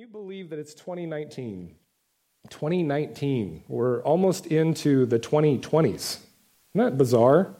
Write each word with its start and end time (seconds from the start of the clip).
you 0.00 0.06
believe 0.06 0.48
that 0.48 0.58
it's 0.58 0.72
2019? 0.72 1.74
2019. 2.48 3.64
We're 3.68 4.00
almost 4.00 4.46
into 4.46 5.04
the 5.04 5.18
2020s. 5.18 5.94
Isn't 5.94 6.22
that 6.72 6.96
bizarre? 6.96 7.50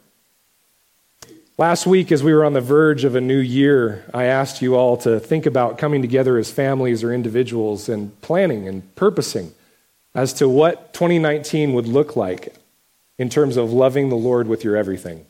Last 1.59 1.87
week, 1.87 2.11
as 2.11 2.23
we 2.23 2.33
were 2.33 2.47
on 2.47 2.55
the 2.55 2.63
verge 2.63 3.05
of 3.05 3.15
a 3.15 3.21
new 3.21 3.37
year, 3.37 4.07
I 4.15 4.25
asked 4.25 4.63
you 4.63 4.75
all 4.75 4.97
to 4.99 5.21
think 5.21 5.45
about 5.45 5.77
coming 5.77 6.01
together 6.01 6.39
as 6.39 6.51
families 6.51 7.05
or 7.05 7.13
individuals 7.13 7.91
and 7.91 8.19
planning 8.23 8.67
and 8.67 8.95
purposing 8.95 9.53
as 10.15 10.33
to 10.35 10.49
what 10.49 10.95
2019 10.95 11.75
would 11.75 11.89
look 11.89 12.17
like 12.17 12.55
in 13.19 13.29
terms 13.29 13.59
of 13.59 13.71
loving 13.71 14.09
the 14.09 14.17
Lord 14.17 14.49
with 14.49 14.65
your 14.65 14.79
everything. 14.79 15.27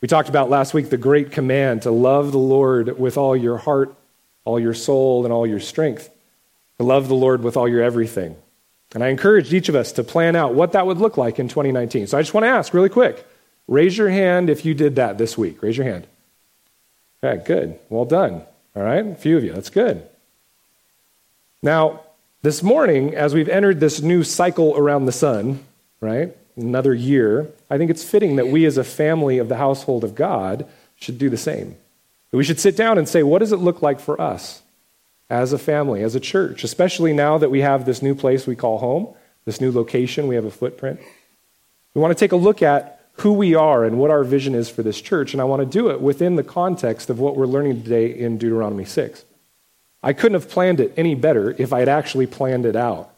We 0.00 0.08
talked 0.08 0.28
about 0.28 0.50
last 0.50 0.74
week 0.74 0.90
the 0.90 0.96
great 0.96 1.30
command 1.30 1.82
to 1.82 1.92
love 1.92 2.32
the 2.32 2.38
Lord 2.38 2.98
with 2.98 3.16
all 3.16 3.36
your 3.36 3.58
heart, 3.58 3.94
all 4.44 4.58
your 4.58 4.74
soul, 4.74 5.24
and 5.24 5.32
all 5.32 5.46
your 5.46 5.60
strength. 5.60 6.10
To 6.78 6.84
love 6.84 7.08
the 7.08 7.14
Lord 7.14 7.42
with 7.42 7.56
all 7.56 7.68
your 7.68 7.82
everything. 7.82 8.36
And 8.94 9.04
I 9.04 9.08
encouraged 9.08 9.52
each 9.52 9.68
of 9.68 9.74
us 9.74 9.92
to 9.92 10.04
plan 10.04 10.34
out 10.34 10.54
what 10.54 10.72
that 10.72 10.86
would 10.86 10.98
look 10.98 11.16
like 11.16 11.38
in 11.38 11.48
2019. 11.48 12.06
So 12.06 12.18
I 12.18 12.22
just 12.22 12.34
want 12.34 12.44
to 12.44 12.48
ask 12.48 12.74
really 12.74 12.88
quick 12.88 13.26
raise 13.68 13.96
your 13.96 14.10
hand 14.10 14.50
if 14.50 14.64
you 14.64 14.74
did 14.74 14.96
that 14.96 15.16
this 15.16 15.38
week. 15.38 15.62
Raise 15.62 15.76
your 15.76 15.86
hand. 15.86 16.06
Okay, 17.22 17.42
good. 17.44 17.78
Well 17.88 18.04
done. 18.04 18.42
All 18.74 18.82
right, 18.82 19.06
a 19.06 19.14
few 19.14 19.36
of 19.36 19.44
you. 19.44 19.52
That's 19.52 19.70
good. 19.70 20.02
Now, 21.62 22.00
this 22.42 22.62
morning, 22.62 23.14
as 23.14 23.34
we've 23.34 23.48
entered 23.48 23.80
this 23.80 24.00
new 24.00 24.24
cycle 24.24 24.76
around 24.76 25.04
the 25.04 25.12
sun, 25.12 25.60
right, 26.00 26.34
another 26.56 26.94
year, 26.94 27.48
I 27.68 27.76
think 27.76 27.90
it's 27.90 28.04
fitting 28.04 28.36
that 28.36 28.48
we 28.48 28.64
as 28.64 28.78
a 28.78 28.84
family 28.84 29.38
of 29.38 29.48
the 29.48 29.56
household 29.56 30.04
of 30.04 30.14
God 30.14 30.66
should 30.96 31.18
do 31.18 31.28
the 31.28 31.36
same. 31.36 31.76
We 32.32 32.44
should 32.44 32.60
sit 32.60 32.76
down 32.76 32.98
and 32.98 33.08
say, 33.08 33.22
what 33.22 33.40
does 33.40 33.52
it 33.52 33.56
look 33.56 33.82
like 33.82 33.98
for 33.98 34.20
us 34.20 34.62
as 35.28 35.52
a 35.52 35.58
family, 35.58 36.02
as 36.02 36.14
a 36.14 36.20
church, 36.20 36.64
especially 36.64 37.12
now 37.12 37.38
that 37.38 37.50
we 37.50 37.60
have 37.60 37.84
this 37.84 38.02
new 38.02 38.14
place 38.14 38.46
we 38.46 38.56
call 38.56 38.78
home, 38.78 39.14
this 39.44 39.60
new 39.60 39.72
location, 39.72 40.28
we 40.28 40.34
have 40.34 40.44
a 40.44 40.50
footprint. 40.50 41.00
We 41.94 42.00
want 42.00 42.16
to 42.16 42.20
take 42.20 42.32
a 42.32 42.36
look 42.36 42.62
at 42.62 43.00
who 43.14 43.32
we 43.32 43.54
are 43.54 43.84
and 43.84 43.98
what 43.98 44.10
our 44.10 44.24
vision 44.24 44.54
is 44.54 44.68
for 44.68 44.82
this 44.82 45.00
church, 45.00 45.32
and 45.32 45.40
I 45.40 45.44
want 45.44 45.60
to 45.60 45.66
do 45.66 45.90
it 45.90 46.00
within 46.00 46.36
the 46.36 46.44
context 46.44 47.10
of 47.10 47.18
what 47.18 47.36
we're 47.36 47.46
learning 47.46 47.82
today 47.82 48.06
in 48.06 48.38
Deuteronomy 48.38 48.84
6. 48.84 49.24
I 50.02 50.12
couldn't 50.12 50.40
have 50.40 50.50
planned 50.50 50.80
it 50.80 50.94
any 50.96 51.14
better 51.14 51.54
if 51.58 51.72
I 51.72 51.80
had 51.80 51.88
actually 51.88 52.26
planned 52.26 52.64
it 52.64 52.76
out, 52.76 53.10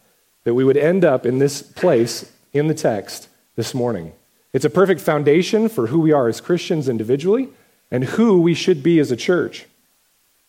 that 0.44 0.55
we 0.55 0.65
would 0.65 0.77
end 0.77 1.05
up 1.05 1.25
in 1.25 1.39
this 1.39 1.62
place 1.62 2.33
in 2.53 2.67
the 2.67 2.75
text 2.75 3.28
this 3.56 3.75
morning. 3.75 4.12
It's 4.53 4.65
a 4.65 4.70
perfect 4.70 5.00
foundation 5.00 5.69
for 5.69 5.87
who 5.87 6.00
we 6.00 6.12
are 6.12 6.28
as 6.28 6.41
Christians 6.41 6.89
individually 6.89 7.48
and 7.93 8.03
who 8.03 8.41
we 8.41 8.55
should 8.55 8.83
be 8.83 8.98
as 8.98 9.12
a 9.12 9.17
church. 9.17 9.67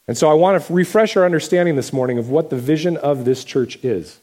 And 0.08 0.18
so 0.18 0.32
I 0.32 0.34
want 0.34 0.64
to 0.64 0.74
refresh 0.74 1.16
our 1.16 1.26
understanding 1.26 1.76
this 1.76 1.94
morning 1.94 2.18
of 2.18 2.30
what 2.30 2.50
the 2.50 2.56
vision 2.56 2.98
of 2.98 3.26
this 3.26 3.44
church 3.44 3.78
is. 3.84 4.14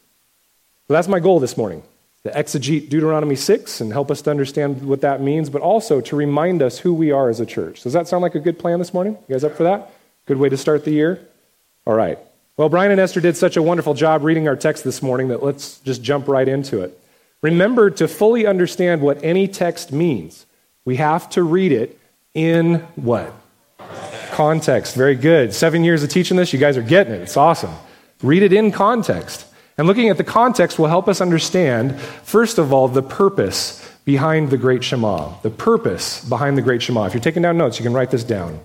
So 0.89 0.95
that's 0.95 1.07
my 1.07 1.21
goal 1.21 1.39
this 1.39 1.57
morning 1.57 1.83
to 2.25 2.31
exegete 2.31 2.89
Deuteronomy 2.89 3.37
6 3.37 3.81
and 3.81 3.93
help 3.93 4.11
us 4.11 4.23
to 4.23 4.31
understand 4.31 4.83
what 4.83 5.03
that 5.03 5.21
means, 5.21 5.49
but 5.49 5.62
also 5.62 6.01
to 6.01 6.17
remind 6.17 6.62
us 6.62 6.79
who 6.79 6.93
we 6.93 7.12
are 7.12 7.29
as 7.29 7.41
a 7.41 7.47
church. 7.47 7.83
Does 7.83 7.93
that 7.93 8.09
sound 8.09 8.23
like 8.23 8.35
a 8.35 8.41
good 8.41 8.59
plan 8.59 8.79
this 8.79 8.93
morning? 8.93 9.17
You 9.29 9.34
guys 9.34 9.45
up 9.45 9.57
for 9.57 9.65
that? 9.65 9.93
Good 10.27 10.39
way 10.39 10.49
to 10.49 10.57
start 10.57 10.84
the 10.84 10.91
year? 10.91 11.21
All 11.87 11.95
right. 11.95 12.19
Well, 12.57 12.69
Brian 12.69 12.91
and 12.91 13.01
Esther 13.01 13.21
did 13.21 13.37
such 13.37 13.57
a 13.57 13.62
wonderful 13.62 13.95
job 13.95 14.25
reading 14.25 14.49
our 14.49 14.57
text 14.57 14.83
this 14.83 15.03
morning 15.03 15.29
that 15.29 15.43
let's 15.43 15.79
just 15.81 16.03
jump 16.03 16.27
right 16.27 16.49
into 16.49 16.81
it. 16.81 16.99
Remember 17.43 17.91
to 17.91 18.09
fully 18.09 18.47
understand 18.47 19.03
what 19.03 19.23
any 19.23 19.47
text 19.47 19.93
means. 19.93 20.47
We 20.84 20.97
have 20.97 21.29
to 21.31 21.43
read 21.43 21.73
it 21.73 22.00
in 22.34 22.77
what? 22.97 23.33
Context. 24.33 24.95
Very 24.95 25.14
good. 25.14 25.53
Seven 25.53 25.84
years 25.84 26.03
of 26.03 26.11
teaching 26.11 26.37
this, 26.37 26.53
you 26.53 26.59
guys 26.59 26.77
are 26.77 26.83
getting 26.83 27.12
it. 27.12 27.20
It's 27.20 27.37
awesome. 27.37 27.75
Read 28.22 28.42
it 28.42 28.53
in 28.53 28.70
context. 28.70 29.47
And 29.77 29.87
looking 29.87 30.09
at 30.11 30.19
the 30.19 30.25
context 30.25 30.78
will 30.78 30.89
help 30.89 31.09
us 31.09 31.20
understand, 31.20 31.98
first 32.00 32.59
of 32.59 32.72
all, 32.72 32.87
the 32.89 33.03
purpose 33.03 33.87
behind 34.05 34.50
the 34.50 34.59
Great 34.59 34.84
Shema. 34.84 35.41
The 35.42 35.50
purpose 35.50 36.25
behind 36.25 36.56
the 36.59 36.62
Great 36.62 36.82
Shema. 36.82 37.06
If 37.06 37.15
you're 37.15 37.22
taking 37.22 37.43
down 37.43 37.56
notes, 37.56 37.78
you 37.78 37.82
can 37.82 37.93
write 37.93 38.10
this 38.10 38.25
down. 38.25 38.60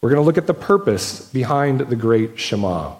We're 0.00 0.10
going 0.10 0.20
to 0.20 0.26
look 0.26 0.38
at 0.38 0.46
the 0.46 0.54
purpose 0.54 1.28
behind 1.30 1.80
the 1.80 1.96
Great 1.96 2.38
Shema. 2.38 2.94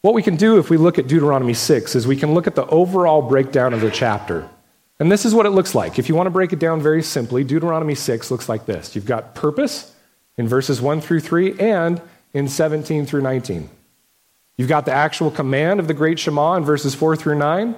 What 0.00 0.14
we 0.14 0.22
can 0.22 0.34
do 0.34 0.58
if 0.58 0.68
we 0.68 0.76
look 0.76 0.98
at 0.98 1.06
Deuteronomy 1.06 1.54
6 1.54 1.94
is 1.94 2.06
we 2.06 2.16
can 2.16 2.34
look 2.34 2.48
at 2.48 2.56
the 2.56 2.66
overall 2.66 3.22
breakdown 3.22 3.72
of 3.72 3.80
the 3.80 3.90
chapter. 3.90 4.48
And 5.02 5.10
this 5.10 5.24
is 5.24 5.34
what 5.34 5.46
it 5.46 5.50
looks 5.50 5.74
like. 5.74 5.98
If 5.98 6.08
you 6.08 6.14
want 6.14 6.28
to 6.28 6.30
break 6.30 6.52
it 6.52 6.60
down 6.60 6.80
very 6.80 7.02
simply, 7.02 7.42
Deuteronomy 7.42 7.96
6 7.96 8.30
looks 8.30 8.48
like 8.48 8.66
this 8.66 8.94
you've 8.94 9.04
got 9.04 9.34
purpose 9.34 9.92
in 10.36 10.46
verses 10.46 10.80
1 10.80 11.00
through 11.00 11.18
3 11.18 11.58
and 11.58 12.00
in 12.32 12.46
17 12.46 13.04
through 13.04 13.22
19. 13.22 13.68
You've 14.56 14.68
got 14.68 14.84
the 14.84 14.92
actual 14.92 15.32
command 15.32 15.80
of 15.80 15.88
the 15.88 15.92
great 15.92 16.20
Shema 16.20 16.54
in 16.54 16.64
verses 16.64 16.94
4 16.94 17.16
through 17.16 17.36
9. 17.36 17.74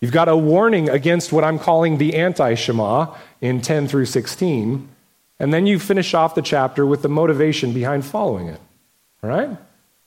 You've 0.00 0.12
got 0.12 0.28
a 0.28 0.36
warning 0.36 0.90
against 0.90 1.32
what 1.32 1.42
I'm 1.42 1.58
calling 1.58 1.96
the 1.96 2.14
anti 2.14 2.52
Shema 2.52 3.14
in 3.40 3.62
10 3.62 3.88
through 3.88 4.04
16. 4.04 4.88
And 5.38 5.54
then 5.54 5.66
you 5.66 5.78
finish 5.78 6.12
off 6.12 6.34
the 6.34 6.42
chapter 6.42 6.84
with 6.84 7.00
the 7.00 7.08
motivation 7.08 7.72
behind 7.72 8.04
following 8.04 8.48
it. 8.48 8.60
All 9.22 9.30
right? 9.30 9.56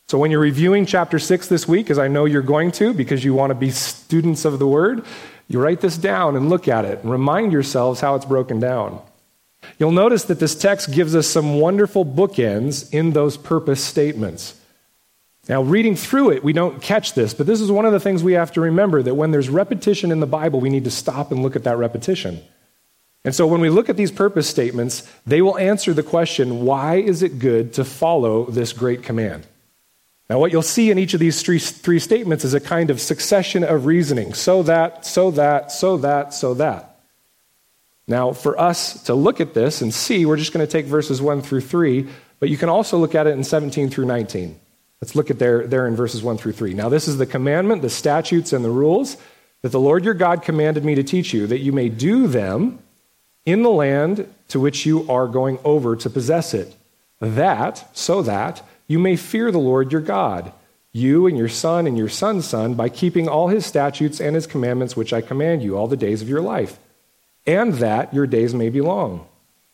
So 0.09 0.19
when 0.19 0.29
you're 0.29 0.41
reviewing 0.41 0.85
chapter 0.85 1.17
6 1.17 1.47
this 1.47 1.67
week, 1.67 1.89
as 1.89 1.97
I 1.97 2.07
know 2.07 2.25
you're 2.25 2.43
going 2.43 2.71
to 2.73 2.93
because 2.93 3.23
you 3.23 3.33
want 3.33 3.49
to 3.49 3.55
be 3.55 3.71
students 3.71 4.45
of 4.45 4.59
the 4.59 4.67
word, 4.67 5.03
you 5.51 5.61
write 5.61 5.81
this 5.81 5.97
down 5.97 6.35
and 6.35 6.49
look 6.49 6.67
at 6.67 6.85
it 6.85 6.99
and 7.03 7.11
remind 7.11 7.51
yourselves 7.51 7.99
how 7.99 8.15
it's 8.15 8.25
broken 8.25 8.59
down. 8.59 9.01
You'll 9.77 9.91
notice 9.91 10.23
that 10.25 10.39
this 10.39 10.55
text 10.55 10.91
gives 10.91 11.15
us 11.15 11.27
some 11.27 11.59
wonderful 11.59 12.05
bookends 12.05 12.91
in 12.93 13.11
those 13.11 13.37
purpose 13.37 13.83
statements. 13.83 14.57
Now, 15.49 15.61
reading 15.61 15.95
through 15.95 16.31
it, 16.31 16.43
we 16.43 16.53
don't 16.53 16.81
catch 16.81 17.13
this, 17.13 17.33
but 17.33 17.47
this 17.47 17.61
is 17.61 17.71
one 17.71 17.85
of 17.85 17.91
the 17.91 17.99
things 17.99 18.23
we 18.23 18.33
have 18.33 18.51
to 18.53 18.61
remember 18.61 19.01
that 19.03 19.15
when 19.15 19.31
there's 19.31 19.49
repetition 19.49 20.11
in 20.11 20.19
the 20.19 20.27
Bible, 20.27 20.61
we 20.61 20.69
need 20.69 20.85
to 20.85 20.91
stop 20.91 21.31
and 21.31 21.41
look 21.41 21.55
at 21.55 21.63
that 21.63 21.77
repetition. 21.77 22.41
And 23.23 23.35
so 23.35 23.45
when 23.45 23.61
we 23.61 23.69
look 23.69 23.89
at 23.89 23.97
these 23.97 24.11
purpose 24.11 24.47
statements, 24.47 25.07
they 25.25 25.41
will 25.41 25.57
answer 25.57 25.93
the 25.93 26.03
question 26.03 26.65
why 26.65 26.95
is 26.95 27.21
it 27.21 27.39
good 27.39 27.73
to 27.73 27.83
follow 27.83 28.45
this 28.45 28.73
great 28.73 29.03
command? 29.03 29.45
Now, 30.31 30.39
what 30.39 30.53
you'll 30.53 30.61
see 30.61 30.91
in 30.91 30.97
each 30.97 31.13
of 31.13 31.19
these 31.19 31.41
three, 31.41 31.59
three 31.59 31.99
statements 31.99 32.45
is 32.45 32.53
a 32.53 32.61
kind 32.61 32.89
of 32.89 33.01
succession 33.01 33.65
of 33.65 33.85
reasoning 33.85 34.33
so 34.33 34.63
that, 34.63 35.05
so 35.05 35.29
that, 35.31 35.73
so 35.73 35.97
that, 35.97 36.33
so 36.33 36.53
that. 36.53 37.01
Now, 38.07 38.31
for 38.31 38.57
us 38.57 39.03
to 39.03 39.13
look 39.13 39.41
at 39.41 39.53
this 39.53 39.81
and 39.81 39.93
see, 39.93 40.25
we're 40.25 40.37
just 40.37 40.53
going 40.53 40.65
to 40.65 40.71
take 40.71 40.85
verses 40.85 41.21
1 41.21 41.41
through 41.41 41.59
3, 41.59 42.07
but 42.39 42.47
you 42.47 42.55
can 42.55 42.69
also 42.69 42.97
look 42.97 43.13
at 43.13 43.27
it 43.27 43.31
in 43.31 43.43
17 43.43 43.89
through 43.89 44.05
19. 44.05 44.57
Let's 45.01 45.17
look 45.17 45.31
at 45.31 45.37
there, 45.37 45.67
there 45.67 45.85
in 45.85 45.97
verses 45.97 46.23
1 46.23 46.37
through 46.37 46.53
3. 46.53 46.75
Now, 46.75 46.87
this 46.87 47.09
is 47.09 47.17
the 47.17 47.25
commandment, 47.25 47.81
the 47.81 47.89
statutes, 47.89 48.53
and 48.53 48.63
the 48.63 48.69
rules 48.69 49.17
that 49.63 49.73
the 49.73 49.81
Lord 49.81 50.05
your 50.05 50.13
God 50.13 50.43
commanded 50.43 50.85
me 50.85 50.95
to 50.95 51.03
teach 51.03 51.33
you, 51.33 51.45
that 51.47 51.59
you 51.59 51.73
may 51.73 51.89
do 51.89 52.27
them 52.27 52.79
in 53.45 53.63
the 53.63 53.69
land 53.69 54.33
to 54.47 54.61
which 54.61 54.85
you 54.85 55.11
are 55.11 55.27
going 55.27 55.59
over 55.65 55.97
to 55.97 56.09
possess 56.09 56.53
it, 56.53 56.73
that, 57.19 57.85
so 57.91 58.21
that 58.21 58.63
you 58.91 58.99
may 58.99 59.15
fear 59.15 59.51
the 59.51 59.57
Lord 59.57 59.93
your 59.93 60.01
God, 60.01 60.51
you 60.91 61.25
and 61.25 61.37
your 61.37 61.47
son 61.47 61.87
and 61.87 61.97
your 61.97 62.09
son's 62.09 62.45
son, 62.45 62.73
by 62.73 62.89
keeping 62.89 63.29
all 63.29 63.47
his 63.47 63.65
statutes 63.65 64.19
and 64.19 64.35
his 64.35 64.45
commandments 64.45 64.97
which 64.97 65.13
I 65.13 65.21
command 65.21 65.63
you 65.63 65.77
all 65.77 65.87
the 65.87 65.95
days 65.95 66.21
of 66.21 66.27
your 66.27 66.41
life, 66.41 66.77
and 67.47 67.75
that 67.75 68.13
your 68.13 68.27
days 68.27 68.53
may 68.53 68.69
be 68.69 68.81
long. 68.81 69.25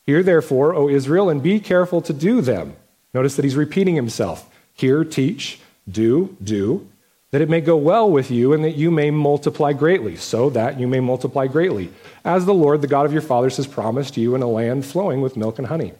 Hear 0.06 0.22
therefore, 0.22 0.72
O 0.72 0.88
Israel, 0.88 1.28
and 1.28 1.42
be 1.42 1.58
careful 1.58 2.00
to 2.02 2.12
do 2.12 2.40
them. 2.40 2.76
Notice 3.12 3.34
that 3.34 3.44
he's 3.44 3.56
repeating 3.56 3.96
himself. 3.96 4.48
Hear, 4.72 5.04
teach, 5.04 5.58
do, 5.90 6.36
do, 6.42 6.88
that 7.32 7.42
it 7.42 7.50
may 7.50 7.60
go 7.60 7.76
well 7.76 8.08
with 8.08 8.30
you 8.30 8.52
and 8.52 8.62
that 8.62 8.76
you 8.76 8.92
may 8.92 9.10
multiply 9.10 9.72
greatly, 9.72 10.14
so 10.14 10.48
that 10.50 10.78
you 10.78 10.86
may 10.86 11.00
multiply 11.00 11.48
greatly, 11.48 11.90
as 12.24 12.46
the 12.46 12.54
Lord, 12.54 12.82
the 12.82 12.86
God 12.86 13.04
of 13.04 13.12
your 13.12 13.22
fathers, 13.22 13.56
has 13.56 13.66
promised 13.66 14.16
you 14.16 14.36
in 14.36 14.42
a 14.42 14.48
land 14.48 14.86
flowing 14.86 15.20
with 15.20 15.36
milk 15.36 15.58
and 15.58 15.66
honey. 15.66 15.92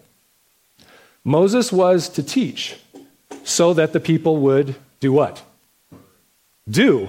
Moses 1.24 1.72
was 1.72 2.08
to 2.10 2.22
teach 2.22 2.76
so 3.48 3.75
that 3.75 3.92
the 3.92 4.00
people 4.00 4.37
would 4.37 4.75
do 5.00 5.12
what? 5.12 5.43
Do, 6.69 7.08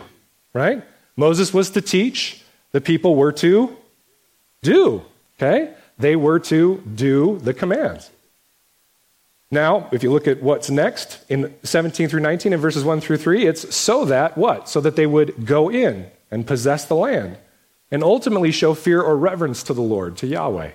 right? 0.53 0.83
Moses 1.15 1.53
was 1.53 1.71
to 1.71 1.81
teach, 1.81 2.41
the 2.71 2.81
people 2.81 3.15
were 3.15 3.31
to 3.33 3.75
do, 4.61 5.03
okay? 5.37 5.73
They 5.97 6.15
were 6.15 6.39
to 6.39 6.81
do 6.95 7.39
the 7.39 7.53
commands. 7.53 8.09
Now, 9.51 9.89
if 9.91 10.03
you 10.03 10.11
look 10.11 10.27
at 10.27 10.43
what's 10.43 10.69
next 10.69 11.19
in 11.27 11.53
17 11.63 12.07
through 12.07 12.19
19 12.19 12.53
and 12.53 12.61
verses 12.61 12.83
1 12.83 13.01
through 13.01 13.17
3, 13.17 13.47
it's 13.47 13.75
so 13.75 14.05
that 14.05 14.37
what? 14.37 14.69
So 14.69 14.79
that 14.81 14.95
they 14.95 15.07
would 15.07 15.45
go 15.45 15.69
in 15.69 16.09
and 16.29 16.45
possess 16.45 16.85
the 16.85 16.95
land 16.95 17.37
and 17.91 18.03
ultimately 18.03 18.51
show 18.51 18.75
fear 18.75 19.01
or 19.01 19.17
reverence 19.17 19.63
to 19.63 19.73
the 19.73 19.81
Lord, 19.81 20.17
to 20.17 20.27
Yahweh. 20.27 20.71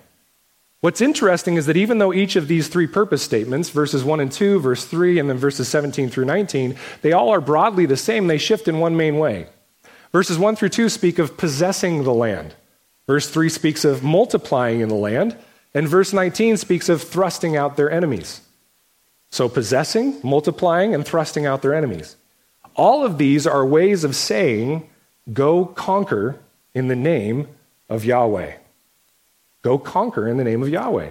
What's 0.84 1.00
interesting 1.00 1.54
is 1.54 1.64
that 1.64 1.78
even 1.78 1.96
though 1.96 2.12
each 2.12 2.36
of 2.36 2.46
these 2.46 2.68
three 2.68 2.86
purpose 2.86 3.22
statements, 3.22 3.70
verses 3.70 4.04
1 4.04 4.20
and 4.20 4.30
2, 4.30 4.60
verse 4.60 4.84
3, 4.84 5.18
and 5.18 5.30
then 5.30 5.38
verses 5.38 5.66
17 5.66 6.10
through 6.10 6.26
19, 6.26 6.76
they 7.00 7.12
all 7.12 7.30
are 7.30 7.40
broadly 7.40 7.86
the 7.86 7.96
same, 7.96 8.26
they 8.26 8.36
shift 8.36 8.68
in 8.68 8.80
one 8.80 8.94
main 8.94 9.16
way. 9.16 9.46
Verses 10.12 10.38
1 10.38 10.56
through 10.56 10.68
2 10.68 10.90
speak 10.90 11.18
of 11.18 11.38
possessing 11.38 12.04
the 12.04 12.12
land. 12.12 12.54
Verse 13.06 13.30
3 13.30 13.48
speaks 13.48 13.86
of 13.86 14.04
multiplying 14.04 14.80
in 14.80 14.90
the 14.90 14.94
land. 14.94 15.34
And 15.72 15.88
verse 15.88 16.12
19 16.12 16.58
speaks 16.58 16.90
of 16.90 17.02
thrusting 17.02 17.56
out 17.56 17.78
their 17.78 17.90
enemies. 17.90 18.42
So, 19.30 19.48
possessing, 19.48 20.20
multiplying, 20.22 20.94
and 20.94 21.02
thrusting 21.02 21.46
out 21.46 21.62
their 21.62 21.72
enemies. 21.72 22.16
All 22.76 23.06
of 23.06 23.16
these 23.16 23.46
are 23.46 23.64
ways 23.64 24.04
of 24.04 24.14
saying, 24.14 24.86
go 25.32 25.64
conquer 25.64 26.38
in 26.74 26.88
the 26.88 26.94
name 26.94 27.48
of 27.88 28.04
Yahweh. 28.04 28.56
Go 29.64 29.78
conquer 29.78 30.28
in 30.28 30.36
the 30.36 30.44
name 30.44 30.62
of 30.62 30.68
Yahweh. 30.68 31.10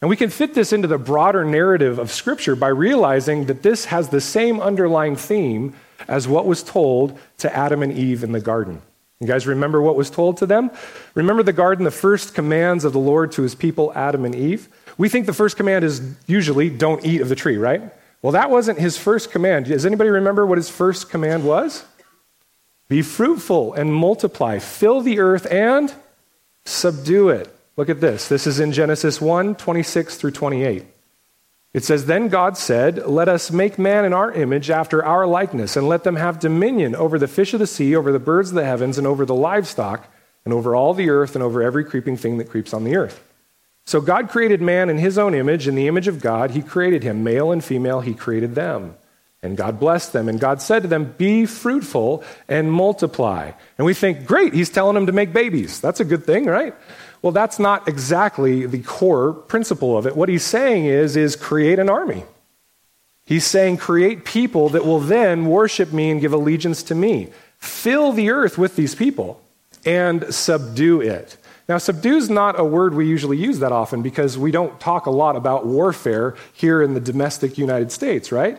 And 0.00 0.08
we 0.08 0.16
can 0.16 0.30
fit 0.30 0.54
this 0.54 0.72
into 0.72 0.88
the 0.88 0.96
broader 0.96 1.44
narrative 1.44 1.98
of 1.98 2.10
Scripture 2.10 2.56
by 2.56 2.68
realizing 2.68 3.44
that 3.44 3.62
this 3.62 3.84
has 3.84 4.08
the 4.08 4.22
same 4.22 4.58
underlying 4.58 5.16
theme 5.16 5.74
as 6.08 6.26
what 6.26 6.46
was 6.46 6.62
told 6.62 7.18
to 7.38 7.54
Adam 7.54 7.82
and 7.82 7.92
Eve 7.92 8.24
in 8.24 8.32
the 8.32 8.40
garden. 8.40 8.80
You 9.20 9.26
guys 9.26 9.46
remember 9.46 9.82
what 9.82 9.96
was 9.96 10.08
told 10.08 10.38
to 10.38 10.46
them? 10.46 10.70
Remember 11.14 11.42
the 11.42 11.52
garden, 11.52 11.84
the 11.84 11.90
first 11.90 12.34
commands 12.34 12.84
of 12.84 12.94
the 12.94 13.00
Lord 13.00 13.32
to 13.32 13.42
his 13.42 13.54
people, 13.54 13.92
Adam 13.94 14.24
and 14.24 14.34
Eve? 14.34 14.68
We 14.96 15.10
think 15.10 15.26
the 15.26 15.32
first 15.34 15.56
command 15.56 15.84
is 15.84 16.00
usually 16.26 16.70
don't 16.70 17.04
eat 17.04 17.20
of 17.20 17.28
the 17.28 17.34
tree, 17.34 17.58
right? 17.58 17.82
Well, 18.22 18.32
that 18.32 18.50
wasn't 18.50 18.78
his 18.78 18.96
first 18.96 19.30
command. 19.30 19.66
Does 19.66 19.84
anybody 19.84 20.08
remember 20.08 20.46
what 20.46 20.56
his 20.56 20.70
first 20.70 21.10
command 21.10 21.44
was? 21.44 21.84
Be 22.88 23.02
fruitful 23.02 23.74
and 23.74 23.92
multiply, 23.92 24.58
fill 24.58 25.02
the 25.02 25.18
earth 25.18 25.46
and 25.50 25.92
subdue 26.64 27.28
it. 27.28 27.54
Look 27.78 27.88
at 27.88 28.00
this. 28.00 28.26
This 28.26 28.48
is 28.48 28.58
in 28.58 28.72
Genesis 28.72 29.20
1 29.20 29.54
26 29.54 30.16
through 30.16 30.32
28. 30.32 30.84
It 31.72 31.84
says, 31.84 32.06
Then 32.06 32.26
God 32.26 32.56
said, 32.56 33.06
Let 33.06 33.28
us 33.28 33.52
make 33.52 33.78
man 33.78 34.04
in 34.04 34.12
our 34.12 34.32
image 34.32 34.68
after 34.68 35.04
our 35.04 35.28
likeness, 35.28 35.76
and 35.76 35.86
let 35.86 36.02
them 36.02 36.16
have 36.16 36.40
dominion 36.40 36.96
over 36.96 37.20
the 37.20 37.28
fish 37.28 37.54
of 37.54 37.60
the 37.60 37.68
sea, 37.68 37.94
over 37.94 38.10
the 38.10 38.18
birds 38.18 38.48
of 38.48 38.56
the 38.56 38.64
heavens, 38.64 38.98
and 38.98 39.06
over 39.06 39.24
the 39.24 39.34
livestock, 39.34 40.12
and 40.44 40.52
over 40.52 40.74
all 40.74 40.92
the 40.92 41.08
earth, 41.08 41.36
and 41.36 41.44
over 41.44 41.62
every 41.62 41.84
creeping 41.84 42.16
thing 42.16 42.38
that 42.38 42.50
creeps 42.50 42.74
on 42.74 42.82
the 42.82 42.96
earth. 42.96 43.22
So 43.86 44.00
God 44.00 44.28
created 44.28 44.60
man 44.60 44.90
in 44.90 44.98
his 44.98 45.16
own 45.16 45.32
image. 45.32 45.68
In 45.68 45.76
the 45.76 45.86
image 45.86 46.08
of 46.08 46.20
God, 46.20 46.50
he 46.50 46.62
created 46.62 47.04
him. 47.04 47.22
Male 47.22 47.52
and 47.52 47.62
female, 47.62 48.00
he 48.00 48.12
created 48.12 48.56
them. 48.56 48.96
And 49.40 49.56
God 49.56 49.78
blessed 49.78 50.12
them. 50.12 50.28
And 50.28 50.40
God 50.40 50.60
said 50.60 50.82
to 50.82 50.88
them, 50.88 51.14
Be 51.16 51.46
fruitful 51.46 52.24
and 52.48 52.72
multiply. 52.72 53.52
And 53.78 53.84
we 53.86 53.94
think, 53.94 54.26
great, 54.26 54.52
he's 54.52 54.68
telling 54.68 54.96
them 54.96 55.06
to 55.06 55.12
make 55.12 55.32
babies. 55.32 55.80
That's 55.80 56.00
a 56.00 56.04
good 56.04 56.24
thing, 56.24 56.46
right? 56.46 56.74
Well, 57.22 57.32
that's 57.32 57.58
not 57.58 57.88
exactly 57.88 58.66
the 58.66 58.82
core 58.82 59.32
principle 59.32 59.98
of 59.98 60.06
it. 60.06 60.16
What 60.16 60.28
he's 60.28 60.44
saying 60.44 60.86
is, 60.86 61.16
is 61.16 61.36
create 61.36 61.78
an 61.78 61.88
army. 61.88 62.24
He's 63.24 63.44
saying, 63.44 63.76
create 63.76 64.24
people 64.24 64.70
that 64.70 64.86
will 64.86 65.00
then 65.00 65.46
worship 65.46 65.92
me 65.92 66.10
and 66.10 66.20
give 66.20 66.32
allegiance 66.32 66.82
to 66.84 66.94
me. 66.94 67.28
Fill 67.58 68.12
the 68.12 68.30
earth 68.30 68.56
with 68.56 68.76
these 68.76 68.94
people 68.94 69.40
and 69.84 70.32
subdue 70.32 71.00
it. 71.00 71.36
Now, 71.68 71.76
subdue 71.76 72.16
is 72.16 72.30
not 72.30 72.58
a 72.58 72.64
word 72.64 72.94
we 72.94 73.06
usually 73.06 73.36
use 73.36 73.58
that 73.58 73.72
often 73.72 74.00
because 74.00 74.38
we 74.38 74.50
don't 74.50 74.80
talk 74.80 75.04
a 75.04 75.10
lot 75.10 75.36
about 75.36 75.66
warfare 75.66 76.34
here 76.54 76.80
in 76.80 76.94
the 76.94 77.00
domestic 77.00 77.58
United 77.58 77.92
States, 77.92 78.32
right? 78.32 78.58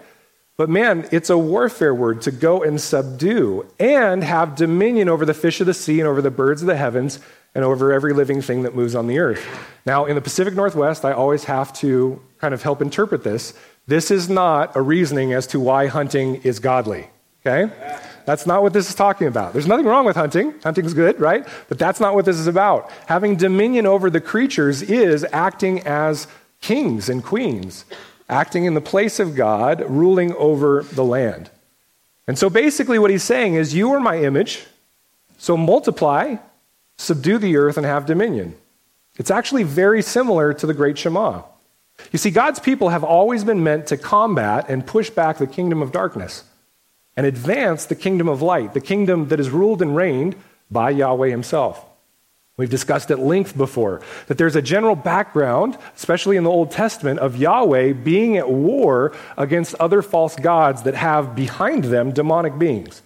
But 0.58 0.70
man, 0.70 1.08
it's 1.12 1.32
a 1.32 1.38
warfare 1.38 1.96
word 1.96 2.22
to 2.24 2.32
go 2.32 2.62
and 2.62 2.80
subdue 2.80 3.66
and 3.80 4.24
have 4.24 4.56
dominion 4.56 5.10
over 5.10 5.26
the 5.26 5.34
fish 5.34 5.62
of 5.62 5.66
the 5.68 5.74
sea 5.74 6.00
and 6.00 6.08
over 6.08 6.22
the 6.22 6.30
birds 6.30 6.62
of 6.62 6.68
the 6.68 6.78
heavens 6.78 7.20
and 7.56 7.64
over 7.64 7.92
every 7.92 8.14
living 8.14 8.42
thing 8.42 8.64
that 8.64 8.76
moves 8.76 8.96
on 8.96 9.08
the 9.08 9.20
earth. 9.20 9.46
Now, 9.86 10.06
in 10.06 10.16
the 10.16 10.22
Pacific 10.22 10.54
Northwest, 10.54 11.04
I 11.04 11.14
always 11.14 11.46
have 11.46 11.74
to 11.74 12.22
kind 12.40 12.54
of 12.54 12.62
help 12.62 12.82
interpret 12.82 13.24
this. 13.24 13.54
This 13.88 14.12
is 14.12 14.30
not 14.30 14.76
a 14.76 14.82
reasoning 14.82 15.34
as 15.34 15.48
to 15.48 15.60
why 15.60 15.88
hunting 15.88 16.36
is 16.44 16.60
godly, 16.60 17.10
okay? 17.46 17.74
That's 18.26 18.46
not 18.46 18.62
what 18.62 18.74
this 18.74 18.88
is 18.88 18.96
talking 18.96 19.26
about. 19.26 19.54
There's 19.54 19.66
nothing 19.66 19.88
wrong 19.88 20.06
with 20.06 20.16
hunting. 20.16 20.54
Hunting's 20.62 20.94
good, 20.94 21.20
right? 21.20 21.48
But 21.68 21.80
that's 21.80 22.00
not 22.00 22.14
what 22.14 22.26
this 22.26 22.38
is 22.38 22.46
about. 22.46 22.92
Having 23.08 23.38
dominion 23.38 23.88
over 23.88 24.12
the 24.12 24.22
creatures 24.22 24.84
is 24.84 25.26
acting 25.32 25.80
as 25.82 26.28
kings 26.62 27.10
and 27.10 27.24
queens, 27.24 27.86
acting 28.30 28.66
in 28.66 28.76
the 28.76 28.82
place 28.82 29.20
of 29.20 29.36
God, 29.36 29.84
ruling 29.90 30.36
over 30.36 30.84
the 30.84 31.04
land. 31.04 31.50
And 32.28 32.38
so 32.38 32.48
basically, 32.52 33.00
what 33.00 33.10
he's 33.10 33.24
saying 33.24 33.56
is, 33.56 33.74
You 33.74 33.92
are 33.94 34.00
my 34.00 34.20
image, 34.20 34.68
so 35.40 35.58
multiply, 35.58 36.36
subdue 37.00 37.38
the 37.38 37.56
earth, 37.56 37.78
and 37.78 37.86
have 37.86 38.06
dominion. 38.06 38.56
It's 39.18 39.32
actually 39.32 39.64
very 39.64 40.02
similar 40.02 40.54
to 40.54 40.68
the 40.68 40.74
Great 40.74 40.98
Shema. 40.98 41.44
You 42.12 42.20
see, 42.20 42.30
God's 42.30 42.60
people 42.60 42.90
have 42.90 43.04
always 43.04 43.44
been 43.44 43.64
meant 43.64 43.88
to 43.88 43.98
combat 43.98 44.70
and 44.70 44.86
push 44.86 45.10
back 45.10 45.38
the 45.38 45.48
kingdom 45.48 45.82
of 45.82 45.92
darkness 45.92 46.44
and 47.16 47.26
advance 47.26 47.86
the 47.86 47.96
kingdom 47.96 48.28
of 48.28 48.42
light, 48.42 48.74
the 48.74 48.82
kingdom 48.82 49.30
that 49.30 49.40
is 49.40 49.50
ruled 49.50 49.82
and 49.82 49.96
reigned 49.96 50.36
by 50.70 50.90
Yahweh 50.90 51.30
himself. 51.30 51.86
We've 52.58 52.70
discussed 52.70 53.10
at 53.12 53.20
length 53.20 53.56
before 53.56 54.02
that 54.28 54.38
there's 54.38 54.58
a 54.58 54.62
general 54.62 54.96
background, 54.96 55.78
especially 55.96 56.36
in 56.36 56.44
the 56.44 56.50
Old 56.50 56.72
Testament, 56.72 57.20
of 57.20 57.38
Yahweh 57.38 57.94
being 57.94 58.36
at 58.36 58.50
war 58.50 59.16
against 59.38 59.76
other 59.76 60.02
false 60.02 60.36
gods 60.36 60.84
that 60.84 60.96
have 60.96 61.36
behind 61.36 61.86
them 61.86 62.12
demonic 62.12 62.60
beings. 62.60 63.02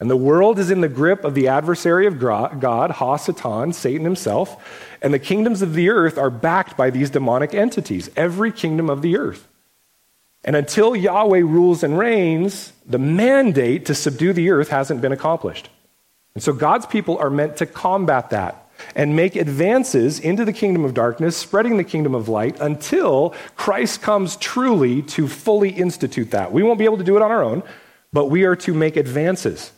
And 0.00 0.10
the 0.10 0.16
world 0.16 0.58
is 0.58 0.70
in 0.70 0.80
the 0.80 0.88
grip 0.88 1.24
of 1.24 1.34
the 1.34 1.48
adversary 1.48 2.06
of 2.06 2.18
God, 2.18 2.90
Ha 2.90 3.16
Satan, 3.16 3.72
Satan 3.74 4.04
himself, 4.04 4.96
and 5.02 5.12
the 5.12 5.18
kingdoms 5.18 5.60
of 5.60 5.74
the 5.74 5.90
earth 5.90 6.16
are 6.16 6.30
backed 6.30 6.76
by 6.76 6.88
these 6.88 7.10
demonic 7.10 7.54
entities, 7.54 8.10
every 8.16 8.50
kingdom 8.50 8.88
of 8.88 9.02
the 9.02 9.18
earth. 9.18 9.46
And 10.42 10.56
until 10.56 10.96
Yahweh 10.96 11.40
rules 11.40 11.82
and 11.82 11.98
reigns, 11.98 12.72
the 12.86 12.98
mandate 12.98 13.84
to 13.86 13.94
subdue 13.94 14.32
the 14.32 14.50
earth 14.50 14.70
hasn't 14.70 15.02
been 15.02 15.12
accomplished. 15.12 15.68
And 16.34 16.42
so 16.42 16.54
God's 16.54 16.86
people 16.86 17.18
are 17.18 17.28
meant 17.28 17.58
to 17.58 17.66
combat 17.66 18.30
that 18.30 18.68
and 18.94 19.14
make 19.14 19.36
advances 19.36 20.18
into 20.18 20.46
the 20.46 20.52
kingdom 20.54 20.86
of 20.86 20.94
darkness, 20.94 21.36
spreading 21.36 21.76
the 21.76 21.84
kingdom 21.84 22.14
of 22.14 22.30
light 22.30 22.58
until 22.58 23.34
Christ 23.56 24.00
comes 24.00 24.36
truly 24.36 25.02
to 25.02 25.28
fully 25.28 25.68
institute 25.68 26.30
that. 26.30 26.52
We 26.52 26.62
won't 26.62 26.78
be 26.78 26.86
able 26.86 26.96
to 26.96 27.04
do 27.04 27.16
it 27.16 27.22
on 27.22 27.30
our 27.30 27.42
own, 27.42 27.62
but 28.10 28.26
we 28.26 28.44
are 28.44 28.56
to 28.56 28.72
make 28.72 28.96
advances. 28.96 29.72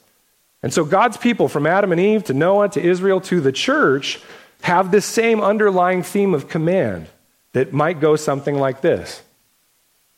And 0.62 0.72
so 0.72 0.84
God's 0.84 1.16
people, 1.16 1.48
from 1.48 1.66
Adam 1.66 1.90
and 1.92 2.00
Eve 2.00 2.24
to 2.24 2.34
Noah 2.34 2.68
to 2.70 2.80
Israel 2.80 3.20
to 3.22 3.40
the 3.40 3.52
church, 3.52 4.20
have 4.62 4.90
this 4.90 5.04
same 5.04 5.40
underlying 5.40 6.02
theme 6.02 6.34
of 6.34 6.48
command 6.48 7.08
that 7.52 7.72
might 7.72 8.00
go 8.00 8.16
something 8.16 8.56
like 8.56 8.80
this 8.80 9.22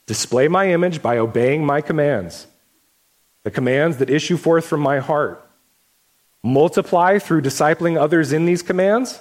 Display 0.06 0.48
my 0.48 0.70
image 0.70 1.00
by 1.00 1.16
obeying 1.16 1.64
my 1.64 1.80
commands, 1.80 2.46
the 3.42 3.50
commands 3.50 3.96
that 3.98 4.10
issue 4.10 4.36
forth 4.36 4.66
from 4.66 4.80
my 4.80 4.98
heart. 4.98 5.40
Multiply 6.42 7.18
through 7.18 7.40
discipling 7.40 7.98
others 7.98 8.32
in 8.32 8.44
these 8.44 8.62
commands. 8.62 9.20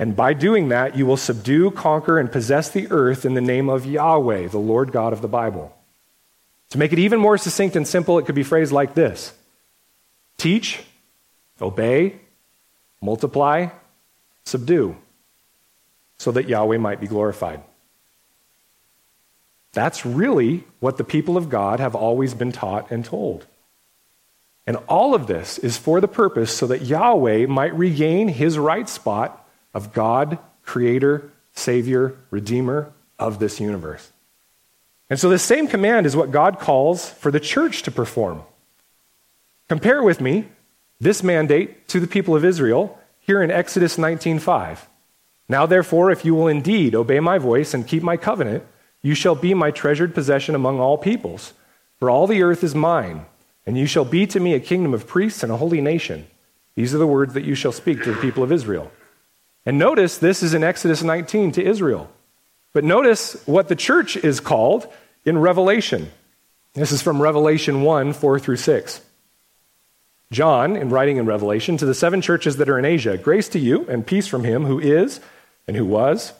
And 0.00 0.16
by 0.16 0.32
doing 0.32 0.68
that, 0.68 0.96
you 0.96 1.06
will 1.06 1.16
subdue, 1.16 1.70
conquer, 1.70 2.18
and 2.18 2.30
possess 2.30 2.70
the 2.70 2.88
earth 2.90 3.24
in 3.24 3.34
the 3.34 3.40
name 3.40 3.68
of 3.68 3.86
Yahweh, 3.86 4.48
the 4.48 4.58
Lord 4.58 4.90
God 4.90 5.12
of 5.12 5.22
the 5.22 5.28
Bible. 5.28 5.76
To 6.70 6.78
make 6.78 6.92
it 6.92 6.98
even 6.98 7.20
more 7.20 7.38
succinct 7.38 7.76
and 7.76 7.86
simple, 7.86 8.18
it 8.18 8.26
could 8.26 8.34
be 8.34 8.42
phrased 8.42 8.72
like 8.72 8.94
this 8.94 9.32
Teach, 10.38 10.80
obey, 11.60 12.20
multiply, 13.02 13.68
subdue, 14.44 14.96
so 16.18 16.32
that 16.32 16.48
Yahweh 16.48 16.78
might 16.78 17.00
be 17.00 17.06
glorified. 17.06 17.62
That's 19.72 20.06
really 20.06 20.64
what 20.80 20.96
the 20.96 21.04
people 21.04 21.36
of 21.36 21.48
God 21.48 21.80
have 21.80 21.94
always 21.94 22.34
been 22.34 22.52
taught 22.52 22.90
and 22.90 23.04
told. 23.04 23.46
And 24.66 24.76
all 24.88 25.14
of 25.14 25.26
this 25.26 25.58
is 25.58 25.78
for 25.78 26.00
the 26.00 26.08
purpose 26.08 26.54
so 26.54 26.66
that 26.66 26.82
Yahweh 26.82 27.46
might 27.46 27.74
regain 27.74 28.28
his 28.28 28.58
right 28.58 28.88
spot 28.88 29.46
of 29.72 29.92
God, 29.92 30.38
creator, 30.62 31.30
savior, 31.54 32.16
redeemer 32.30 32.92
of 33.18 33.38
this 33.38 33.60
universe. 33.60 34.12
And 35.10 35.18
so 35.18 35.28
the 35.28 35.38
same 35.38 35.68
command 35.68 36.06
is 36.06 36.16
what 36.16 36.30
God 36.30 36.58
calls 36.58 37.08
for 37.08 37.30
the 37.30 37.40
church 37.40 37.82
to 37.84 37.90
perform. 37.90 38.42
Compare 39.68 40.02
with 40.02 40.20
me 40.20 40.46
this 40.98 41.22
mandate 41.22 41.86
to 41.88 42.00
the 42.00 42.06
people 42.06 42.34
of 42.34 42.44
Israel 42.44 42.98
here 43.20 43.42
in 43.42 43.50
Exodus 43.50 43.98
19:5. 43.98 44.88
Now 45.48 45.66
therefore 45.66 46.10
if 46.10 46.24
you 46.24 46.34
will 46.34 46.48
indeed 46.48 46.94
obey 46.94 47.20
my 47.20 47.38
voice 47.38 47.74
and 47.74 47.86
keep 47.86 48.02
my 48.02 48.16
covenant, 48.16 48.64
you 49.02 49.14
shall 49.14 49.34
be 49.34 49.52
my 49.54 49.70
treasured 49.70 50.14
possession 50.14 50.54
among 50.54 50.80
all 50.80 50.96
peoples, 50.96 51.52
for 51.98 52.08
all 52.08 52.26
the 52.26 52.42
earth 52.42 52.64
is 52.64 52.74
mine, 52.74 53.26
and 53.66 53.76
you 53.76 53.86
shall 53.86 54.04
be 54.04 54.26
to 54.26 54.40
me 54.40 54.54
a 54.54 54.60
kingdom 54.60 54.94
of 54.94 55.06
priests 55.06 55.42
and 55.42 55.52
a 55.52 55.58
holy 55.58 55.80
nation. 55.80 56.26
These 56.74 56.94
are 56.94 56.98
the 56.98 57.06
words 57.06 57.34
that 57.34 57.44
you 57.44 57.54
shall 57.54 57.72
speak 57.72 58.02
to 58.02 58.12
the 58.12 58.20
people 58.20 58.42
of 58.42 58.52
Israel. 58.52 58.90
And 59.66 59.78
notice 59.78 60.16
this 60.16 60.42
is 60.42 60.54
in 60.54 60.64
Exodus 60.64 61.02
19 61.02 61.52
to 61.52 61.64
Israel. 61.64 62.10
But 62.72 62.84
notice 62.84 63.42
what 63.46 63.68
the 63.68 63.76
church 63.76 64.16
is 64.16 64.40
called 64.40 64.86
in 65.24 65.36
Revelation. 65.38 66.10
This 66.74 66.92
is 66.92 67.02
from 67.02 67.20
Revelation 67.20 67.82
1 67.82 68.14
4 68.14 68.38
through 68.38 68.56
6. 68.56 69.02
John, 70.30 70.76
in 70.76 70.90
writing 70.90 71.16
in 71.16 71.26
Revelation, 71.26 71.76
to 71.78 71.86
the 71.86 71.94
seven 71.94 72.20
churches 72.20 72.58
that 72.58 72.68
are 72.68 72.78
in 72.78 72.84
Asia, 72.84 73.16
grace 73.16 73.48
to 73.50 73.58
you 73.58 73.86
and 73.88 74.06
peace 74.06 74.26
from 74.26 74.44
him 74.44 74.66
who 74.66 74.78
is, 74.78 75.20
and 75.66 75.76
who 75.76 75.86
was, 75.86 76.32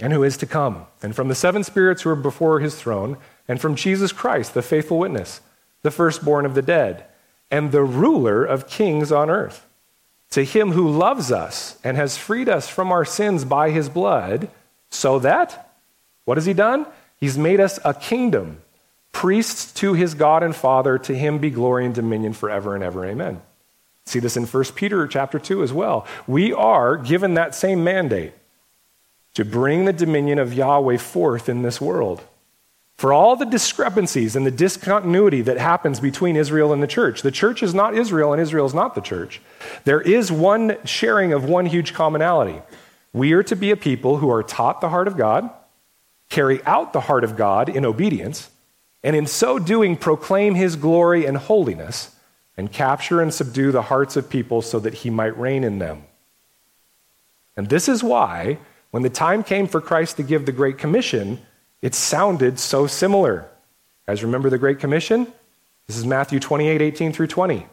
and 0.00 0.12
who 0.12 0.24
is 0.24 0.36
to 0.38 0.46
come, 0.46 0.86
and 1.02 1.14
from 1.14 1.28
the 1.28 1.34
seven 1.34 1.62
spirits 1.62 2.02
who 2.02 2.10
are 2.10 2.16
before 2.16 2.58
his 2.58 2.74
throne, 2.74 3.16
and 3.46 3.60
from 3.60 3.76
Jesus 3.76 4.12
Christ, 4.12 4.54
the 4.54 4.62
faithful 4.62 4.98
witness, 4.98 5.40
the 5.82 5.90
firstborn 5.92 6.44
of 6.44 6.54
the 6.54 6.62
dead, 6.62 7.04
and 7.50 7.70
the 7.70 7.84
ruler 7.84 8.44
of 8.44 8.66
kings 8.66 9.12
on 9.12 9.30
earth. 9.30 9.66
To 10.30 10.44
him 10.44 10.72
who 10.72 10.90
loves 10.90 11.30
us 11.30 11.78
and 11.84 11.96
has 11.96 12.16
freed 12.16 12.48
us 12.48 12.68
from 12.68 12.90
our 12.90 13.04
sins 13.04 13.44
by 13.44 13.70
his 13.70 13.88
blood, 13.88 14.48
so 14.90 15.20
that, 15.20 15.70
what 16.24 16.36
has 16.36 16.46
he 16.46 16.54
done? 16.54 16.86
He's 17.16 17.38
made 17.38 17.60
us 17.60 17.78
a 17.84 17.94
kingdom, 17.94 18.62
priests 19.14 19.72
to 19.74 19.94
his 19.94 20.12
God 20.12 20.42
and 20.42 20.54
Father. 20.54 20.98
To 20.98 21.14
him 21.14 21.38
be 21.38 21.48
glory 21.48 21.86
and 21.86 21.94
dominion 21.94 22.34
forever 22.34 22.74
and 22.74 22.84
ever. 22.84 23.06
Amen. 23.06 23.40
See 24.04 24.18
this 24.18 24.36
in 24.36 24.44
1 24.44 24.64
Peter 24.74 25.06
chapter 25.06 25.38
2 25.38 25.62
as 25.62 25.72
well. 25.72 26.06
We 26.26 26.52
are 26.52 26.98
given 26.98 27.34
that 27.34 27.54
same 27.54 27.82
mandate 27.82 28.34
to 29.32 29.44
bring 29.44 29.86
the 29.86 29.92
dominion 29.92 30.38
of 30.38 30.52
Yahweh 30.52 30.98
forth 30.98 31.48
in 31.48 31.62
this 31.62 31.80
world. 31.80 32.22
For 32.96 33.12
all 33.12 33.34
the 33.34 33.46
discrepancies 33.46 34.36
and 34.36 34.46
the 34.46 34.50
discontinuity 34.50 35.40
that 35.42 35.58
happens 35.58 35.98
between 35.98 36.36
Israel 36.36 36.72
and 36.72 36.82
the 36.82 36.86
church, 36.86 37.22
the 37.22 37.32
church 37.32 37.62
is 37.62 37.74
not 37.74 37.96
Israel 37.96 38.32
and 38.32 38.40
Israel 38.40 38.66
is 38.66 38.74
not 38.74 38.94
the 38.94 39.00
church. 39.00 39.40
There 39.84 40.00
is 40.00 40.30
one 40.30 40.76
sharing 40.84 41.32
of 41.32 41.44
one 41.44 41.66
huge 41.66 41.94
commonality. 41.94 42.62
We 43.12 43.32
are 43.32 43.42
to 43.44 43.56
be 43.56 43.70
a 43.70 43.76
people 43.76 44.18
who 44.18 44.30
are 44.30 44.42
taught 44.42 44.80
the 44.80 44.90
heart 44.90 45.08
of 45.08 45.16
God, 45.16 45.50
carry 46.30 46.62
out 46.64 46.92
the 46.92 47.00
heart 47.00 47.24
of 47.24 47.36
God 47.36 47.68
in 47.68 47.84
obedience, 47.84 48.50
and 49.04 49.14
in 49.14 49.26
so 49.26 49.58
doing 49.58 49.96
proclaim 49.96 50.54
his 50.54 50.74
glory 50.74 51.26
and 51.26 51.36
holiness, 51.36 52.16
and 52.56 52.72
capture 52.72 53.20
and 53.20 53.34
subdue 53.34 53.70
the 53.70 53.82
hearts 53.82 54.16
of 54.16 54.30
people 54.30 54.62
so 54.62 54.78
that 54.80 54.94
he 54.94 55.10
might 55.10 55.38
reign 55.38 55.62
in 55.62 55.78
them. 55.78 56.04
And 57.56 57.68
this 57.68 57.88
is 57.88 58.02
why 58.02 58.58
when 58.90 59.02
the 59.02 59.10
time 59.10 59.42
came 59.42 59.66
for 59.66 59.80
Christ 59.80 60.16
to 60.16 60.22
give 60.22 60.46
the 60.46 60.52
Great 60.52 60.78
Commission, 60.78 61.40
it 61.82 61.94
sounded 61.94 62.58
so 62.58 62.86
similar. 62.86 63.48
Guys, 64.06 64.22
remember 64.22 64.48
the 64.50 64.58
Great 64.58 64.78
Commission? 64.78 65.26
This 65.86 65.98
is 65.98 66.06
Matthew 66.06 66.40
28 66.40 66.80
18 66.80 67.12
through 67.12 67.26
20. 67.26 67.66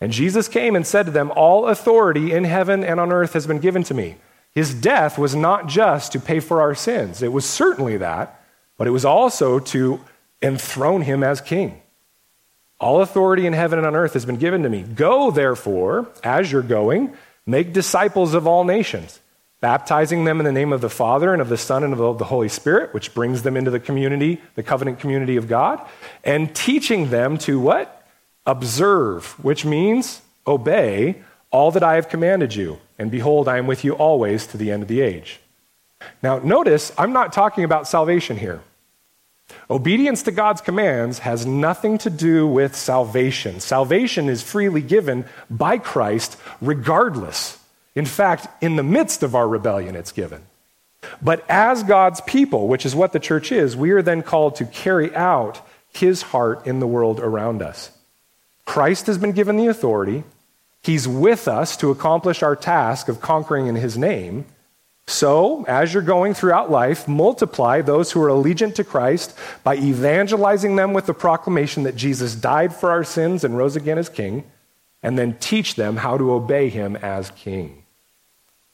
And 0.00 0.12
Jesus 0.12 0.48
came 0.48 0.74
and 0.74 0.86
said 0.86 1.06
to 1.06 1.12
them, 1.12 1.32
All 1.36 1.66
authority 1.66 2.32
in 2.32 2.44
heaven 2.44 2.82
and 2.82 2.98
on 2.98 3.12
earth 3.12 3.34
has 3.34 3.46
been 3.46 3.58
given 3.58 3.82
to 3.84 3.94
me. 3.94 4.16
His 4.52 4.72
death 4.72 5.18
was 5.18 5.34
not 5.34 5.66
just 5.66 6.12
to 6.12 6.20
pay 6.20 6.40
for 6.40 6.60
our 6.60 6.74
sins, 6.74 7.22
it 7.22 7.32
was 7.32 7.44
certainly 7.44 7.96
that, 7.98 8.40
but 8.78 8.86
it 8.86 8.90
was 8.90 9.04
also 9.04 9.58
to 9.58 10.00
enthrone 10.42 11.02
him 11.02 11.22
as 11.22 11.40
king. 11.40 11.80
All 12.80 13.00
authority 13.00 13.46
in 13.46 13.52
heaven 13.52 13.78
and 13.78 13.86
on 13.86 13.94
earth 13.94 14.14
has 14.14 14.26
been 14.26 14.36
given 14.36 14.64
to 14.64 14.68
me. 14.68 14.82
Go, 14.82 15.30
therefore, 15.30 16.10
as 16.24 16.50
you're 16.50 16.62
going, 16.62 17.14
make 17.46 17.72
disciples 17.72 18.34
of 18.34 18.46
all 18.46 18.64
nations 18.64 19.20
baptizing 19.62 20.24
them 20.24 20.40
in 20.40 20.44
the 20.44 20.52
name 20.52 20.72
of 20.72 20.80
the 20.80 20.90
Father 20.90 21.32
and 21.32 21.40
of 21.40 21.48
the 21.48 21.56
Son 21.56 21.84
and 21.84 21.94
of 21.94 22.18
the 22.18 22.24
Holy 22.24 22.48
Spirit, 22.48 22.92
which 22.92 23.14
brings 23.14 23.42
them 23.42 23.56
into 23.56 23.70
the 23.70 23.80
community, 23.80 24.42
the 24.56 24.62
covenant 24.62 24.98
community 24.98 25.36
of 25.36 25.48
God, 25.48 25.80
and 26.24 26.52
teaching 26.54 27.10
them 27.10 27.38
to 27.38 27.60
what? 27.60 28.04
Observe, 28.44 29.38
which 29.42 29.64
means 29.64 30.20
obey 30.48 31.22
all 31.52 31.70
that 31.70 31.84
I 31.84 31.94
have 31.94 32.08
commanded 32.08 32.56
you. 32.56 32.80
And 32.98 33.08
behold, 33.08 33.46
I 33.46 33.58
am 33.58 33.68
with 33.68 33.84
you 33.84 33.92
always 33.92 34.48
to 34.48 34.56
the 34.56 34.72
end 34.72 34.82
of 34.82 34.88
the 34.88 35.00
age. 35.00 35.38
Now, 36.24 36.40
notice, 36.40 36.90
I'm 36.98 37.12
not 37.12 37.32
talking 37.32 37.62
about 37.62 37.86
salvation 37.86 38.36
here. 38.36 38.60
Obedience 39.70 40.22
to 40.24 40.30
God's 40.30 40.60
commands 40.60 41.20
has 41.20 41.46
nothing 41.46 41.98
to 41.98 42.10
do 42.10 42.46
with 42.46 42.76
salvation. 42.76 43.60
Salvation 43.60 44.28
is 44.28 44.42
freely 44.42 44.82
given 44.82 45.24
by 45.50 45.78
Christ 45.78 46.36
regardless 46.60 47.58
in 47.94 48.06
fact, 48.06 48.46
in 48.62 48.76
the 48.76 48.82
midst 48.82 49.22
of 49.22 49.34
our 49.34 49.46
rebellion, 49.46 49.96
it's 49.96 50.12
given. 50.12 50.42
But 51.20 51.44
as 51.48 51.82
God's 51.82 52.20
people, 52.22 52.68
which 52.68 52.86
is 52.86 52.94
what 52.94 53.12
the 53.12 53.20
church 53.20 53.52
is, 53.52 53.76
we 53.76 53.90
are 53.90 54.02
then 54.02 54.22
called 54.22 54.56
to 54.56 54.64
carry 54.64 55.14
out 55.14 55.60
his 55.92 56.22
heart 56.22 56.66
in 56.66 56.80
the 56.80 56.86
world 56.86 57.20
around 57.20 57.60
us. 57.60 57.90
Christ 58.64 59.06
has 59.06 59.18
been 59.18 59.32
given 59.32 59.56
the 59.56 59.66
authority. 59.66 60.24
He's 60.82 61.06
with 61.06 61.48
us 61.48 61.76
to 61.78 61.90
accomplish 61.90 62.42
our 62.42 62.56
task 62.56 63.08
of 63.08 63.20
conquering 63.20 63.66
in 63.66 63.74
his 63.74 63.98
name. 63.98 64.46
So, 65.12 65.66
as 65.68 65.92
you're 65.92 66.02
going 66.02 66.32
throughout 66.32 66.70
life, 66.70 67.06
multiply 67.06 67.82
those 67.82 68.10
who 68.10 68.22
are 68.22 68.28
allegiant 68.28 68.76
to 68.76 68.84
Christ 68.84 69.36
by 69.62 69.76
evangelizing 69.76 70.76
them 70.76 70.94
with 70.94 71.04
the 71.04 71.12
proclamation 71.12 71.82
that 71.82 71.96
Jesus 71.96 72.34
died 72.34 72.74
for 72.74 72.90
our 72.90 73.04
sins 73.04 73.44
and 73.44 73.54
rose 73.54 73.76
again 73.76 73.98
as 73.98 74.08
king, 74.08 74.50
and 75.02 75.18
then 75.18 75.36
teach 75.38 75.74
them 75.74 75.98
how 75.98 76.16
to 76.16 76.32
obey 76.32 76.70
him 76.70 76.96
as 76.96 77.30
king. 77.32 77.84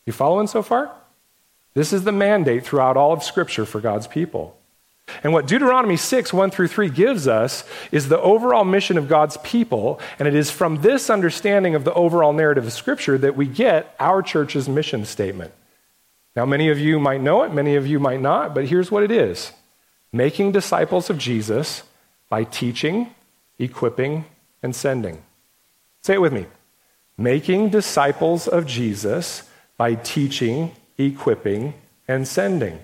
You 0.06 0.12
following 0.12 0.46
so 0.46 0.62
far? 0.62 0.92
This 1.74 1.92
is 1.92 2.04
the 2.04 2.12
mandate 2.12 2.64
throughout 2.64 2.96
all 2.96 3.12
of 3.12 3.24
Scripture 3.24 3.66
for 3.66 3.80
God's 3.80 4.06
people. 4.06 4.56
And 5.24 5.32
what 5.32 5.48
Deuteronomy 5.48 5.96
6, 5.96 6.32
1 6.32 6.50
through 6.52 6.68
3 6.68 6.88
gives 6.88 7.26
us 7.26 7.64
is 7.90 8.08
the 8.08 8.20
overall 8.20 8.64
mission 8.64 8.96
of 8.96 9.08
God's 9.08 9.38
people. 9.38 9.98
And 10.20 10.28
it 10.28 10.36
is 10.36 10.52
from 10.52 10.82
this 10.82 11.10
understanding 11.10 11.74
of 11.74 11.82
the 11.82 11.94
overall 11.94 12.32
narrative 12.32 12.64
of 12.64 12.72
Scripture 12.72 13.18
that 13.18 13.36
we 13.36 13.46
get 13.46 13.96
our 13.98 14.22
church's 14.22 14.68
mission 14.68 15.04
statement. 15.04 15.52
Now, 16.38 16.46
many 16.46 16.68
of 16.68 16.78
you 16.78 17.00
might 17.00 17.20
know 17.20 17.42
it, 17.42 17.52
many 17.52 17.74
of 17.74 17.84
you 17.84 17.98
might 17.98 18.20
not, 18.20 18.54
but 18.54 18.66
here's 18.66 18.92
what 18.92 19.02
it 19.02 19.10
is 19.10 19.50
making 20.12 20.52
disciples 20.52 21.10
of 21.10 21.18
Jesus 21.18 21.82
by 22.28 22.44
teaching, 22.44 23.12
equipping, 23.58 24.24
and 24.62 24.72
sending. 24.72 25.20
Say 26.02 26.14
it 26.14 26.20
with 26.20 26.32
me 26.32 26.46
making 27.16 27.70
disciples 27.70 28.46
of 28.46 28.66
Jesus 28.66 29.50
by 29.76 29.96
teaching, 29.96 30.70
equipping, 30.96 31.74
and 32.06 32.28
sending. 32.28 32.78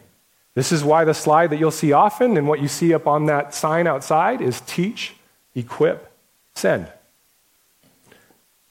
This 0.54 0.72
is 0.72 0.82
why 0.82 1.04
the 1.04 1.14
slide 1.14 1.50
that 1.50 1.60
you'll 1.60 1.70
see 1.70 1.92
often 1.92 2.36
and 2.36 2.48
what 2.48 2.60
you 2.60 2.66
see 2.66 2.92
up 2.92 3.06
on 3.06 3.26
that 3.26 3.54
sign 3.54 3.86
outside 3.86 4.40
is 4.40 4.62
teach, 4.62 5.14
equip, 5.54 6.10
send. 6.56 6.88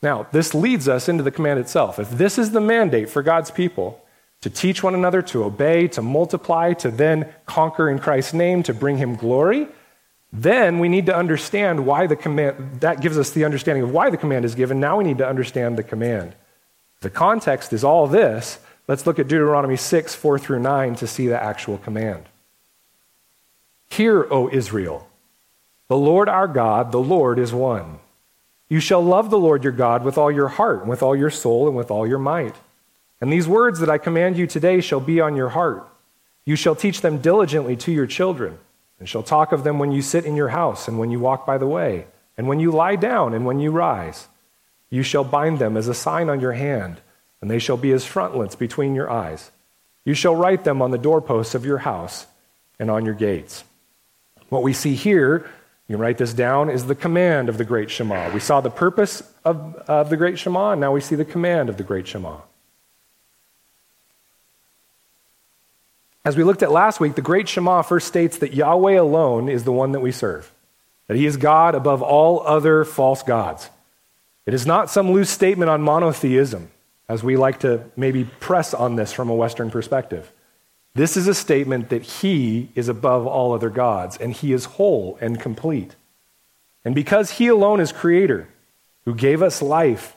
Now, 0.01 0.27
this 0.33 0.53
leads 0.53 0.89
us 0.89 1.07
into 1.07 1.23
the 1.23 1.31
command 1.31 1.61
itself. 1.61 1.99
If 1.99 2.09
this 2.09 2.37
is 2.37 2.51
the 2.51 2.59
mandate 2.59 3.09
for 3.09 3.23
God's 3.23 3.49
people, 3.49 4.02
to 4.43 4.50
teach 4.50 4.83
one 4.83 4.93
another, 4.93 5.21
to 5.21 5.45
obey, 5.45 5.88
to 5.88 6.01
multiply, 6.01 6.73
to 6.73 6.91
then 6.91 7.33
conquer 7.45 7.89
in 7.89 7.97
Christ's 7.97 8.33
name, 8.33 8.62
to 8.63 8.73
bring 8.73 8.97
him 8.97 9.15
glory, 9.15 9.69
then 10.33 10.79
we 10.79 10.89
need 10.89 11.05
to 11.05 11.15
understand 11.15 11.85
why 11.85 12.07
the 12.07 12.17
command, 12.17 12.81
that 12.81 13.00
gives 13.00 13.17
us 13.17 13.29
the 13.31 13.45
understanding 13.45 13.85
of 13.85 13.91
why 13.91 14.09
the 14.09 14.17
command 14.17 14.43
is 14.43 14.53
given. 14.53 14.81
Now 14.81 14.97
we 14.97 15.05
need 15.05 15.19
to 15.19 15.25
understand 15.25 15.77
the 15.77 15.83
command. 15.83 16.35
The 17.00 17.09
context 17.09 17.71
is 17.71 17.85
all 17.85 18.05
this. 18.05 18.59
Let's 18.85 19.07
look 19.07 19.17
at 19.17 19.29
Deuteronomy 19.29 19.77
6, 19.77 20.13
4 20.13 20.38
through 20.38 20.59
9 20.59 20.95
to 20.95 21.07
see 21.07 21.27
the 21.27 21.41
actual 21.41 21.77
command. 21.77 22.25
Hear, 23.88 24.27
O 24.29 24.50
Israel, 24.50 25.07
the 25.88 25.95
Lord 25.95 26.27
our 26.27 26.50
God, 26.50 26.91
the 26.91 27.00
Lord 27.00 27.39
is 27.39 27.53
one. 27.53 28.00
You 28.67 28.81
shall 28.81 29.01
love 29.01 29.29
the 29.29 29.39
Lord 29.39 29.63
your 29.63 29.71
God 29.71 30.03
with 30.03 30.17
all 30.17 30.29
your 30.29 30.50
heart, 30.50 30.81
and 30.81 30.89
with 30.89 31.01
all 31.01 31.15
your 31.15 31.29
soul, 31.29 31.69
and 31.69 31.77
with 31.77 31.89
all 31.89 32.05
your 32.05 32.19
might. 32.19 32.55
And 33.24 33.32
these 33.32 33.48
words 33.48 33.80
that 33.80 33.89
I 33.89 34.00
command 34.00 34.36
you 34.36 34.46
today 34.46 34.82
shall 34.82 35.00
be 35.00 35.22
on 35.22 35.38
your 35.38 35.48
heart. 35.48 35.88
You 36.44 36.58
shall 36.58 36.75
teach 36.75 37.00
them 37.00 37.20
diligently 37.20 37.77
to 37.77 37.89
your 37.89 38.06
children, 38.06 38.58
and 39.00 39.08
shall 39.08 39.24
talk 39.24 39.53
of 39.53 39.63
them 39.63 39.80
when 39.80 39.94
you 39.94 40.01
sit 40.01 40.25
in 40.25 40.36
your 40.36 40.50
house, 40.50 40.89
and 40.89 41.00
when 41.00 41.10
you 41.10 41.22
walk 41.22 41.46
by 41.46 41.58
the 41.58 41.65
way, 41.65 42.08
and 42.38 42.50
when 42.50 42.60
you 42.60 42.70
lie 42.70 42.98
down, 42.98 43.34
and 43.34 43.46
when 43.46 43.62
you 43.62 43.72
rise. 43.72 44.27
You 44.89 45.03
shall 45.03 45.24
bind 45.24 45.58
them 45.58 45.77
as 45.77 45.88
a 45.88 45.94
sign 45.94 46.27
on 46.27 46.42
your 46.42 46.51
hand, 46.51 47.00
and 47.39 47.50
they 47.50 47.60
shall 47.60 47.77
be 47.77 47.94
as 47.94 48.03
frontlets 48.03 48.56
between 48.56 48.94
your 48.94 49.10
eyes. 49.10 49.51
You 50.03 50.15
shall 50.15 50.36
write 50.36 50.65
them 50.65 50.82
on 50.82 50.92
the 50.92 50.98
doorposts 50.98 51.56
of 51.56 51.65
your 51.65 51.77
house 51.77 52.27
and 52.77 52.92
on 52.92 53.06
your 53.06 53.15
gates. 53.15 53.63
What 54.50 54.63
we 54.63 54.74
see 54.74 54.96
here, 54.96 55.50
you 55.88 55.96
write 55.96 56.18
this 56.18 56.34
down, 56.34 56.70
is 56.70 56.88
the 56.88 56.94
command 56.94 57.48
of 57.48 57.58
the 57.58 57.63
great 57.63 57.89
Shema. 57.89 58.34
We 58.34 58.42
saw 58.42 58.60
the 58.60 58.70
purpose 58.70 59.24
of, 59.46 59.75
of 59.88 60.10
the 60.10 60.18
great 60.18 60.38
Shema, 60.38 60.72
and 60.72 60.82
now 60.82 60.92
we 60.92 61.00
see 61.00 61.15
the 61.15 61.24
command 61.24 61.70
of 61.70 61.77
the 61.77 61.84
great 61.84 62.06
Shema. 62.06 62.39
As 66.25 66.38
we 66.38 66.44
looked 66.44 66.63
at 66.63 66.72
last 66.72 67.00
week, 67.01 67.15
the 67.15 67.22
great 67.22 67.50
Shema 67.50 67.82
first 67.82 68.08
states 68.08 68.38
that 68.38 68.53
Yahweh 68.53 68.94
alone 68.98 69.50
is 69.50 69.65
the 69.65 69.74
one 69.74 69.92
that 69.92 70.00
we 70.00 70.12
serve, 70.12 70.51
that 71.08 71.18
he 71.18 71.25
is 71.25 71.36
God 71.36 71.75
above 71.75 72.01
all 72.01 72.42
other 72.48 72.86
false 72.86 73.24
gods. 73.24 73.70
It 74.46 74.53
is 74.53 74.65
not 74.65 74.89
some 74.89 75.12
loose 75.12 75.30
statement 75.30 75.70
on 75.70 75.82
monotheism, 75.82 76.70
as 77.10 77.24
we 77.24 77.36
like 77.36 77.60
to 77.60 77.84
maybe 77.98 78.24
press 78.39 78.74
on 78.74 78.96
this 78.96 79.12
from 79.12 79.30
a 79.30 79.36
Western 79.36 79.70
perspective. 79.70 80.32
This 80.96 81.18
is 81.18 81.27
a 81.27 81.34
statement 81.34 81.89
that 81.89 82.03
He 82.03 82.70
is 82.74 82.88
above 82.88 83.27
all 83.27 83.51
other 83.51 83.70
gods, 83.70 84.15
and 84.15 84.32
He 84.32 84.53
is 84.53 84.65
whole 84.65 85.18
and 85.20 85.39
complete. 85.39 85.96
And 86.86 86.96
because 86.96 87.32
He 87.32 87.48
alone 87.48 87.82
is 87.82 87.92
Creator, 87.92 88.48
who 89.03 89.13
gave 89.13 89.42
us 89.42 89.62
life, 89.62 90.15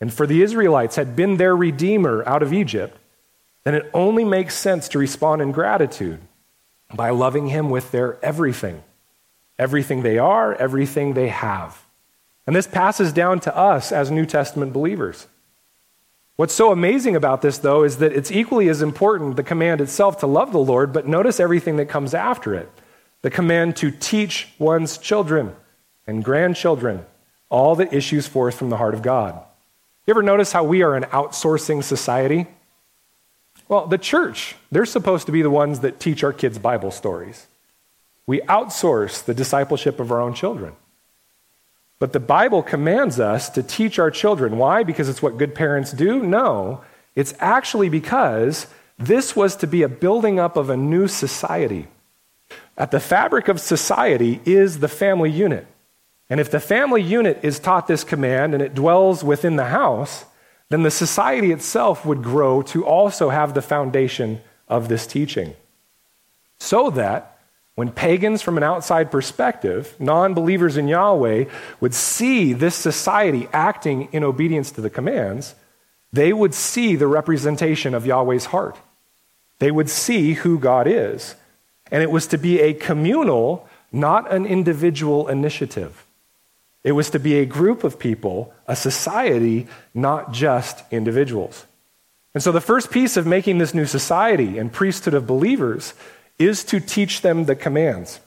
and 0.00 0.12
for 0.12 0.26
the 0.26 0.42
Israelites 0.42 0.96
had 0.96 1.14
been 1.14 1.36
their 1.36 1.54
Redeemer 1.54 2.26
out 2.26 2.42
of 2.42 2.54
Egypt, 2.54 2.96
then 3.64 3.74
it 3.74 3.90
only 3.94 4.24
makes 4.24 4.54
sense 4.54 4.88
to 4.88 4.98
respond 4.98 5.40
in 5.42 5.52
gratitude 5.52 6.20
by 6.94 7.10
loving 7.10 7.48
Him 7.48 7.70
with 7.70 7.90
their 7.90 8.22
everything 8.24 8.82
everything 9.58 10.02
they 10.02 10.18
are, 10.18 10.54
everything 10.54 11.14
they 11.14 11.28
have. 11.28 11.84
And 12.46 12.56
this 12.56 12.66
passes 12.66 13.12
down 13.12 13.38
to 13.40 13.56
us 13.56 13.92
as 13.92 14.10
New 14.10 14.26
Testament 14.26 14.72
believers. 14.72 15.28
What's 16.36 16.54
so 16.54 16.72
amazing 16.72 17.14
about 17.14 17.42
this, 17.42 17.58
though, 17.58 17.84
is 17.84 17.98
that 17.98 18.12
it's 18.12 18.32
equally 18.32 18.68
as 18.68 18.82
important, 18.82 19.36
the 19.36 19.42
command 19.42 19.80
itself 19.80 20.18
to 20.20 20.26
love 20.26 20.50
the 20.50 20.58
Lord, 20.58 20.92
but 20.92 21.06
notice 21.06 21.38
everything 21.38 21.76
that 21.76 21.86
comes 21.86 22.14
after 22.14 22.54
it. 22.54 22.68
The 23.20 23.30
command 23.30 23.76
to 23.76 23.92
teach 23.92 24.48
one's 24.58 24.98
children 24.98 25.54
and 26.06 26.24
grandchildren 26.24 27.04
all 27.48 27.76
that 27.76 27.92
issues 27.92 28.26
forth 28.26 28.56
from 28.56 28.70
the 28.70 28.78
heart 28.78 28.94
of 28.94 29.02
God. 29.02 29.40
You 30.06 30.12
ever 30.12 30.22
notice 30.22 30.50
how 30.50 30.64
we 30.64 30.82
are 30.82 30.96
an 30.96 31.04
outsourcing 31.04 31.84
society? 31.84 32.48
Well, 33.72 33.86
the 33.86 33.96
church, 33.96 34.54
they're 34.70 34.84
supposed 34.84 35.24
to 35.24 35.32
be 35.32 35.40
the 35.40 35.48
ones 35.48 35.80
that 35.80 35.98
teach 35.98 36.22
our 36.22 36.34
kids 36.34 36.58
Bible 36.58 36.90
stories. 36.90 37.46
We 38.26 38.42
outsource 38.42 39.24
the 39.24 39.32
discipleship 39.32 39.98
of 39.98 40.12
our 40.12 40.20
own 40.20 40.34
children. 40.34 40.74
But 41.98 42.12
the 42.12 42.20
Bible 42.20 42.62
commands 42.62 43.18
us 43.18 43.48
to 43.48 43.62
teach 43.62 43.98
our 43.98 44.10
children. 44.10 44.58
Why? 44.58 44.82
Because 44.82 45.08
it's 45.08 45.22
what 45.22 45.38
good 45.38 45.54
parents 45.54 45.90
do? 45.90 46.22
No. 46.22 46.82
It's 47.16 47.32
actually 47.38 47.88
because 47.88 48.66
this 48.98 49.34
was 49.34 49.56
to 49.56 49.66
be 49.66 49.82
a 49.82 49.88
building 49.88 50.38
up 50.38 50.58
of 50.58 50.68
a 50.68 50.76
new 50.76 51.08
society. 51.08 51.88
At 52.76 52.90
the 52.90 53.00
fabric 53.00 53.48
of 53.48 53.58
society 53.58 54.38
is 54.44 54.80
the 54.80 54.86
family 54.86 55.30
unit. 55.30 55.66
And 56.28 56.40
if 56.40 56.50
the 56.50 56.60
family 56.60 57.00
unit 57.00 57.38
is 57.42 57.58
taught 57.58 57.86
this 57.86 58.04
command 58.04 58.52
and 58.52 58.62
it 58.62 58.74
dwells 58.74 59.24
within 59.24 59.56
the 59.56 59.64
house, 59.64 60.26
then 60.72 60.82
the 60.82 60.90
society 60.90 61.52
itself 61.52 62.04
would 62.06 62.22
grow 62.22 62.62
to 62.62 62.84
also 62.84 63.30
have 63.30 63.54
the 63.54 63.62
foundation 63.62 64.40
of 64.68 64.88
this 64.88 65.06
teaching. 65.06 65.54
So 66.58 66.90
that 66.90 67.38
when 67.74 67.90
pagans 67.90 68.42
from 68.42 68.56
an 68.56 68.62
outside 68.62 69.10
perspective, 69.10 69.94
non 69.98 70.34
believers 70.34 70.76
in 70.76 70.88
Yahweh, 70.88 71.46
would 71.80 71.94
see 71.94 72.52
this 72.52 72.74
society 72.74 73.48
acting 73.52 74.08
in 74.12 74.24
obedience 74.24 74.70
to 74.72 74.80
the 74.80 74.90
commands, 74.90 75.54
they 76.12 76.32
would 76.32 76.54
see 76.54 76.96
the 76.96 77.06
representation 77.06 77.94
of 77.94 78.06
Yahweh's 78.06 78.46
heart. 78.46 78.76
They 79.58 79.70
would 79.70 79.88
see 79.88 80.34
who 80.34 80.58
God 80.58 80.86
is. 80.86 81.34
And 81.90 82.02
it 82.02 82.10
was 82.10 82.26
to 82.28 82.38
be 82.38 82.60
a 82.60 82.74
communal, 82.74 83.68
not 83.90 84.30
an 84.32 84.44
individual 84.44 85.28
initiative. 85.28 86.06
It 86.84 86.92
was 86.92 87.10
to 87.10 87.18
be 87.18 87.38
a 87.38 87.46
group 87.46 87.84
of 87.84 87.98
people, 87.98 88.52
a 88.66 88.74
society, 88.74 89.68
not 89.94 90.32
just 90.32 90.82
individuals. 90.90 91.66
And 92.34 92.42
so 92.42 92.50
the 92.50 92.60
first 92.60 92.90
piece 92.90 93.16
of 93.16 93.26
making 93.26 93.58
this 93.58 93.74
new 93.74 93.86
society 93.86 94.58
and 94.58 94.72
priesthood 94.72 95.14
of 95.14 95.26
believers 95.26 95.94
is 96.38 96.64
to 96.64 96.80
teach 96.80 97.20
them 97.20 97.44
the 97.44 97.54
commands. 97.54 98.20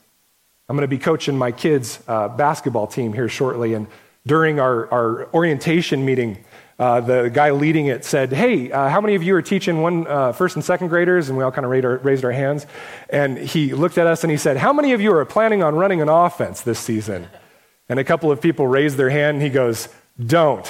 I'm 0.70 0.76
going 0.76 0.88
to 0.90 0.96
be 0.96 1.00
coaching 1.00 1.38
my 1.38 1.52
kids' 1.52 2.00
uh, 2.08 2.28
basketball 2.30 2.88
team 2.88 3.14
here 3.14 3.30
shortly. 3.30 3.74
And 3.74 3.88
during 4.26 4.60
our, 4.60 4.92
our 4.92 5.34
orientation 5.34 6.06
meeting, 6.06 6.44
uh, 6.80 7.02
the 7.02 7.30
guy 7.30 7.52
leading 7.52 7.88
it 7.88 8.04
said, 8.04 8.32
Hey, 8.32 8.72
uh, 8.72 8.90
how 8.90 9.02
many 9.02 9.16
of 9.16 9.24
you 9.24 9.36
are 9.36 9.42
teaching 9.42 9.82
one, 9.82 10.08
uh, 10.08 10.32
first 10.32 10.56
and 10.56 10.64
second 10.64 10.88
graders? 10.90 11.30
And 11.30 11.38
we 11.38 11.44
all 11.44 11.52
kind 11.52 11.66
of 11.66 11.72
raised 11.72 11.86
our, 11.86 11.98
raised 11.98 12.26
our 12.26 12.32
hands. 12.32 12.66
And 13.10 13.38
he 13.38 13.74
looked 13.74 13.98
at 13.98 14.08
us 14.08 14.24
and 14.24 14.32
he 14.32 14.38
said, 14.38 14.58
How 14.58 14.74
many 14.74 14.94
of 14.94 15.02
you 15.02 15.16
are 15.16 15.26
planning 15.26 15.62
on 15.62 15.76
running 15.76 16.02
an 16.02 16.10
offense 16.10 16.62
this 16.62 16.80
season? 16.80 17.28
And 17.88 18.00
a 18.00 18.04
couple 18.04 18.32
of 18.32 18.42
people 18.42 18.68
raised 18.68 18.98
their 18.98 19.10
hand, 19.10 19.36
and 19.36 19.44
he 19.44 19.50
goes, 19.50 19.90
Don't. 20.24 20.70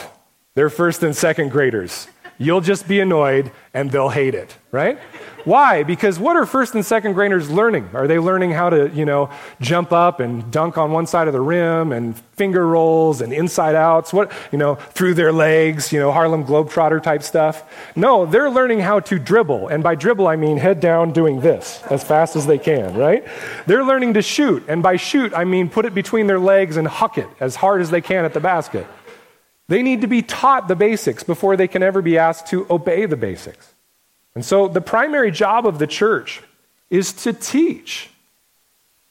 They're 0.53 0.69
first 0.69 1.03
and 1.03 1.15
second 1.15 1.49
graders. 1.49 2.07
You'll 2.37 2.61
just 2.61 2.87
be 2.87 2.99
annoyed, 2.99 3.51
and 3.73 3.91
they'll 3.91 4.09
hate 4.09 4.35
it, 4.35 4.55
right? 4.71 4.99
Why? 5.45 5.83
Because 5.83 6.17
what 6.17 6.35
are 6.35 6.45
first 6.47 6.73
and 6.73 6.83
second 6.83 7.13
graders 7.13 7.51
learning? 7.51 7.89
Are 7.93 8.07
they 8.07 8.17
learning 8.17 8.51
how 8.51 8.71
to, 8.71 8.89
you 8.89 9.05
know, 9.05 9.29
jump 9.61 9.91
up 9.91 10.19
and 10.19 10.51
dunk 10.51 10.75
on 10.79 10.91
one 10.91 11.05
side 11.05 11.27
of 11.27 11.33
the 11.33 11.39
rim 11.39 11.91
and 11.91 12.17
finger 12.33 12.65
rolls 12.65 13.21
and 13.21 13.31
inside 13.31 13.75
outs? 13.75 14.11
What, 14.11 14.31
you 14.51 14.57
know, 14.57 14.73
through 14.75 15.13
their 15.13 15.31
legs, 15.31 15.93
you 15.93 15.99
know, 15.99 16.11
Harlem 16.11 16.45
Globetrotter 16.45 17.01
type 17.01 17.21
stuff? 17.21 17.63
No, 17.95 18.25
they're 18.25 18.49
learning 18.49 18.79
how 18.79 18.99
to 19.01 19.19
dribble. 19.19 19.67
And 19.67 19.83
by 19.83 19.93
dribble, 19.93 20.27
I 20.27 20.35
mean 20.35 20.57
head 20.57 20.79
down 20.79 21.13
doing 21.13 21.41
this 21.41 21.83
as 21.91 22.03
fast 22.03 22.35
as 22.35 22.47
they 22.47 22.57
can, 22.57 22.95
right? 22.95 23.23
They're 23.67 23.85
learning 23.85 24.15
to 24.15 24.23
shoot. 24.23 24.63
And 24.67 24.81
by 24.81 24.95
shoot, 24.95 25.31
I 25.35 25.43
mean 25.43 25.69
put 25.69 25.85
it 25.85 25.93
between 25.93 26.25
their 26.25 26.39
legs 26.39 26.75
and 26.75 26.87
huck 26.87 27.19
it 27.19 27.29
as 27.39 27.55
hard 27.55 27.81
as 27.81 27.91
they 27.91 28.01
can 28.01 28.25
at 28.25 28.33
the 28.33 28.39
basket. 28.39 28.87
They 29.67 29.83
need 29.83 30.01
to 30.01 30.07
be 30.07 30.23
taught 30.23 30.67
the 30.67 30.75
basics 30.75 31.21
before 31.21 31.55
they 31.55 31.67
can 31.67 31.83
ever 31.83 32.01
be 32.01 32.17
asked 32.17 32.47
to 32.47 32.65
obey 32.67 33.05
the 33.05 33.17
basics. 33.17 33.74
And 34.35 34.43
so 34.43 34.67
the 34.67 34.81
primary 34.81 35.31
job 35.31 35.65
of 35.65 35.79
the 35.79 35.87
church 35.87 36.41
is 36.89 37.13
to 37.13 37.33
teach. 37.33 38.09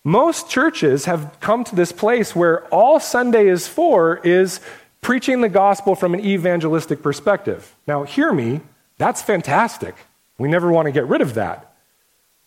Most 0.05 0.51
churches 0.51 1.07
have 1.07 1.39
come 1.41 1.65
to 1.65 1.75
this 1.75 1.91
place 1.91 2.37
where 2.37 2.67
all 2.67 3.01
Sunday 3.01 3.49
is 3.49 3.67
for 3.67 4.19
is 4.19 4.61
preaching 5.01 5.41
the 5.41 5.49
gospel 5.49 5.95
from 5.95 6.13
an 6.13 6.21
evangelistic 6.21 7.03
perspective. 7.03 7.75
Now, 7.87 8.03
hear 8.03 8.33
me, 8.33 8.61
that's 8.99 9.23
fantastic. 9.23 9.95
We 10.37 10.49
never 10.49 10.71
want 10.71 10.87
to 10.87 10.93
get 10.93 11.07
rid 11.07 11.23
of 11.23 11.35
that. 11.35 11.75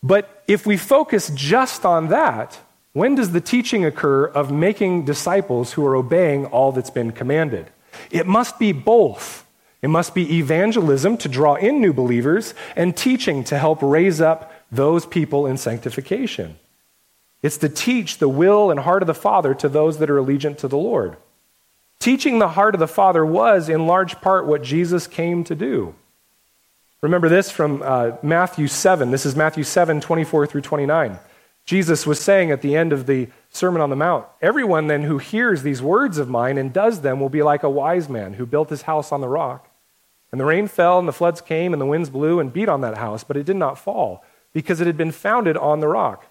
But 0.04 0.44
if 0.48 0.68
we 0.68 0.78
focus 0.78 1.32
just 1.34 1.84
on 1.84 2.10
that, 2.10 2.60
when 2.94 3.16
does 3.16 3.32
the 3.32 3.42
teaching 3.42 3.86
occur 3.86 4.26
of 4.26 4.52
making 4.52 5.06
disciples 5.06 5.74
who 5.74 5.86
are 5.86 5.96
obeying 5.96 6.46
all 6.46 6.72
that's 6.72 6.90
been 6.90 7.12
commanded? 7.12 7.72
It 8.12 8.28
must 8.28 8.60
be 8.60 8.72
both. 8.72 9.47
It 9.82 9.90
must 9.90 10.16
be 10.16 10.38
evangelism 10.38 11.18
to 11.18 11.30
draw 11.30 11.56
in 11.56 11.82
new 11.82 11.94
believers 11.94 12.54
and 12.76 12.98
teaching 12.98 13.44
to 13.46 13.58
help 13.58 13.80
raise 13.82 14.20
up 14.20 14.52
those 14.72 15.06
people 15.06 15.46
in 15.46 15.58
sanctification. 15.58 16.58
It's 17.44 17.58
to 17.58 17.70
teach 17.70 18.18
the 18.18 18.30
will 18.30 18.72
and 18.72 18.80
heart 18.80 19.04
of 19.04 19.08
the 19.08 19.14
Father 19.14 19.54
to 19.56 19.70
those 19.70 20.00
that 20.00 20.10
are 20.10 20.18
allegiant 20.18 20.58
to 20.60 20.68
the 20.68 20.78
Lord. 20.78 21.18
Teaching 22.00 22.40
the 22.40 22.50
heart 22.50 22.76
of 22.76 22.80
the 22.80 22.88
Father 22.88 23.26
was, 23.26 23.70
in 23.70 23.88
large 23.88 24.20
part, 24.22 24.46
what 24.46 24.64
Jesus 24.64 25.08
came 25.08 25.44
to 25.44 25.56
do. 25.56 25.96
Remember 27.02 27.30
this 27.30 27.52
from 27.52 27.82
uh, 27.84 28.14
Matthew 28.24 28.68
7. 28.68 29.12
This 29.12 29.26
is 29.26 29.36
Matthew 29.36 29.64
7, 29.64 30.02
24 30.02 30.48
through 30.48 30.62
29. 30.62 31.20
Jesus 31.66 32.08
was 32.08 32.20
saying 32.20 32.50
at 32.50 32.62
the 32.62 32.76
end 32.76 32.94
of 32.94 33.06
the 33.06 33.28
Sermon 33.50 33.82
on 33.82 33.90
the 33.90 33.96
Mount 33.96 34.26
Everyone 34.42 34.88
then 34.88 35.04
who 35.04 35.18
hears 35.18 35.62
these 35.62 35.82
words 35.82 36.18
of 36.18 36.30
mine 36.30 36.58
and 36.58 36.74
does 36.74 37.02
them 37.02 37.20
will 37.20 37.30
be 37.30 37.44
like 37.44 37.62
a 37.62 37.70
wise 37.70 38.10
man 38.10 38.34
who 38.34 38.46
built 38.46 38.70
his 38.70 38.84
house 38.84 39.12
on 39.12 39.22
the 39.22 39.28
rock. 39.28 39.67
And 40.38 40.42
the 40.44 40.46
rain 40.46 40.68
fell, 40.68 41.00
and 41.00 41.08
the 41.08 41.14
floods 41.14 41.42
came, 41.42 41.74
and 41.74 41.82
the 41.82 41.86
winds 41.88 42.12
blew 42.12 42.40
and 42.40 42.54
beat 42.54 42.70
on 42.70 42.82
that 42.82 43.00
house, 43.00 43.24
but 43.24 43.38
it 43.38 43.48
did 43.48 43.56
not 43.56 43.80
fall, 43.80 44.24
because 44.54 44.80
it 44.80 44.86
had 44.86 44.96
been 44.96 45.12
founded 45.12 45.58
on 45.58 45.80
the 45.80 45.88
rock. 45.88 46.28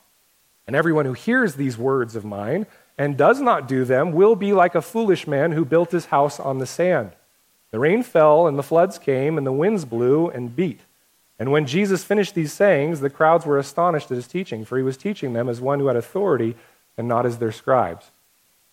And 0.64 0.76
everyone 0.76 1.06
who 1.06 1.12
hears 1.12 1.56
these 1.56 1.76
words 1.76 2.14
of 2.14 2.24
mine 2.24 2.66
and 2.96 3.16
does 3.16 3.40
not 3.40 3.66
do 3.66 3.84
them 3.84 4.12
will 4.12 4.36
be 4.36 4.52
like 4.52 4.76
a 4.76 4.80
foolish 4.80 5.26
man 5.26 5.50
who 5.50 5.64
built 5.64 5.90
his 5.90 6.06
house 6.06 6.38
on 6.38 6.58
the 6.58 6.68
sand. 6.68 7.16
The 7.72 7.80
rain 7.80 8.04
fell, 8.04 8.46
and 8.46 8.56
the 8.56 8.62
floods 8.62 8.96
came, 8.96 9.36
and 9.36 9.44
the 9.44 9.50
winds 9.50 9.84
blew 9.84 10.28
and 10.28 10.54
beat. 10.54 10.82
And 11.40 11.50
when 11.50 11.66
Jesus 11.66 12.04
finished 12.04 12.36
these 12.36 12.52
sayings, 12.52 13.00
the 13.00 13.10
crowds 13.10 13.44
were 13.44 13.58
astonished 13.58 14.12
at 14.12 14.16
his 14.16 14.28
teaching, 14.28 14.64
for 14.64 14.76
he 14.76 14.84
was 14.84 14.96
teaching 14.96 15.32
them 15.32 15.48
as 15.48 15.60
one 15.60 15.80
who 15.80 15.88
had 15.88 15.96
authority 15.96 16.54
and 16.96 17.08
not 17.08 17.26
as 17.26 17.38
their 17.38 17.50
scribes. 17.50 18.12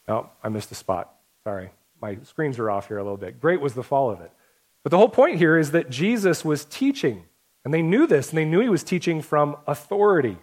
Oh, 0.08 0.30
I 0.44 0.50
missed 0.50 0.72
a 0.72 0.76
spot. 0.76 1.12
Sorry. 1.44 1.72
My 2.00 2.20
screens 2.24 2.60
are 2.60 2.70
off 2.70 2.88
here 2.88 3.00
a 3.00 3.04
little 3.04 3.18
bit. 3.18 3.42
Great 3.42 3.62
was 3.62 3.74
the 3.74 3.82
fall 3.82 4.12
of 4.12 4.22
it. 4.22 4.32
But 4.84 4.92
the 4.92 4.98
whole 4.98 5.10
point 5.10 5.38
here 5.38 5.58
is 5.58 5.72
that 5.72 5.90
Jesus 5.90 6.44
was 6.44 6.66
teaching, 6.66 7.24
and 7.64 7.74
they 7.74 7.82
knew 7.82 8.06
this, 8.06 8.30
and 8.30 8.38
they 8.38 8.46
knew 8.46 8.60
he 8.60 8.70
was 8.70 8.84
teaching 8.84 9.22
from 9.22 9.56
authority. 9.66 10.38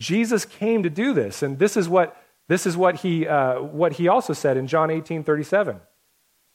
Jesus 0.00 0.44
came 0.44 0.82
to 0.82 0.90
do 0.90 1.14
this, 1.14 1.42
and 1.42 1.58
this 1.58 1.76
is 1.76 1.88
what, 1.88 2.16
this 2.48 2.66
is 2.66 2.76
what, 2.76 2.96
he, 2.96 3.26
uh, 3.26 3.60
what 3.60 3.94
he 3.94 4.08
also 4.08 4.34
said 4.34 4.56
in 4.56 4.66
John 4.66 4.90
18 4.90 5.24
37. 5.24 5.80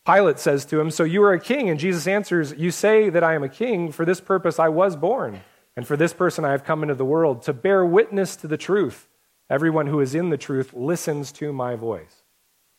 Pilate 0.05 0.39
says 0.39 0.65
to 0.65 0.79
him, 0.79 0.91
So 0.91 1.03
you 1.03 1.23
are 1.23 1.33
a 1.33 1.39
king? 1.39 1.69
And 1.69 1.79
Jesus 1.79 2.07
answers, 2.07 2.53
You 2.57 2.71
say 2.71 3.09
that 3.09 3.23
I 3.23 3.35
am 3.35 3.43
a 3.43 3.49
king. 3.49 3.91
For 3.91 4.05
this 4.05 4.21
purpose 4.21 4.59
I 4.59 4.69
was 4.69 4.95
born, 4.95 5.41
and 5.75 5.85
for 5.85 5.97
this 5.97 6.13
person 6.13 6.45
I 6.45 6.51
have 6.51 6.63
come 6.63 6.83
into 6.83 6.95
the 6.95 7.05
world, 7.05 7.43
to 7.43 7.53
bear 7.53 7.85
witness 7.85 8.35
to 8.37 8.47
the 8.47 8.57
truth. 8.57 9.07
Everyone 9.49 9.87
who 9.87 9.99
is 9.99 10.13
in 10.13 10.29
the 10.29 10.37
truth 10.37 10.73
listens 10.73 11.31
to 11.33 11.51
my 11.51 11.75
voice. 11.75 12.23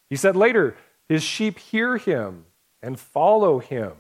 He 0.09 0.17
said 0.17 0.37
later, 0.37 0.77
His 1.09 1.23
sheep 1.23 1.59
hear 1.59 1.97
him 1.97 2.47
and 2.83 2.99
follow 2.99 3.59
him. 3.59 3.93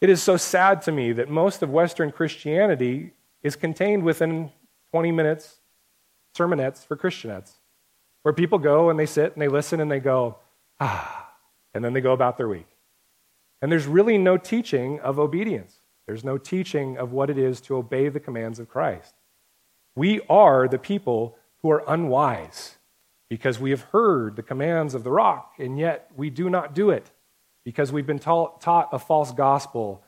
It 0.00 0.10
is 0.10 0.22
so 0.22 0.36
sad 0.36 0.82
to 0.82 0.92
me 0.92 1.12
that 1.12 1.30
most 1.30 1.62
of 1.62 1.70
Western 1.70 2.12
Christianity 2.12 3.12
is 3.42 3.56
contained 3.56 4.02
within 4.02 4.50
20 4.92 5.10
minutes 5.12 5.60
sermonettes 6.36 6.86
for 6.86 6.96
Christianettes, 6.96 7.52
where 8.22 8.34
people 8.34 8.58
go 8.58 8.90
and 8.90 8.98
they 8.98 9.06
sit 9.06 9.32
and 9.32 9.40
they 9.40 9.48
listen 9.48 9.80
and 9.80 9.90
they 9.90 10.00
go, 10.00 10.36
ah, 10.80 11.32
and 11.72 11.82
then 11.82 11.94
they 11.94 12.02
go 12.02 12.12
about 12.12 12.36
their 12.36 12.48
week. 12.48 12.66
And 13.62 13.72
there's 13.72 13.86
really 13.86 14.18
no 14.18 14.36
teaching 14.36 15.00
of 15.00 15.18
obedience. 15.18 15.80
There's 16.06 16.24
no 16.24 16.36
teaching 16.36 16.98
of 16.98 17.12
what 17.12 17.30
it 17.30 17.38
is 17.38 17.60
to 17.62 17.76
obey 17.76 18.10
the 18.10 18.20
commands 18.20 18.58
of 18.58 18.68
Christ. 18.68 19.14
We 19.94 20.20
are 20.28 20.68
the 20.68 20.78
people 20.78 21.36
who 21.62 21.70
are 21.70 21.82
unwise 21.88 22.76
because 23.30 23.58
we 23.58 23.70
have 23.70 23.80
heard 23.80 24.36
the 24.36 24.42
commands 24.42 24.94
of 24.94 25.04
the 25.04 25.10
rock, 25.10 25.54
and 25.58 25.78
yet 25.78 26.10
we 26.14 26.28
do 26.28 26.50
not 26.50 26.74
do 26.74 26.90
it 26.90 27.10
because 27.66 27.90
we've 27.90 28.06
been 28.06 28.20
taught, 28.20 28.60
taught 28.60 28.90
a 28.92 28.98
false 28.98 29.32
gospel 29.32 30.00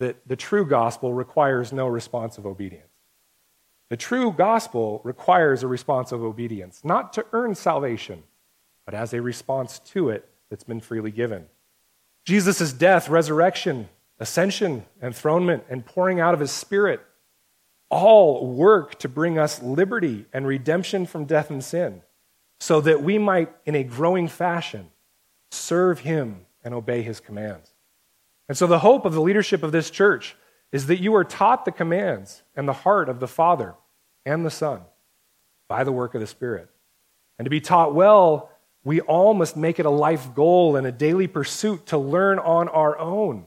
that 0.00 0.16
the 0.26 0.34
true 0.34 0.66
gospel 0.66 1.14
requires 1.14 1.72
no 1.72 1.86
response 1.86 2.38
of 2.38 2.44
obedience. 2.44 2.90
The 3.88 3.96
true 3.96 4.32
gospel 4.32 5.00
requires 5.04 5.62
a 5.62 5.68
response 5.68 6.10
of 6.10 6.24
obedience, 6.24 6.80
not 6.82 7.12
to 7.12 7.24
earn 7.32 7.54
salvation, 7.54 8.24
but 8.84 8.94
as 8.94 9.14
a 9.14 9.22
response 9.22 9.78
to 9.90 10.08
it 10.08 10.28
that's 10.50 10.64
been 10.64 10.80
freely 10.80 11.12
given. 11.12 11.46
Jesus' 12.24 12.72
death, 12.72 13.08
resurrection, 13.08 13.88
ascension, 14.18 14.84
enthronement, 15.00 15.62
and 15.70 15.86
pouring 15.86 16.18
out 16.18 16.34
of 16.34 16.40
his 16.40 16.50
spirit 16.50 17.00
all 17.90 18.44
work 18.44 18.98
to 18.98 19.08
bring 19.08 19.38
us 19.38 19.62
liberty 19.62 20.26
and 20.32 20.48
redemption 20.48 21.06
from 21.06 21.26
death 21.26 21.48
and 21.48 21.62
sin, 21.62 22.02
so 22.58 22.80
that 22.80 23.04
we 23.04 23.18
might, 23.18 23.54
in 23.64 23.76
a 23.76 23.84
growing 23.84 24.26
fashion, 24.26 24.90
serve 25.52 26.00
him 26.00 26.44
and 26.64 26.74
obey 26.74 27.02
his 27.02 27.20
commands. 27.20 27.72
And 28.48 28.56
so, 28.56 28.66
the 28.66 28.78
hope 28.78 29.04
of 29.04 29.12
the 29.12 29.20
leadership 29.20 29.62
of 29.62 29.72
this 29.72 29.90
church 29.90 30.36
is 30.72 30.86
that 30.86 31.00
you 31.00 31.14
are 31.14 31.24
taught 31.24 31.64
the 31.64 31.72
commands 31.72 32.42
and 32.54 32.68
the 32.68 32.72
heart 32.72 33.08
of 33.08 33.20
the 33.20 33.28
Father 33.28 33.74
and 34.24 34.44
the 34.44 34.50
Son. 34.50 34.80
by 35.68 35.84
the 35.84 35.92
work 35.92 36.14
of 36.14 36.22
the 36.22 36.26
Spirit. 36.26 36.70
And 37.38 37.44
to 37.44 37.50
be 37.50 37.60
taught 37.60 37.94
well, 37.94 38.50
we 38.84 39.02
all 39.02 39.34
must 39.34 39.54
make 39.54 39.78
it 39.78 39.84
a 39.84 39.90
life 39.90 40.34
goal 40.34 40.76
and 40.76 40.86
a 40.86 40.92
daily 40.92 41.26
pursuit 41.26 41.86
to 41.86 41.98
learn 41.98 42.38
on 42.38 42.68
our 42.68 42.98
own. 42.98 43.44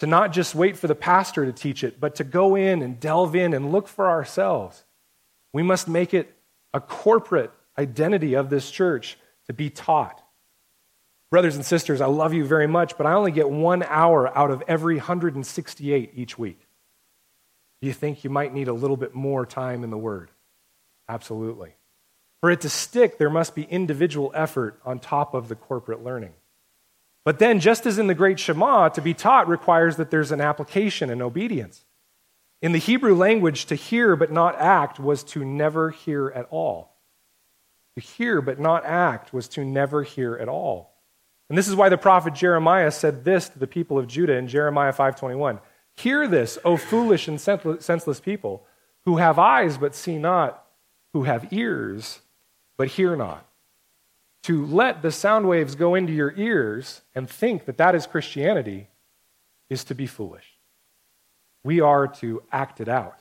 To 0.00 0.08
not 0.08 0.32
just 0.32 0.56
wait 0.56 0.76
for 0.76 0.88
the 0.88 0.96
pastor 0.96 1.46
to 1.46 1.52
teach 1.52 1.84
it, 1.84 2.00
but 2.00 2.16
to 2.16 2.24
go 2.24 2.56
in 2.56 2.82
and 2.82 2.98
delve 2.98 3.36
in 3.36 3.54
and 3.54 3.70
look 3.70 3.86
for 3.86 4.10
ourselves. 4.10 4.84
We 5.52 5.62
must 5.62 5.86
make 5.86 6.12
it 6.12 6.34
a 6.72 6.80
corporate 6.80 7.52
identity 7.78 8.34
of 8.34 8.50
this 8.50 8.72
church 8.72 9.16
to 9.46 9.52
be 9.52 9.70
taught. 9.70 10.20
Brothers 11.34 11.56
and 11.56 11.66
sisters, 11.66 12.00
I 12.00 12.06
love 12.06 12.32
you 12.32 12.44
very 12.44 12.68
much, 12.68 12.96
but 12.96 13.08
I 13.08 13.14
only 13.14 13.32
get 13.32 13.50
one 13.50 13.82
hour 13.82 14.28
out 14.38 14.52
of 14.52 14.62
every 14.68 14.98
168 14.98 16.12
each 16.14 16.38
week. 16.38 16.60
Do 17.80 17.88
you 17.88 17.92
think 17.92 18.22
you 18.22 18.30
might 18.30 18.54
need 18.54 18.68
a 18.68 18.72
little 18.72 18.96
bit 18.96 19.16
more 19.16 19.44
time 19.44 19.82
in 19.82 19.90
the 19.90 19.98
Word? 19.98 20.30
Absolutely. 21.08 21.74
For 22.40 22.52
it 22.52 22.60
to 22.60 22.68
stick, 22.68 23.18
there 23.18 23.30
must 23.30 23.56
be 23.56 23.64
individual 23.64 24.30
effort 24.32 24.80
on 24.84 25.00
top 25.00 25.34
of 25.34 25.48
the 25.48 25.56
corporate 25.56 26.04
learning. 26.04 26.34
But 27.24 27.40
then, 27.40 27.58
just 27.58 27.84
as 27.84 27.98
in 27.98 28.06
the 28.06 28.14
great 28.14 28.38
Shema, 28.38 28.90
to 28.90 29.02
be 29.02 29.12
taught 29.12 29.48
requires 29.48 29.96
that 29.96 30.12
there's 30.12 30.30
an 30.30 30.40
application 30.40 31.10
and 31.10 31.20
obedience. 31.20 31.84
In 32.62 32.70
the 32.70 32.78
Hebrew 32.78 33.16
language, 33.16 33.66
to 33.66 33.74
hear 33.74 34.14
but 34.14 34.30
not 34.30 34.56
act 34.60 35.00
was 35.00 35.24
to 35.24 35.44
never 35.44 35.90
hear 35.90 36.28
at 36.28 36.46
all. 36.50 36.94
To 37.96 38.00
hear 38.00 38.40
but 38.40 38.60
not 38.60 38.84
act 38.84 39.34
was 39.34 39.48
to 39.48 39.64
never 39.64 40.04
hear 40.04 40.36
at 40.36 40.48
all. 40.48 40.93
And 41.48 41.58
this 41.58 41.68
is 41.68 41.74
why 41.74 41.88
the 41.88 41.98
prophet 41.98 42.34
Jeremiah 42.34 42.90
said 42.90 43.24
this 43.24 43.48
to 43.50 43.58
the 43.58 43.66
people 43.66 43.98
of 43.98 44.06
Judah 44.06 44.34
in 44.34 44.48
Jeremiah 44.48 44.92
5:21. 44.92 45.60
Hear 45.96 46.26
this, 46.26 46.58
O 46.64 46.76
foolish 46.76 47.28
and 47.28 47.40
senseless 47.40 48.20
people, 48.20 48.66
who 49.04 49.18
have 49.18 49.38
eyes 49.38 49.78
but 49.78 49.94
see 49.94 50.18
not, 50.18 50.66
who 51.12 51.24
have 51.24 51.52
ears 51.52 52.20
but 52.76 52.88
hear 52.88 53.14
not. 53.14 53.46
To 54.44 54.66
let 54.66 55.02
the 55.02 55.12
sound 55.12 55.48
waves 55.48 55.74
go 55.74 55.94
into 55.94 56.12
your 56.12 56.32
ears 56.36 57.02
and 57.14 57.30
think 57.30 57.66
that 57.66 57.78
that 57.78 57.94
is 57.94 58.06
Christianity 58.06 58.88
is 59.68 59.84
to 59.84 59.94
be 59.94 60.06
foolish. 60.06 60.58
We 61.62 61.80
are 61.80 62.08
to 62.08 62.42
act 62.52 62.80
it 62.80 62.88
out, 62.88 63.20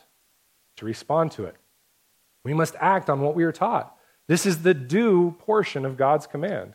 to 0.77 0.85
respond 0.85 1.31
to 1.33 1.45
it. 1.45 1.55
We 2.43 2.53
must 2.53 2.75
act 2.79 3.09
on 3.09 3.21
what 3.21 3.35
we 3.35 3.43
are 3.43 3.53
taught. 3.53 3.95
This 4.27 4.45
is 4.45 4.63
the 4.63 4.73
due 4.73 5.31
portion 5.39 5.85
of 5.85 5.95
God's 5.95 6.27
command. 6.27 6.73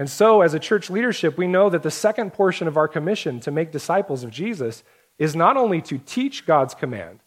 And 0.00 0.08
so, 0.08 0.40
as 0.40 0.54
a 0.54 0.58
church 0.58 0.88
leadership, 0.88 1.36
we 1.36 1.46
know 1.46 1.68
that 1.68 1.82
the 1.82 1.90
second 1.90 2.32
portion 2.32 2.66
of 2.66 2.78
our 2.78 2.88
commission 2.88 3.38
to 3.40 3.50
make 3.50 3.70
disciples 3.70 4.24
of 4.24 4.30
Jesus 4.30 4.82
is 5.18 5.36
not 5.36 5.58
only 5.58 5.82
to 5.82 5.98
teach 5.98 6.46
God's 6.46 6.72
command 6.72 7.20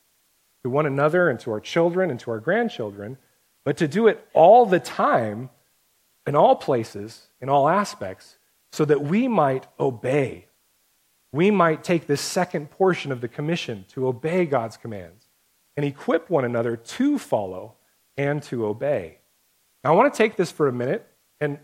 to 0.63 0.71
one 0.71 0.87
another 0.87 1.29
and 1.29 1.39
to 1.41 1.51
our 1.51 1.59
children 1.59 2.09
and 2.09 2.19
to 2.21 2.31
our 2.31 2.39
grandchildren, 2.39 3.19
but 3.63 3.77
to 3.77 3.87
do 3.87 4.07
it 4.07 4.27
all 4.33 4.65
the 4.65 4.79
time, 4.79 5.51
in 6.25 6.35
all 6.35 6.55
places, 6.55 7.27
in 7.39 7.47
all 7.47 7.69
aspects, 7.69 8.39
so 8.71 8.85
that 8.85 9.03
we 9.03 9.27
might 9.27 9.67
obey. 9.79 10.47
We 11.31 11.51
might 11.51 11.83
take 11.83 12.07
this 12.07 12.21
second 12.21 12.71
portion 12.71 13.11
of 13.11 13.21
the 13.21 13.27
commission 13.27 13.85
to 13.89 14.07
obey 14.07 14.47
God's 14.47 14.77
commands 14.77 15.27
and 15.77 15.85
equip 15.85 16.27
one 16.27 16.43
another 16.43 16.75
to 16.75 17.19
follow 17.19 17.75
and 18.17 18.41
to 18.41 18.65
obey. 18.65 19.19
Now, 19.83 19.93
I 19.93 19.95
want 19.95 20.11
to 20.11 20.17
take 20.17 20.37
this 20.37 20.49
for 20.49 20.67
a 20.67 20.73
minute 20.73 21.07
and 21.39 21.59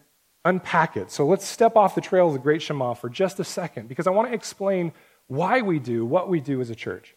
unpack 0.46 0.98
it. 0.98 1.12
So 1.12 1.26
let's 1.26 1.46
step 1.46 1.76
off 1.76 1.96
the 1.96 2.02
trail 2.02 2.28
of 2.28 2.34
the 2.34 2.40
Great 2.40 2.62
Shema 2.62 2.94
for 2.94 3.10
just 3.10 3.40
a 3.40 3.44
second 3.44 3.88
because 3.88 4.08
I 4.08 4.12
want 4.12 4.30
to 4.30 4.34
explain 4.34 4.94
why 5.28 5.62
we 5.62 5.80
do 5.80 6.06
what 6.06 6.30
we 6.30 6.40
do 6.40 6.62
as 6.62 6.70
a 6.70 6.76
church. 6.76 7.16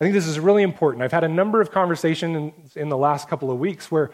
I 0.00 0.04
think 0.04 0.12
this 0.12 0.26
is 0.26 0.38
really 0.38 0.62
important. 0.62 1.02
I've 1.02 1.12
had 1.12 1.24
a 1.24 1.28
number 1.28 1.60
of 1.60 1.70
conversations 1.70 2.76
in 2.76 2.88
the 2.88 2.96
last 2.96 3.28
couple 3.28 3.50
of 3.50 3.58
weeks 3.58 3.90
where 3.90 4.10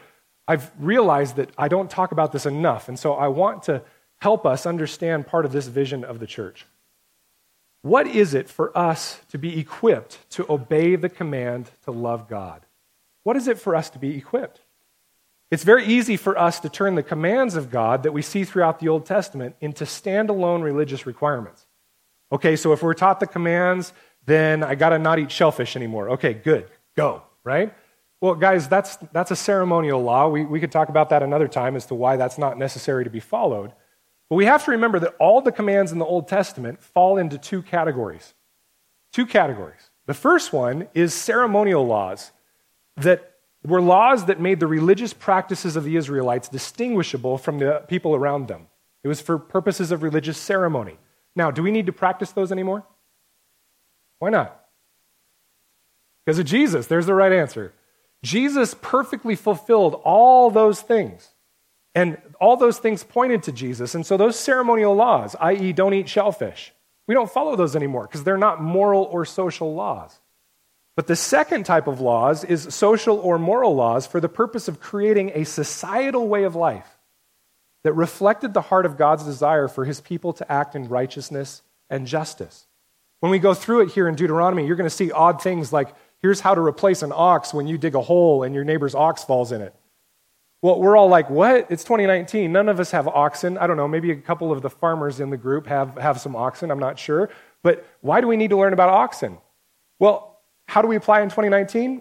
I've 0.46 0.70
realized 0.78 1.36
that 1.36 1.50
I 1.58 1.68
don't 1.68 1.90
talk 1.90 2.12
about 2.12 2.32
this 2.32 2.46
enough. 2.46 2.88
And 2.88 2.98
so 2.98 3.14
I 3.14 3.28
want 3.28 3.64
to 3.64 3.82
help 4.18 4.46
us 4.46 4.66
understand 4.66 5.26
part 5.26 5.44
of 5.44 5.52
this 5.52 5.66
vision 5.66 6.04
of 6.04 6.20
the 6.20 6.26
church. 6.26 6.66
What 7.82 8.06
is 8.06 8.32
it 8.32 8.48
for 8.48 8.76
us 8.78 9.20
to 9.30 9.38
be 9.38 9.58
equipped 9.58 10.18
to 10.30 10.46
obey 10.48 10.94
the 10.94 11.08
command 11.08 11.70
to 11.84 11.90
love 11.90 12.28
God? 12.28 12.64
What 13.24 13.36
is 13.36 13.48
it 13.48 13.58
for 13.58 13.74
us 13.74 13.90
to 13.90 13.98
be 13.98 14.16
equipped? 14.16 14.60
It's 15.52 15.64
very 15.64 15.84
easy 15.84 16.16
for 16.16 16.38
us 16.38 16.60
to 16.60 16.70
turn 16.70 16.94
the 16.94 17.02
commands 17.02 17.56
of 17.56 17.70
God 17.70 18.04
that 18.04 18.12
we 18.12 18.22
see 18.22 18.44
throughout 18.44 18.80
the 18.80 18.88
Old 18.88 19.04
Testament 19.04 19.54
into 19.60 19.84
standalone 19.84 20.62
religious 20.62 21.04
requirements. 21.04 21.66
Okay, 22.32 22.56
so 22.56 22.72
if 22.72 22.82
we're 22.82 22.94
taught 22.94 23.20
the 23.20 23.26
commands, 23.26 23.92
then 24.24 24.62
I 24.62 24.76
got 24.76 24.88
to 24.88 24.98
not 24.98 25.18
eat 25.18 25.30
shellfish 25.30 25.76
anymore. 25.76 26.12
Okay, 26.12 26.32
good, 26.32 26.70
go, 26.96 27.22
right? 27.44 27.74
Well, 28.22 28.34
guys, 28.34 28.66
that's, 28.66 28.96
that's 29.12 29.30
a 29.30 29.36
ceremonial 29.36 30.02
law. 30.02 30.26
We, 30.26 30.46
we 30.46 30.58
could 30.58 30.72
talk 30.72 30.88
about 30.88 31.10
that 31.10 31.22
another 31.22 31.48
time 31.48 31.76
as 31.76 31.84
to 31.86 31.94
why 31.94 32.16
that's 32.16 32.38
not 32.38 32.56
necessary 32.56 33.04
to 33.04 33.10
be 33.10 33.20
followed. 33.20 33.72
But 34.30 34.36
we 34.36 34.46
have 34.46 34.64
to 34.64 34.70
remember 34.70 35.00
that 35.00 35.16
all 35.20 35.42
the 35.42 35.52
commands 35.52 35.92
in 35.92 35.98
the 35.98 36.06
Old 36.06 36.28
Testament 36.28 36.82
fall 36.82 37.18
into 37.18 37.36
two 37.36 37.60
categories. 37.60 38.32
Two 39.12 39.26
categories. 39.26 39.90
The 40.06 40.14
first 40.14 40.54
one 40.54 40.88
is 40.94 41.12
ceremonial 41.12 41.86
laws 41.86 42.32
that 42.96 43.31
were 43.64 43.81
laws 43.81 44.27
that 44.27 44.40
made 44.40 44.61
the 44.61 44.66
religious 44.66 45.12
practices 45.12 45.77
of 45.77 45.85
the 45.85 45.96
Israelites 45.96 46.48
distinguishable 46.48 47.38
from 47.38 47.59
the 47.59 47.83
people 47.87 48.14
around 48.14 48.48
them. 48.48 48.66
It 49.05 49.09
was 49.09 49.20
for 49.20 49.38
purposes 49.38 49.92
of 49.92 50.03
religious 50.03 50.38
ceremony. 50.38 50.98
Now, 51.35 51.51
do 51.51 51.62
we 51.62 51.70
need 51.70 51.87
to 51.87 51.92
practice 51.92 52.33
those 52.33 52.53
anymore? 52.53 52.85
Why 54.18 54.31
not? 54.31 54.64
Because 56.25 56.38
of 56.38 56.46
Jesus. 56.46 56.87
There's 56.87 57.07
the 57.07 57.14
right 57.14 57.33
answer. 57.33 57.72
Jesus 58.22 58.75
perfectly 58.81 59.35
fulfilled 59.35 60.01
all 60.05 60.51
those 60.51 60.81
things. 60.81 61.31
And 61.94 62.16
all 62.40 62.57
those 62.57 62.79
things 62.79 63.05
pointed 63.05 63.42
to 63.44 63.53
Jesus. 63.53 63.94
And 63.94 64.07
so 64.07 64.16
those 64.16 64.38
ceremonial 64.38 64.94
laws, 64.94 65.37
i.e., 65.40 65.72
don't 65.72 65.94
eat 65.94 66.09
shellfish, 66.09 66.72
we 67.07 67.14
don't 67.14 67.31
follow 67.31 67.57
those 67.57 67.77
anymore 67.77 68.07
because 68.07 68.25
they're 68.25 68.38
not 68.38 68.62
moral 68.62 69.05
or 69.05 69.25
social 69.25 69.75
laws. 69.75 70.20
But 70.94 71.07
the 71.07 71.16
second 71.16 71.64
type 71.64 71.87
of 71.87 72.00
laws 72.00 72.44
is 72.44 72.74
social 72.74 73.16
or 73.16 73.38
moral 73.38 73.74
laws 73.74 74.07
for 74.07 74.20
the 74.20 74.28
purpose 74.28 74.68
of 74.68 74.81
creating 74.81 75.33
a 75.35 75.44
societal 75.44 76.28
way 76.28 76.44
of 76.44 76.55
life 76.55 76.98
that 77.85 77.94
reflected 77.94 78.52
the 78.52 78.61
heart 78.61 78.87
of 78.87 78.96
God's 78.96 79.24
desire 79.24 79.68
for 79.68 79.85
his 79.85 80.00
people 80.00 80.33
to 80.35 80.52
act 80.52 80.76
in 80.76 80.88
righteousness 80.88 81.62
and 81.88 82.07
justice. 82.07 82.66
When 83.20 83.33
we 83.33 83.38
go 83.38 83.55
through 83.55 83.83
it 83.83 83.92
here 83.92 84.09
in 84.09 84.14
Deuteronomy, 84.14 84.66
you're 84.66 84.76
going 84.76 84.88
to 84.88 84.94
see 84.94 85.11
odd 85.11 85.40
things 85.40 85.72
like 85.72 85.94
here's 86.20 86.40
how 86.40 86.55
to 86.55 86.61
replace 86.61 87.02
an 87.02 87.12
ox 87.14 87.55
when 87.55 87.66
you 87.66 87.78
dig 87.78 87.94
a 87.94 88.00
hole 88.00 88.42
and 88.42 88.55
your 88.55 88.64
neighbor's 88.64 88.94
ox 88.94 89.24
falls 89.24 89.52
in 89.52 89.62
it. 89.62 89.74
Well, 90.61 90.81
we're 90.81 90.96
all 90.96 91.09
like, 91.09 91.28
what? 91.28 91.66
It's 91.70 91.83
2019. 91.83 92.52
None 92.52 92.68
of 92.68 92.78
us 92.78 92.92
have 92.92 93.09
oxen. 93.09 93.59
I 93.59 93.66
don't 93.66 93.76
know. 93.76 93.88
Maybe 93.88 94.12
a 94.12 94.16
couple 94.16 94.52
of 94.52 94.62
the 94.62 94.70
farmers 94.70 95.18
in 95.18 95.31
the 95.31 95.37
group 95.37 95.66
have, 95.66 95.96
have 95.98 96.20
some 96.20 96.37
oxen. 96.37 96.70
I'm 96.70 96.78
not 96.78 97.00
sure. 97.00 97.31
But 97.64 97.85
why 98.00 98.20
do 98.20 98.28
we 98.28 98.37
need 98.37 98.50
to 98.50 98.57
learn 98.57 98.72
about 98.72 98.88
oxen? 98.88 99.38
Well, 99.98 100.31
how 100.72 100.80
do 100.80 100.88
we 100.88 100.96
apply 100.96 101.20
in 101.20 101.28
2019? 101.28 102.00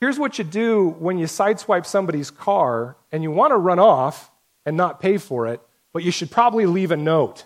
Here's 0.00 0.18
what 0.18 0.38
you 0.38 0.44
do 0.44 0.96
when 0.98 1.18
you 1.18 1.26
sideswipe 1.26 1.84
somebody's 1.84 2.30
car 2.30 2.96
and 3.12 3.22
you 3.22 3.30
want 3.30 3.50
to 3.50 3.58
run 3.58 3.78
off 3.78 4.30
and 4.64 4.78
not 4.78 4.98
pay 4.98 5.18
for 5.18 5.46
it, 5.46 5.60
but 5.92 6.02
you 6.02 6.10
should 6.10 6.30
probably 6.30 6.64
leave 6.64 6.90
a 6.90 6.96
note. 6.96 7.44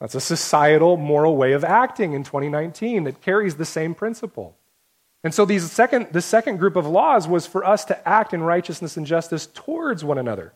That's 0.00 0.14
a 0.14 0.20
societal, 0.20 0.96
moral 0.96 1.36
way 1.36 1.50
of 1.50 1.64
acting 1.64 2.12
in 2.12 2.22
2019 2.22 3.02
that 3.04 3.20
carries 3.22 3.56
the 3.56 3.64
same 3.64 3.92
principle. 3.92 4.56
And 5.24 5.34
so 5.34 5.44
these 5.44 5.68
second, 5.68 6.12
the 6.12 6.22
second 6.22 6.58
group 6.58 6.76
of 6.76 6.86
laws 6.86 7.26
was 7.26 7.44
for 7.48 7.64
us 7.64 7.84
to 7.86 8.08
act 8.08 8.32
in 8.32 8.44
righteousness 8.44 8.96
and 8.96 9.04
justice 9.04 9.48
towards 9.52 10.04
one 10.04 10.18
another. 10.18 10.52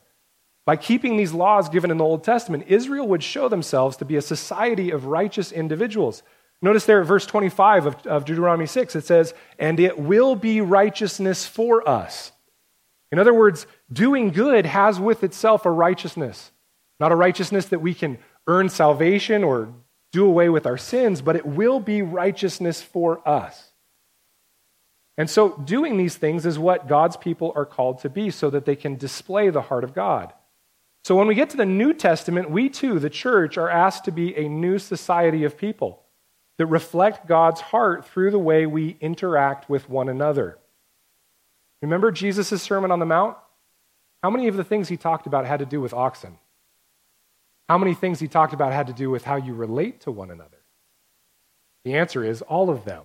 By 0.64 0.77
keeping 0.77 1.16
these 1.16 1.33
laws 1.33 1.68
given 1.68 1.90
in 1.90 1.96
the 1.96 2.05
Old 2.05 2.23
Testament, 2.23 2.68
Israel 2.68 3.09
would 3.09 3.25
show 3.25 3.49
themselves 3.49 3.96
to 3.96 4.05
be 4.05 4.14
a 4.14 4.23
society 4.23 4.92
of 4.92 5.07
righteous 5.07 5.51
individuals 5.51 6.23
Notice 6.62 6.85
there 6.85 7.01
at 7.01 7.07
verse 7.07 7.25
25 7.25 7.87
of, 7.87 8.07
of 8.07 8.25
Deuteronomy 8.25 8.66
6, 8.66 8.94
it 8.94 9.05
says, 9.05 9.33
And 9.59 9.81
it 9.81 9.99
will 9.99 10.37
be 10.37 10.61
righteousness 10.61 11.46
for 11.46 11.88
us. 11.88 12.33
In 13.11 13.18
other 13.18 13.35
words, 13.35 13.66
doing 13.92 14.31
good 14.31 14.66
has 14.66 15.01
with 15.01 15.25
itself 15.25 15.64
a 15.64 15.70
righteousness. 15.70 16.53
Not 17.01 17.12
a 17.12 17.16
righteousness 17.16 17.66
that 17.66 17.81
we 17.81 17.94
can 17.94 18.18
earn 18.46 18.68
salvation 18.68 19.42
or 19.42 19.73
do 20.12 20.27
away 20.27 20.49
with 20.49 20.66
our 20.66 20.77
sins, 20.77 21.23
but 21.23 21.37
it 21.37 21.46
will 21.46 21.81
be 21.81 22.03
righteousness 22.03 22.83
for 22.83 23.27
us. 23.27 23.73
And 25.16 25.29
so, 25.29 25.51
doing 25.51 25.96
these 25.96 26.16
things 26.16 26.46
is 26.46 26.59
what 26.59 26.88
God's 26.88 27.16
people 27.16 27.53
are 27.55 27.66
called 27.66 28.01
to 28.01 28.09
be 28.09 28.31
so 28.31 28.49
that 28.51 28.64
they 28.64 28.77
can 28.77 28.96
display 28.96 29.51
the 29.51 29.62
heart 29.62 29.85
of 29.85 29.94
God. 29.94 30.33
So, 31.05 31.14
when 31.14 31.27
we 31.27 31.35
get 31.35 31.51
to 31.51 31.57
the 31.57 31.66
New 31.66 31.92
Testament, 31.92 32.51
we 32.51 32.68
too, 32.68 32.99
the 32.99 33.11
church, 33.11 33.59
are 33.59 33.68
asked 33.68 34.05
to 34.05 34.12
be 34.12 34.35
a 34.37 34.49
new 34.49 34.79
society 34.79 35.44
of 35.44 35.59
people 35.59 36.00
that 36.61 36.66
reflect 36.66 37.27
God's 37.27 37.62
heart 37.62 38.05
through 38.05 38.31
the 38.31 38.38
way 38.38 38.66
we 38.66 38.99
interact 39.01 39.70
with 39.70 39.88
one 39.88 40.11
another. 40.11 40.59
Remember 41.81 42.12
Jesus' 42.12 42.61
Sermon 42.61 42.90
on 42.90 42.99
the 42.99 43.07
Mount? 43.07 43.38
How 44.23 44.29
many 44.29 44.46
of 44.46 44.59
the 44.59 44.62
things 44.62 44.87
he 44.87 44.99
talked 44.99 45.27
about 45.27 45.46
had 45.46 45.61
to 45.61 45.64
do 45.64 45.81
with 45.81 45.94
oxen? 45.94 46.37
How 47.66 47.79
many 47.79 47.94
things 47.94 48.20
he 48.20 48.29
talked 48.29 48.53
about 48.53 48.75
had 48.75 48.88
to 48.88 48.92
do 48.92 49.09
with 49.09 49.25
how 49.25 49.37
you 49.37 49.55
relate 49.55 50.03
to 50.03 50.11
one 50.11 50.31
another? 50.31 50.59
The 51.85 51.94
answer 51.94 52.23
is 52.23 52.42
all 52.42 52.68
of 52.68 52.85
them. 52.85 53.05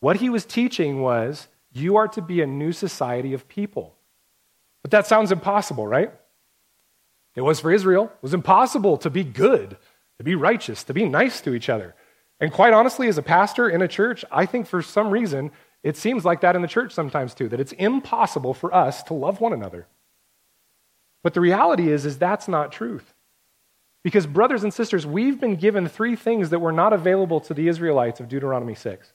What 0.00 0.16
he 0.16 0.28
was 0.28 0.44
teaching 0.44 1.00
was 1.00 1.48
You 1.72 1.96
are 1.96 2.08
to 2.08 2.20
be 2.20 2.42
a 2.42 2.46
new 2.46 2.72
society 2.72 3.32
of 3.32 3.48
people. 3.48 3.94
But 4.82 4.90
that 4.90 5.06
sounds 5.06 5.32
impossible, 5.32 5.86
right? 5.86 6.12
It 7.34 7.40
was 7.40 7.58
for 7.58 7.72
Israel. 7.72 8.12
It 8.16 8.22
was 8.22 8.34
impossible 8.34 8.98
to 8.98 9.08
be 9.08 9.24
good, 9.24 9.78
to 10.18 10.24
be 10.24 10.34
righteous, 10.34 10.84
to 10.84 10.92
be 10.92 11.08
nice 11.08 11.40
to 11.40 11.54
each 11.54 11.70
other. 11.70 11.94
And 12.42 12.52
quite 12.52 12.72
honestly, 12.72 13.06
as 13.06 13.18
a 13.18 13.22
pastor 13.22 13.70
in 13.70 13.82
a 13.82 13.88
church, 13.88 14.24
I 14.28 14.46
think 14.46 14.66
for 14.66 14.82
some 14.82 15.10
reason 15.10 15.52
it 15.84 15.96
seems 15.96 16.24
like 16.24 16.40
that 16.40 16.56
in 16.56 16.62
the 16.62 16.66
church 16.66 16.92
sometimes 16.92 17.34
too, 17.34 17.48
that 17.48 17.60
it's 17.60 17.70
impossible 17.70 18.52
for 18.52 18.74
us 18.74 19.04
to 19.04 19.14
love 19.14 19.40
one 19.40 19.52
another. 19.52 19.86
But 21.22 21.34
the 21.34 21.40
reality 21.40 21.88
is, 21.88 22.04
is 22.04 22.18
that's 22.18 22.48
not 22.48 22.72
truth. 22.72 23.14
Because, 24.02 24.26
brothers 24.26 24.64
and 24.64 24.74
sisters, 24.74 25.06
we've 25.06 25.40
been 25.40 25.54
given 25.54 25.86
three 25.86 26.16
things 26.16 26.50
that 26.50 26.58
were 26.58 26.72
not 26.72 26.92
available 26.92 27.38
to 27.42 27.54
the 27.54 27.68
Israelites 27.68 28.18
of 28.18 28.28
Deuteronomy 28.28 28.74
6. 28.74 29.12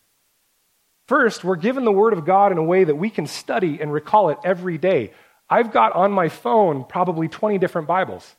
First, 1.09 1.43
we're 1.43 1.57
given 1.57 1.83
the 1.83 1.91
Word 1.91 2.13
of 2.13 2.23
God 2.23 2.53
in 2.53 2.57
a 2.57 2.63
way 2.63 2.85
that 2.85 2.95
we 2.95 3.09
can 3.09 3.27
study 3.27 3.81
and 3.81 3.91
recall 3.91 4.29
it 4.29 4.37
every 4.45 4.77
day. 4.77 5.11
I've 5.49 5.73
got 5.73 5.91
on 5.91 6.13
my 6.13 6.29
phone 6.29 6.85
probably 6.85 7.27
20 7.27 7.57
different 7.57 7.89
Bibles. 7.89 8.36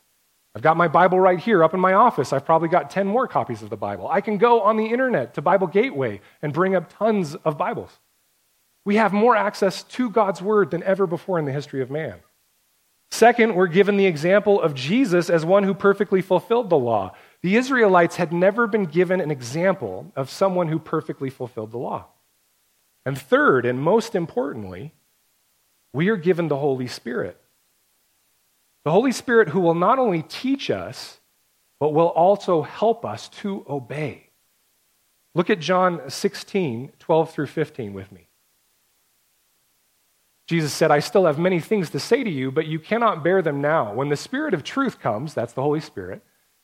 I've 0.55 0.61
got 0.61 0.77
my 0.77 0.87
Bible 0.87 1.19
right 1.19 1.39
here 1.39 1.63
up 1.63 1.73
in 1.73 1.79
my 1.79 1.93
office. 1.93 2.33
I've 2.33 2.45
probably 2.45 2.69
got 2.69 2.89
10 2.89 3.05
more 3.05 3.27
copies 3.27 3.61
of 3.61 3.69
the 3.69 3.77
Bible. 3.77 4.07
I 4.09 4.21
can 4.21 4.37
go 4.37 4.61
on 4.61 4.77
the 4.77 4.87
internet 4.87 5.35
to 5.35 5.41
Bible 5.41 5.67
Gateway 5.67 6.21
and 6.41 6.53
bring 6.53 6.75
up 6.75 6.91
tons 6.91 7.35
of 7.35 7.57
Bibles. 7.57 7.99
We 8.83 8.95
have 8.95 9.13
more 9.13 9.35
access 9.35 9.83
to 9.83 10.09
God's 10.09 10.41
Word 10.41 10.71
than 10.71 10.81
ever 10.83 11.05
before 11.05 11.37
in 11.37 11.45
the 11.45 11.51
history 11.51 11.81
of 11.81 11.91
man. 11.91 12.15
Second, 13.11 13.55
we're 13.55 13.67
given 13.67 13.97
the 13.97 14.05
example 14.05 14.61
of 14.61 14.73
Jesus 14.73 15.29
as 15.29 15.45
one 15.45 15.63
who 15.63 15.73
perfectly 15.73 16.21
fulfilled 16.21 16.69
the 16.69 16.77
law. 16.77 17.13
The 17.41 17.55
Israelites 17.55 18.17
had 18.17 18.31
never 18.31 18.67
been 18.67 18.85
given 18.85 19.19
an 19.19 19.31
example 19.31 20.11
of 20.15 20.29
someone 20.29 20.67
who 20.67 20.79
perfectly 20.79 21.29
fulfilled 21.29 21.71
the 21.71 21.77
law. 21.77 22.07
And 23.05 23.17
third, 23.17 23.65
and 23.65 23.81
most 23.81 24.13
importantly, 24.13 24.93
we 25.93 26.09
are 26.09 26.17
given 26.17 26.47
the 26.47 26.57
Holy 26.57 26.87
Spirit. 26.87 27.39
The 28.85 28.91
Holy 28.91 29.11
Spirit 29.11 29.49
who 29.49 29.59
will 29.59 29.75
not 29.75 29.99
only 29.99 30.23
teach 30.23 30.69
us, 30.69 31.19
but 31.79 31.93
will 31.93 32.07
also 32.07 32.61
help 32.61 33.05
us 33.05 33.29
to 33.29 33.65
obey. 33.69 34.29
Look 35.35 35.49
at 35.49 35.59
John 35.59 36.09
16, 36.09 36.93
12 36.99 37.31
through 37.31 37.47
15 37.47 37.93
with 37.93 38.11
me. 38.11 38.27
Jesus 40.47 40.73
said, 40.73 40.89
I 40.89 40.99
still 40.99 41.25
have 41.25 41.37
many 41.37 41.59
things 41.59 41.91
to 41.91 41.99
say 41.99 42.23
to 42.23 42.29
you, 42.29 42.51
but 42.51 42.65
you 42.65 42.79
cannot 42.79 43.23
bear 43.23 43.41
them 43.41 43.61
now. 43.61 43.93
When 43.93 44.09
the 44.09 44.17
Spirit 44.17 44.55
of 44.55 44.63
truth 44.63 44.99
comes, 44.99 45.33
that's 45.33 45.53
the 45.53 45.61
Holy 45.61 45.79
Spirit, 45.79 46.23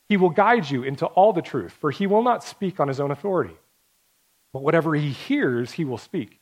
he 0.10 0.18
will 0.18 0.32
guide 0.32 0.70
you 0.70 0.84
into 0.84 1.06
all 1.06 1.34
the 1.34 1.42
truth, 1.42 1.72
for 1.72 1.92
he 1.92 2.08
will 2.08 2.24
not 2.24 2.44
speak 2.44 2.80
on 2.80 2.88
his 2.88 3.00
own 3.00 3.12
authority. 3.12 3.56
But 4.54 4.64
whatever 4.64 4.96
he 4.96 5.10
hears, 5.10 5.74
he 5.74 5.86
will 5.86 5.98
speak. 5.98 6.40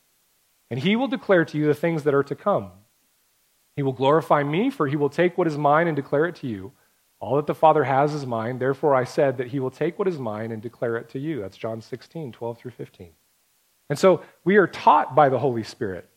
And 0.69 0.79
he 0.79 0.95
will 0.95 1.07
declare 1.07 1.43
to 1.45 1.57
you 1.57 1.65
the 1.65 1.73
things 1.73 2.03
that 2.03 2.13
are 2.13 2.23
to 2.23 2.35
come. 2.35 2.71
He 3.75 3.83
will 3.83 3.93
glorify 3.93 4.43
me, 4.43 4.69
for 4.69 4.87
he 4.87 4.95
will 4.95 5.09
take 5.09 5.37
what 5.37 5.47
is 5.47 5.57
mine 5.57 5.87
and 5.87 5.95
declare 5.95 6.25
it 6.25 6.35
to 6.37 6.47
you. 6.47 6.71
All 7.19 7.37
that 7.37 7.47
the 7.47 7.55
Father 7.55 7.85
has 7.85 8.13
is 8.13 8.25
mine. 8.25 8.59
Therefore, 8.59 8.93
I 8.95 9.05
said 9.05 9.37
that 9.37 9.47
he 9.47 9.59
will 9.59 9.71
take 9.71 9.97
what 9.97 10.07
is 10.07 10.19
mine 10.19 10.51
and 10.51 10.61
declare 10.61 10.97
it 10.97 11.09
to 11.09 11.19
you. 11.19 11.41
That's 11.41 11.57
John 11.57 11.81
16, 11.81 12.31
12 12.31 12.57
through 12.57 12.71
15. 12.71 13.09
And 13.89 13.97
so 13.97 14.21
we 14.43 14.57
are 14.57 14.67
taught 14.67 15.15
by 15.15 15.29
the 15.29 15.39
Holy 15.39 15.63
Spirit. 15.63 16.09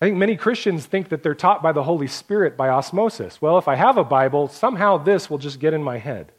I 0.00 0.06
think 0.06 0.16
many 0.18 0.36
Christians 0.36 0.86
think 0.86 1.08
that 1.08 1.22
they're 1.22 1.34
taught 1.34 1.62
by 1.62 1.72
the 1.72 1.84
Holy 1.84 2.06
Spirit 2.08 2.56
by 2.56 2.68
osmosis. 2.68 3.40
Well, 3.40 3.58
if 3.58 3.68
I 3.68 3.76
have 3.76 3.96
a 3.96 4.04
Bible, 4.04 4.48
somehow 4.48 4.98
this 4.98 5.30
will 5.30 5.38
just 5.38 5.60
get 5.60 5.72
in 5.72 5.82
my 5.82 5.98
head. 5.98 6.32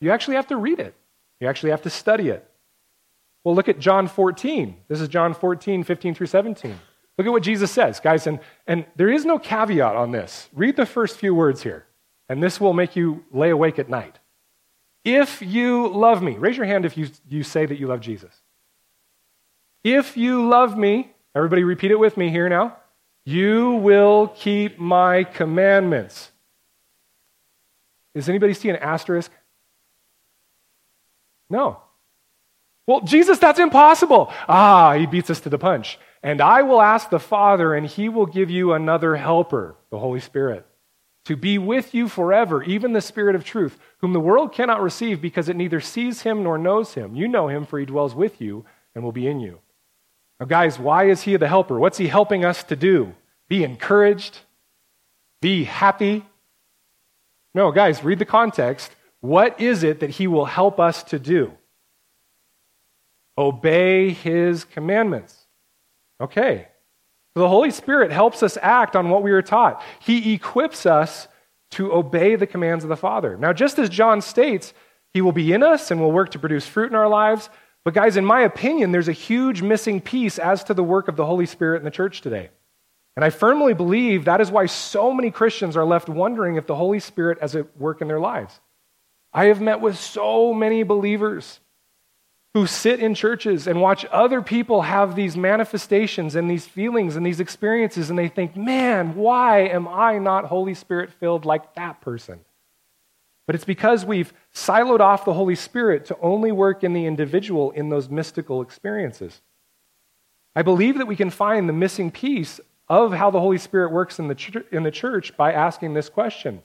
You 0.00 0.10
actually 0.10 0.36
have 0.36 0.46
to 0.48 0.56
read 0.56 0.78
it, 0.78 0.94
you 1.40 1.48
actually 1.48 1.70
have 1.70 1.82
to 1.82 1.90
study 1.90 2.28
it. 2.28 2.48
Well, 3.42 3.54
look 3.54 3.68
at 3.68 3.78
John 3.78 4.08
14. 4.08 4.76
This 4.88 5.00
is 5.00 5.08
John 5.08 5.34
14, 5.34 5.84
15 5.84 6.14
through 6.14 6.28
17. 6.28 6.78
Look 7.16 7.26
at 7.26 7.30
what 7.30 7.42
Jesus 7.42 7.70
says, 7.70 8.00
guys. 8.00 8.26
And, 8.26 8.40
and 8.66 8.86
there 8.96 9.10
is 9.10 9.24
no 9.24 9.38
caveat 9.38 9.94
on 9.94 10.10
this. 10.10 10.48
Read 10.52 10.76
the 10.76 10.86
first 10.86 11.16
few 11.18 11.34
words 11.34 11.62
here, 11.62 11.86
and 12.28 12.42
this 12.42 12.60
will 12.60 12.72
make 12.72 12.96
you 12.96 13.24
lay 13.32 13.50
awake 13.50 13.78
at 13.78 13.88
night. 13.88 14.18
If 15.04 15.42
you 15.42 15.88
love 15.88 16.22
me, 16.22 16.32
raise 16.32 16.56
your 16.56 16.66
hand 16.66 16.84
if 16.84 16.96
you, 16.96 17.08
you 17.28 17.42
say 17.42 17.66
that 17.66 17.78
you 17.78 17.86
love 17.86 18.00
Jesus. 18.00 18.34
If 19.84 20.16
you 20.16 20.48
love 20.48 20.78
me, 20.78 21.12
everybody 21.34 21.62
repeat 21.62 21.90
it 21.90 21.98
with 21.98 22.16
me 22.16 22.30
here 22.30 22.48
now. 22.48 22.78
You 23.26 23.72
will 23.72 24.28
keep 24.28 24.78
my 24.78 25.24
commandments. 25.24 26.30
Does 28.14 28.28
anybody 28.28 28.54
see 28.54 28.70
an 28.70 28.76
asterisk? 28.76 29.30
No. 31.50 31.80
Well, 32.86 33.00
Jesus, 33.00 33.38
that's 33.38 33.58
impossible. 33.58 34.32
Ah, 34.48 34.94
he 34.94 35.06
beats 35.06 35.30
us 35.30 35.40
to 35.40 35.48
the 35.48 35.58
punch. 35.58 35.98
And 36.24 36.40
I 36.40 36.62
will 36.62 36.80
ask 36.80 37.10
the 37.10 37.20
Father, 37.20 37.74
and 37.74 37.86
he 37.86 38.08
will 38.08 38.24
give 38.24 38.50
you 38.50 38.72
another 38.72 39.14
helper, 39.14 39.76
the 39.90 39.98
Holy 39.98 40.20
Spirit, 40.20 40.66
to 41.26 41.36
be 41.36 41.58
with 41.58 41.94
you 41.94 42.08
forever, 42.08 42.62
even 42.62 42.94
the 42.94 43.02
Spirit 43.02 43.36
of 43.36 43.44
truth, 43.44 43.78
whom 43.98 44.14
the 44.14 44.20
world 44.20 44.50
cannot 44.50 44.80
receive 44.80 45.20
because 45.20 45.50
it 45.50 45.56
neither 45.56 45.82
sees 45.82 46.22
him 46.22 46.42
nor 46.42 46.56
knows 46.56 46.94
him. 46.94 47.14
You 47.14 47.28
know 47.28 47.48
him, 47.48 47.66
for 47.66 47.78
he 47.78 47.84
dwells 47.84 48.14
with 48.14 48.40
you 48.40 48.64
and 48.94 49.04
will 49.04 49.12
be 49.12 49.26
in 49.26 49.38
you. 49.38 49.60
Now, 50.40 50.46
guys, 50.46 50.78
why 50.78 51.08
is 51.08 51.20
he 51.20 51.36
the 51.36 51.46
helper? 51.46 51.78
What's 51.78 51.98
he 51.98 52.08
helping 52.08 52.42
us 52.42 52.64
to 52.64 52.76
do? 52.76 53.14
Be 53.48 53.62
encouraged? 53.62 54.38
Be 55.42 55.64
happy? 55.64 56.24
No, 57.54 57.70
guys, 57.70 58.02
read 58.02 58.18
the 58.18 58.24
context. 58.24 58.90
What 59.20 59.60
is 59.60 59.82
it 59.82 60.00
that 60.00 60.10
he 60.10 60.26
will 60.26 60.46
help 60.46 60.80
us 60.80 61.02
to 61.04 61.18
do? 61.18 61.52
Obey 63.36 64.10
his 64.10 64.64
commandments. 64.64 65.43
Okay. 66.24 66.68
the 67.34 67.48
Holy 67.48 67.70
Spirit 67.70 68.10
helps 68.12 68.42
us 68.42 68.56
act 68.62 68.96
on 68.96 69.10
what 69.10 69.22
we 69.22 69.32
are 69.32 69.42
taught. 69.42 69.82
He 70.00 70.34
equips 70.34 70.86
us 70.86 71.28
to 71.72 71.92
obey 71.92 72.36
the 72.36 72.46
commands 72.46 72.84
of 72.84 72.88
the 72.88 72.96
Father. 72.96 73.36
Now, 73.36 73.52
just 73.52 73.78
as 73.78 73.88
John 73.88 74.20
states, 74.20 74.72
he 75.12 75.20
will 75.20 75.32
be 75.32 75.52
in 75.52 75.62
us 75.62 75.90
and 75.90 76.00
will 76.00 76.12
work 76.12 76.30
to 76.30 76.38
produce 76.38 76.66
fruit 76.66 76.90
in 76.90 76.96
our 76.96 77.08
lives. 77.08 77.50
But, 77.84 77.94
guys, 77.94 78.16
in 78.16 78.24
my 78.24 78.40
opinion, 78.40 78.92
there's 78.92 79.08
a 79.08 79.12
huge 79.12 79.60
missing 79.60 80.00
piece 80.00 80.38
as 80.38 80.64
to 80.64 80.74
the 80.74 80.84
work 80.84 81.08
of 81.08 81.16
the 81.16 81.26
Holy 81.26 81.46
Spirit 81.46 81.78
in 81.78 81.84
the 81.84 81.90
church 81.90 82.20
today. 82.20 82.50
And 83.16 83.24
I 83.24 83.30
firmly 83.30 83.74
believe 83.74 84.24
that 84.24 84.40
is 84.40 84.50
why 84.50 84.66
so 84.66 85.12
many 85.12 85.30
Christians 85.30 85.76
are 85.76 85.84
left 85.84 86.08
wondering 86.08 86.56
if 86.56 86.66
the 86.66 86.74
Holy 86.74 87.00
Spirit 87.00 87.38
is 87.42 87.54
at 87.54 87.76
work 87.76 88.00
in 88.00 88.08
their 88.08 88.20
lives. 88.20 88.60
I 89.32 89.46
have 89.46 89.60
met 89.60 89.80
with 89.80 89.98
so 89.98 90.54
many 90.54 90.84
believers 90.84 91.60
who 92.54 92.68
sit 92.68 93.00
in 93.00 93.14
churches 93.16 93.66
and 93.66 93.80
watch 93.80 94.06
other 94.12 94.40
people 94.40 94.82
have 94.82 95.16
these 95.16 95.36
manifestations 95.36 96.36
and 96.36 96.48
these 96.48 96.64
feelings 96.64 97.16
and 97.16 97.26
these 97.26 97.40
experiences, 97.40 98.10
and 98.10 98.18
they 98.18 98.28
think, 98.28 98.56
man, 98.56 99.16
why 99.16 99.62
am 99.62 99.88
I 99.88 100.18
not 100.18 100.44
Holy 100.44 100.74
Spirit 100.74 101.12
filled 101.12 101.44
like 101.44 101.74
that 101.74 102.00
person? 102.00 102.38
But 103.46 103.56
it's 103.56 103.64
because 103.64 104.04
we've 104.04 104.32
siloed 104.54 105.00
off 105.00 105.24
the 105.24 105.34
Holy 105.34 105.56
Spirit 105.56 106.06
to 106.06 106.18
only 106.20 106.52
work 106.52 106.84
in 106.84 106.92
the 106.92 107.06
individual 107.06 107.72
in 107.72 107.88
those 107.88 108.08
mystical 108.08 108.62
experiences. 108.62 109.42
I 110.54 110.62
believe 110.62 110.98
that 110.98 111.06
we 111.06 111.16
can 111.16 111.30
find 111.30 111.68
the 111.68 111.72
missing 111.72 112.12
piece 112.12 112.60
of 112.88 113.12
how 113.12 113.30
the 113.30 113.40
Holy 113.40 113.58
Spirit 113.58 113.90
works 113.90 114.20
in 114.20 114.28
the, 114.28 114.34
ch- 114.36 114.56
in 114.70 114.84
the 114.84 114.92
church 114.92 115.36
by 115.36 115.52
asking 115.52 115.94
this 115.94 116.08
question. 116.08 116.62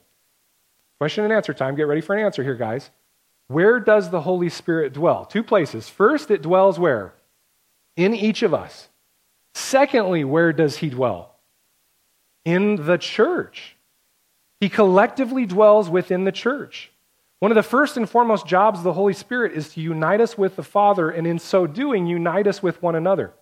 Question 1.00 1.24
and 1.24 1.34
answer 1.34 1.54
time. 1.54 1.76
Get 1.76 1.88
ready 1.88 2.02
for 2.02 2.16
an 2.16 2.24
answer 2.24 2.44
here, 2.44 2.56
guys. 2.56 2.92
Where 3.50 3.80
does 3.80 4.12
the 4.12 4.22
Holy 4.22 4.50
Spirit 4.50 4.94
dwell? 4.94 5.26
Two 5.26 5.44
places. 5.44 5.90
First, 5.90 6.30
it 6.30 6.44
dwells 6.44 6.78
where? 6.78 7.16
In 7.98 8.14
each 8.14 8.44
of 8.44 8.54
us. 8.54 8.90
Secondly, 9.56 10.24
where 10.24 10.54
does 10.54 10.78
he 10.78 10.90
dwell? 10.90 11.36
In 12.46 12.86
the 12.86 13.00
church. 13.00 13.76
He 14.60 14.70
collectively 14.70 15.48
dwells 15.48 15.90
within 15.90 16.26
the 16.26 16.32
church. 16.32 16.92
One 17.40 17.52
of 17.52 17.56
the 17.56 17.64
first 17.64 17.98
and 17.98 18.08
foremost 18.08 18.46
jobs 18.46 18.80
of 18.80 18.84
the 18.84 18.94
Holy 18.94 19.14
Spirit 19.14 19.54
is 19.54 19.74
to 19.74 19.82
unite 19.82 20.22
us 20.22 20.38
with 20.38 20.56
the 20.56 20.64
Father, 20.64 21.10
and 21.10 21.26
in 21.26 21.40
so 21.40 21.66
doing, 21.66 22.06
unite 22.06 22.46
us 22.46 22.62
with 22.62 22.84
one 22.84 22.96
another. 22.96 23.34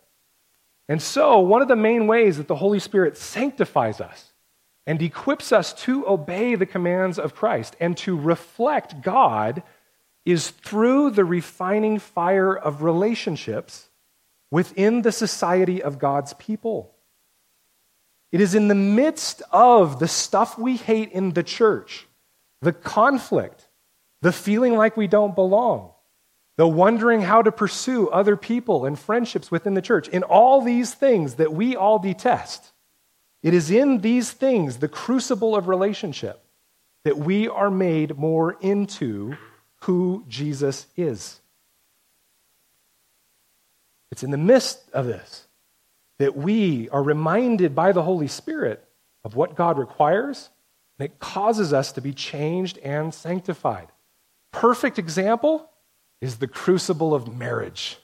And 0.87 1.01
so, 1.01 1.39
one 1.41 1.61
of 1.61 1.67
the 1.67 1.75
main 1.75 2.07
ways 2.07 2.37
that 2.37 2.47
the 2.47 2.55
Holy 2.55 2.79
Spirit 2.79 3.17
sanctifies 3.17 3.99
us 3.99 4.31
and 4.85 5.01
equips 5.01 5.51
us 5.51 5.73
to 5.73 6.07
obey 6.07 6.55
the 6.55 6.65
commands 6.65 7.19
of 7.19 7.35
Christ 7.35 7.75
and 7.81 7.97
to 7.97 8.17
reflect 8.17 9.01
God 9.01 9.63
is 10.27 10.49
through 10.49 11.09
the 11.11 11.23
refining 11.23 11.99
fire 11.99 12.53
of 12.53 12.83
relationships 12.83 13.87
within 14.51 15.01
the 15.01 15.11
society 15.11 15.81
of 15.81 15.99
God's 15.99 16.33
people. 16.33 16.93
It 18.33 18.41
is 18.41 18.53
in 18.53 18.67
the 18.67 18.75
midst 18.75 19.41
of 19.51 19.99
the 19.99 20.07
stuff 20.07 20.57
we 20.57 20.75
hate 20.75 21.13
in 21.13 21.31
the 21.31 21.43
church, 21.43 22.07
the 22.61 22.73
conflict, 22.73 23.69
the 24.21 24.33
feeling 24.33 24.75
like 24.75 24.97
we 24.97 25.07
don't 25.07 25.33
belong, 25.33 25.91
the 26.57 26.67
wondering 26.67 27.21
how 27.21 27.41
to 27.41 27.51
pursue 27.51 28.09
other 28.09 28.35
people 28.35 28.83
and 28.85 28.99
friendships 28.99 29.49
within 29.49 29.75
the 29.75 29.81
church, 29.81 30.09
in 30.09 30.23
all 30.23 30.61
these 30.61 30.93
things 30.93 31.35
that 31.35 31.53
we 31.53 31.77
all 31.77 31.99
detest, 31.99 32.73
it 33.43 33.53
is 33.53 33.71
in 33.71 34.01
these 34.01 34.29
things, 34.31 34.79
the 34.79 34.89
crucible 34.89 35.55
of 35.55 35.69
relationship, 35.69 36.43
that 37.05 37.17
we 37.17 37.47
are 37.47 37.71
made 37.71 38.17
more 38.17 38.57
into 38.59 39.37
who 39.81 40.23
Jesus 40.27 40.87
is. 40.95 41.39
It's 44.11 44.23
in 44.23 44.31
the 44.31 44.37
midst 44.37 44.79
of 44.93 45.05
this 45.05 45.47
that 46.19 46.35
we 46.35 46.89
are 46.89 47.03
reminded 47.03 47.75
by 47.75 47.91
the 47.91 48.01
Holy 48.01 48.27
Spirit 48.27 48.83
of 49.23 49.35
what 49.35 49.55
God 49.55 49.77
requires, 49.77 50.49
and 50.97 51.05
it 51.05 51.19
causes 51.19 51.73
us 51.73 51.91
to 51.91 52.01
be 52.01 52.13
changed 52.13 52.79
and 52.79 53.13
sanctified. 53.13 53.87
Perfect 54.51 54.97
example 54.97 55.69
is 56.21 56.37
the 56.37 56.47
crucible 56.47 57.13
of 57.13 57.37
marriage. 57.37 57.97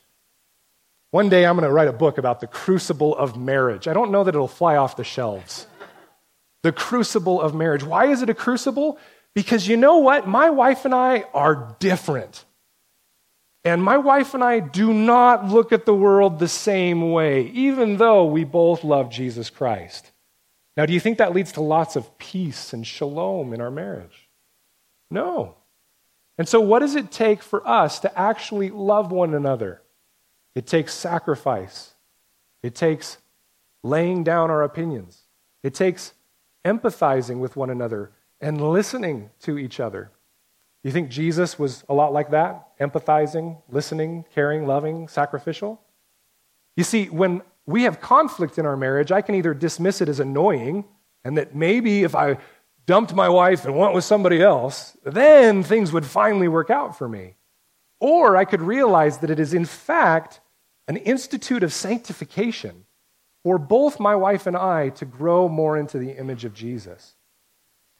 One 1.10 1.30
day 1.30 1.46
I'm 1.46 1.56
going 1.56 1.68
to 1.68 1.74
write 1.74 1.88
a 1.88 1.94
book 1.94 2.18
about 2.18 2.40
the 2.40 2.48
crucible 2.48 3.16
of 3.16 3.38
marriage. 3.38 3.88
I 3.88 3.94
don't 3.94 4.12
know 4.12 4.24
that 4.24 4.36
it'll 4.36 4.48
fly 4.48 4.76
off 4.76 4.96
the 4.96 5.04
shelves. 5.04 5.68
The 6.62 6.72
crucible 6.72 7.42
of 7.42 7.54
marriage. 7.54 7.84
Why 7.84 8.08
is 8.08 8.22
it 8.22 8.30
a 8.30 8.34
crucible? 8.34 8.98
Because 9.36 9.68
you 9.68 9.78
know 9.78 9.98
what? 9.98 10.28
My 10.28 10.50
wife 10.50 10.86
and 10.86 10.94
I 10.94 11.26
are 11.34 11.76
different. 11.80 12.46
And 13.66 13.82
my 13.82 13.98
wife 13.98 14.34
and 14.34 14.44
I 14.44 14.60
do 14.60 14.94
not 14.94 15.48
look 15.48 15.72
at 15.72 15.86
the 15.86 15.96
world 15.96 16.38
the 16.38 16.48
same 16.48 17.12
way, 17.12 17.44
even 17.48 17.98
though 17.98 18.26
we 18.26 18.44
both 18.44 18.84
love 18.84 19.10
Jesus 19.10 19.50
Christ. 19.50 20.12
Now, 20.76 20.86
do 20.86 20.94
you 20.94 21.00
think 21.00 21.20
that 21.20 21.34
leads 21.34 21.54
to 21.54 21.62
lots 21.62 21.96
of 21.96 22.18
peace 22.18 22.74
and 22.74 22.86
shalom 22.86 23.54
in 23.54 23.62
our 23.62 23.72
marriage? 23.72 24.30
No. 25.10 25.56
And 26.38 26.48
so, 26.48 26.60
what 26.60 26.80
does 26.80 26.96
it 26.96 27.12
take 27.12 27.42
for 27.42 27.66
us 27.68 28.00
to 28.00 28.20
actually 28.20 28.70
love 28.70 29.12
one 29.12 29.34
another? 29.34 29.82
It 30.56 30.68
takes 30.68 30.94
sacrifice, 30.94 31.94
it 32.62 32.76
takes 32.76 33.18
laying 33.84 34.24
down 34.24 34.52
our 34.52 34.64
opinions, 34.64 35.22
it 35.64 35.74
takes 35.74 36.14
empathizing 36.66 37.40
with 37.40 37.56
one 37.56 37.70
another 37.70 38.12
and 38.44 38.62
listening 38.62 39.30
to 39.40 39.58
each 39.58 39.80
other. 39.80 40.12
You 40.84 40.92
think 40.92 41.10
Jesus 41.10 41.58
was 41.58 41.84
a 41.88 41.94
lot 41.94 42.12
like 42.12 42.32
that? 42.32 42.78
Empathizing, 42.78 43.62
listening, 43.70 44.26
caring, 44.36 44.68
loving, 44.68 45.08
sacrificial? 45.08 45.82
You 46.76 46.84
see, 46.84 47.06
when 47.06 47.42
we 47.66 47.84
have 47.84 48.02
conflict 48.02 48.60
in 48.60 48.66
our 48.66 48.76
marriage, 48.76 49.12
I 49.12 49.22
can 49.22 49.36
either 49.36 49.54
dismiss 49.54 50.02
it 50.02 50.10
as 50.10 50.20
annoying 50.20 50.84
and 51.24 51.38
that 51.38 51.56
maybe 51.56 52.04
if 52.04 52.16
I 52.16 52.38
dumped 52.86 53.14
my 53.14 53.30
wife 53.30 53.64
and 53.64 53.78
went 53.78 53.94
with 53.94 54.04
somebody 54.04 54.42
else, 54.42 54.98
then 55.06 55.64
things 55.64 55.94
would 55.94 56.06
finally 56.06 56.50
work 56.50 56.70
out 56.70 56.98
for 56.98 57.08
me. 57.08 57.36
Or 58.02 58.36
I 58.36 58.44
could 58.44 58.62
realize 58.62 59.20
that 59.20 59.30
it 59.30 59.40
is, 59.40 59.54
in 59.54 59.64
fact, 59.64 60.42
an 60.90 60.98
institute 60.98 61.64
of 61.64 61.72
sanctification 61.72 62.84
for 63.44 63.58
both 63.58 64.02
my 64.02 64.18
wife 64.18 64.48
and 64.48 64.58
I 64.58 64.90
to 64.90 65.06
grow 65.06 65.48
more 65.48 65.78
into 65.78 65.98
the 65.98 66.12
image 66.12 66.44
of 66.44 66.54
Jesus. 66.54 67.16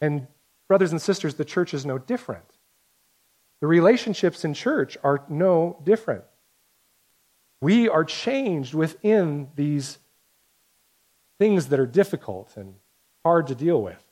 And, 0.02 0.26
brothers 0.68 0.92
and 0.92 1.00
sisters, 1.00 1.34
the 1.34 1.44
church 1.44 1.74
is 1.74 1.84
no 1.84 1.98
different. 1.98 2.44
The 3.60 3.66
relationships 3.66 4.44
in 4.44 4.54
church 4.54 4.96
are 5.02 5.24
no 5.28 5.80
different. 5.84 6.24
We 7.60 7.88
are 7.88 8.04
changed 8.04 8.74
within 8.74 9.48
these 9.56 9.98
things 11.38 11.68
that 11.68 11.80
are 11.80 11.86
difficult 11.86 12.56
and 12.56 12.74
hard 13.24 13.46
to 13.46 13.54
deal 13.54 13.80
with. 13.82 14.02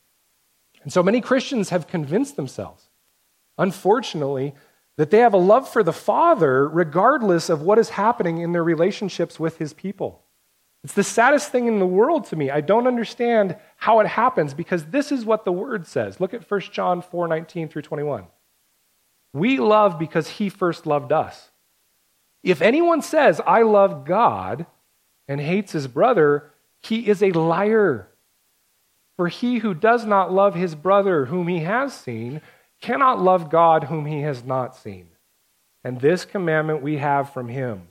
And 0.83 0.93
so 0.93 1.03
many 1.03 1.21
Christians 1.21 1.69
have 1.69 1.87
convinced 1.87 2.37
themselves, 2.37 2.89
unfortunately, 3.59 4.55
that 4.97 5.11
they 5.11 5.19
have 5.19 5.35
a 5.35 5.39
love 5.39 5.69
for 5.69 5.83
the 5.83 5.93
Father 5.93 6.69
regardless 6.69 7.49
of 7.49 7.63
what 7.63 7.79
is 7.79 7.91
happening 7.91 8.39
in 8.39 8.53
their 8.53 8.65
relationships 8.65 9.39
with 9.39 9.59
his 9.59 9.73
people. 9.73 10.22
It's 10.85 10.95
the 10.95 11.05
saddest 11.05 11.53
thing 11.53 11.69
in 11.69 11.79
the 11.79 11.87
world 11.87 12.25
to 12.27 12.37
me. 12.37 12.51
I 12.51 12.61
don't 12.61 12.89
understand 12.89 13.57
how 13.77 14.01
it 14.01 14.07
happens 14.07 14.53
because 14.53 14.87
this 14.87 15.13
is 15.13 15.25
what 15.25 15.45
the 15.45 15.53
word 15.53 15.87
says. 15.87 16.19
Look 16.19 16.35
at 16.35 16.51
1 16.51 16.61
John 16.73 17.03
4 17.03 17.29
19 17.29 17.69
through 17.69 17.83
21. 17.83 18.27
We 19.33 19.59
love 19.59 19.99
because 19.99 20.29
he 20.29 20.49
first 20.49 20.87
loved 20.87 21.13
us. 21.13 21.51
If 22.43 22.61
anyone 22.61 23.03
says, 23.03 23.41
I 23.47 23.63
love 23.63 24.05
God, 24.05 24.67
and 25.29 25.41
hates 25.41 25.73
his 25.73 25.87
brother, 25.87 26.51
he 26.83 27.09
is 27.09 27.23
a 27.23 27.33
liar. 27.33 28.09
For 29.17 29.29
he 29.29 29.59
who 29.59 29.75
does 29.75 30.05
not 30.05 30.33
love 30.33 30.55
his 30.55 30.75
brother 30.75 31.27
whom 31.27 31.49
he 31.49 31.61
has 31.61 31.95
seen 31.95 32.41
cannot 32.81 33.21
love 33.21 33.51
God 33.51 33.85
whom 33.85 34.07
he 34.07 34.23
has 34.23 34.45
not 34.45 34.75
seen. 34.77 35.09
And 35.85 36.01
this 36.01 36.25
commandment 36.25 36.83
we 36.83 36.99
have 36.99 37.33
from 37.33 37.49
him 37.49 37.89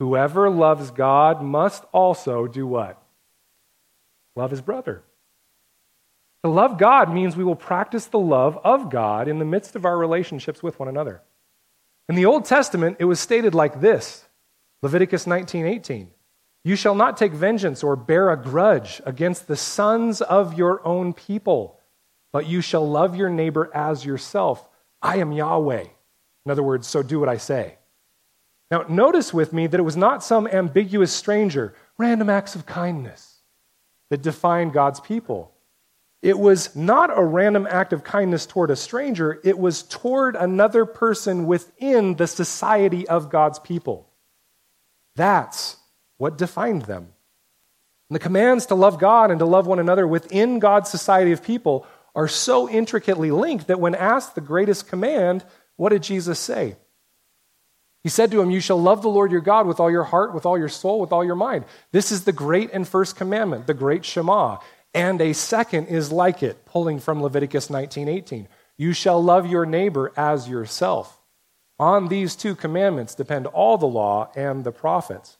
whoever 0.00 0.50
loves 0.50 0.90
God 0.90 1.42
must 1.42 1.84
also 1.92 2.48
do 2.48 2.66
what? 2.66 3.00
Love 4.34 4.50
his 4.50 4.60
brother. 4.60 5.04
To 6.42 6.50
love 6.50 6.78
God 6.78 7.12
means 7.12 7.36
we 7.36 7.44
will 7.44 7.54
practice 7.54 8.06
the 8.06 8.18
love 8.18 8.58
of 8.64 8.90
God 8.90 9.28
in 9.28 9.38
the 9.38 9.44
midst 9.44 9.76
of 9.76 9.84
our 9.84 9.96
relationships 9.96 10.62
with 10.62 10.78
one 10.80 10.88
another. 10.88 11.22
In 12.08 12.14
the 12.16 12.26
Old 12.26 12.46
Testament, 12.46 12.96
it 12.98 13.04
was 13.04 13.20
stated 13.20 13.54
like 13.54 13.80
this 13.80 14.24
Leviticus 14.82 15.26
19:18. 15.26 16.10
You 16.64 16.76
shall 16.76 16.94
not 16.94 17.16
take 17.16 17.32
vengeance 17.32 17.82
or 17.82 17.94
bear 17.96 18.30
a 18.30 18.36
grudge 18.36 19.00
against 19.06 19.46
the 19.46 19.56
sons 19.56 20.20
of 20.20 20.58
your 20.58 20.86
own 20.86 21.12
people, 21.12 21.78
but 22.32 22.46
you 22.46 22.60
shall 22.60 22.88
love 22.88 23.16
your 23.16 23.30
neighbor 23.30 23.70
as 23.74 24.04
yourself. 24.04 24.66
I 25.02 25.18
am 25.18 25.32
Yahweh. 25.32 25.84
In 26.46 26.50
other 26.50 26.62
words, 26.62 26.86
so 26.86 27.02
do 27.02 27.20
what 27.20 27.28
I 27.28 27.36
say. 27.36 27.76
Now, 28.70 28.84
notice 28.88 29.34
with 29.34 29.52
me 29.52 29.66
that 29.66 29.80
it 29.80 29.84
was 29.84 29.96
not 29.96 30.22
some 30.22 30.46
ambiguous 30.46 31.12
stranger, 31.12 31.74
random 31.98 32.30
acts 32.30 32.54
of 32.54 32.66
kindness 32.66 33.40
that 34.10 34.22
defined 34.22 34.72
God's 34.72 35.00
people. 35.00 35.52
It 36.22 36.38
was 36.38 36.76
not 36.76 37.16
a 37.16 37.24
random 37.24 37.66
act 37.68 37.92
of 37.92 38.04
kindness 38.04 38.46
toward 38.46 38.70
a 38.70 38.76
stranger, 38.76 39.40
it 39.42 39.58
was 39.58 39.82
toward 39.82 40.36
another 40.36 40.84
person 40.84 41.46
within 41.46 42.14
the 42.14 42.26
society 42.26 43.08
of 43.08 43.30
God's 43.30 43.58
people. 43.58 44.08
That's 45.16 45.76
what 46.18 46.38
defined 46.38 46.82
them. 46.82 47.08
And 48.08 48.14
the 48.14 48.20
commands 48.20 48.66
to 48.66 48.74
love 48.74 48.98
God 48.98 49.30
and 49.30 49.38
to 49.38 49.46
love 49.46 49.66
one 49.66 49.78
another 49.78 50.06
within 50.06 50.58
God's 50.58 50.90
society 50.90 51.32
of 51.32 51.42
people 51.42 51.86
are 52.14 52.28
so 52.28 52.68
intricately 52.68 53.30
linked 53.30 53.68
that 53.68 53.80
when 53.80 53.94
asked 53.94 54.34
the 54.34 54.40
greatest 54.40 54.88
command, 54.88 55.44
what 55.76 55.90
did 55.90 56.02
Jesus 56.02 56.38
say? 56.38 56.76
He 58.02 58.08
said 58.08 58.30
to 58.30 58.40
him, 58.40 58.50
You 58.50 58.60
shall 58.60 58.80
love 58.80 59.02
the 59.02 59.08
Lord 59.08 59.30
your 59.30 59.40
God 59.40 59.66
with 59.66 59.78
all 59.78 59.90
your 59.90 60.04
heart, 60.04 60.34
with 60.34 60.46
all 60.46 60.58
your 60.58 60.68
soul, 60.68 61.00
with 61.00 61.12
all 61.12 61.24
your 61.24 61.36
mind. 61.36 61.64
This 61.92 62.10
is 62.10 62.24
the 62.24 62.32
great 62.32 62.70
and 62.72 62.88
first 62.88 63.16
commandment, 63.16 63.66
the 63.66 63.74
great 63.74 64.04
Shema. 64.04 64.58
And 64.94 65.20
a 65.20 65.34
second 65.34 65.86
is 65.86 66.10
like 66.10 66.42
it, 66.42 66.64
pulling 66.64 66.98
from 66.98 67.22
Leviticus 67.22 67.68
19:18. 67.68 68.48
You 68.76 68.92
shall 68.92 69.22
love 69.22 69.46
your 69.46 69.66
neighbor 69.66 70.12
as 70.16 70.48
yourself. 70.48 71.20
On 71.78 72.08
these 72.08 72.34
two 72.34 72.54
commandments 72.54 73.14
depend 73.14 73.46
all 73.46 73.78
the 73.78 73.86
law 73.86 74.30
and 74.34 74.64
the 74.64 74.72
prophets. 74.72 75.38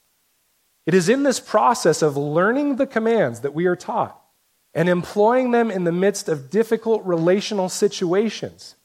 It 0.87 0.95
is 0.95 1.09
in 1.09 1.23
this 1.23 1.41
process 1.41 2.03
of 2.03 2.17
learning 2.17 2.77
the 2.77 2.87
commands 2.87 3.41
that 3.41 3.55
we 3.55 3.67
are 3.67 3.77
taught 3.77 4.21
and 4.75 4.89
employing 4.89 5.51
them 5.51 5.71
in 5.71 5.85
the 5.85 5.93
midst 5.93 6.29
of 6.29 6.51
difficult 6.51 7.05
relational 7.05 7.69
situations 7.69 8.77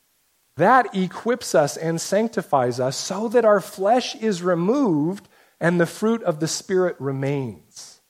that 0.58 0.96
equips 0.96 1.54
us 1.54 1.76
and 1.78 2.00
sanctifies 2.00 2.80
us 2.80 2.96
so 2.96 3.28
that 3.30 3.46
our 3.46 3.60
flesh 3.60 4.16
is 4.16 4.42
removed 4.42 5.28
and 5.60 5.80
the 5.80 5.86
fruit 5.86 6.24
of 6.24 6.40
the 6.40 6.48
Spirit 6.48 6.96
remains. 7.00 8.02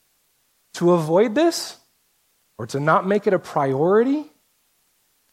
To 0.76 0.92
avoid 0.92 1.36
this, 1.36 1.78
or 2.58 2.68
to 2.68 2.80
not 2.80 3.08
make 3.08 3.28
it 3.28 3.34
a 3.34 3.40
priority 3.40 4.26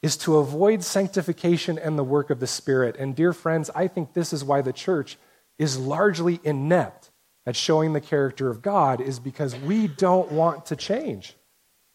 is 0.02 0.16
to 0.18 0.38
avoid 0.38 0.82
sanctification 0.82 1.78
and 1.78 1.96
the 1.96 2.04
work 2.04 2.30
of 2.30 2.40
the 2.40 2.46
Spirit. 2.46 2.96
And, 2.98 3.14
dear 3.14 3.32
friends, 3.32 3.70
I 3.74 3.86
think 3.88 4.12
this 4.12 4.32
is 4.32 4.44
why 4.44 4.60
the 4.60 4.72
church 4.72 5.16
is 5.58 5.78
largely 5.78 6.40
inept 6.42 7.10
at 7.46 7.56
showing 7.56 7.92
the 7.92 8.00
character 8.00 8.48
of 8.48 8.62
God, 8.62 9.00
is 9.00 9.18
because 9.18 9.54
we 9.56 9.86
don't 9.88 10.30
want 10.32 10.66
to 10.66 10.76
change. 10.76 11.34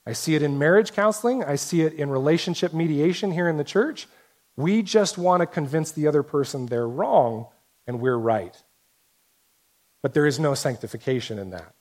I 0.06 0.13
see 0.13 0.36
it 0.36 0.41
in 0.41 0.58
marriage 0.58 0.93
counseling, 0.93 1.43
I 1.43 1.56
see 1.56 1.82
it 1.82 1.93
in 1.93 2.10
relationship 2.10 2.73
mediation 2.73 3.32
here 3.32 3.49
in 3.49 3.58
the 3.58 3.63
church. 3.63 4.08
We 4.58 4.82
just 4.82 5.17
want 5.17 5.41
to 5.41 5.48
convince 5.48 5.91
the 5.91 6.08
other 6.08 6.24
person 6.24 6.65
they're 6.65 6.88
wrong 6.88 7.48
and 7.86 8.02
we're 8.02 8.17
right. 8.17 8.56
But 10.04 10.14
there 10.14 10.26
is 10.26 10.39
no 10.39 10.55
sanctification 10.55 11.39
in 11.39 11.51
that. 11.51 11.74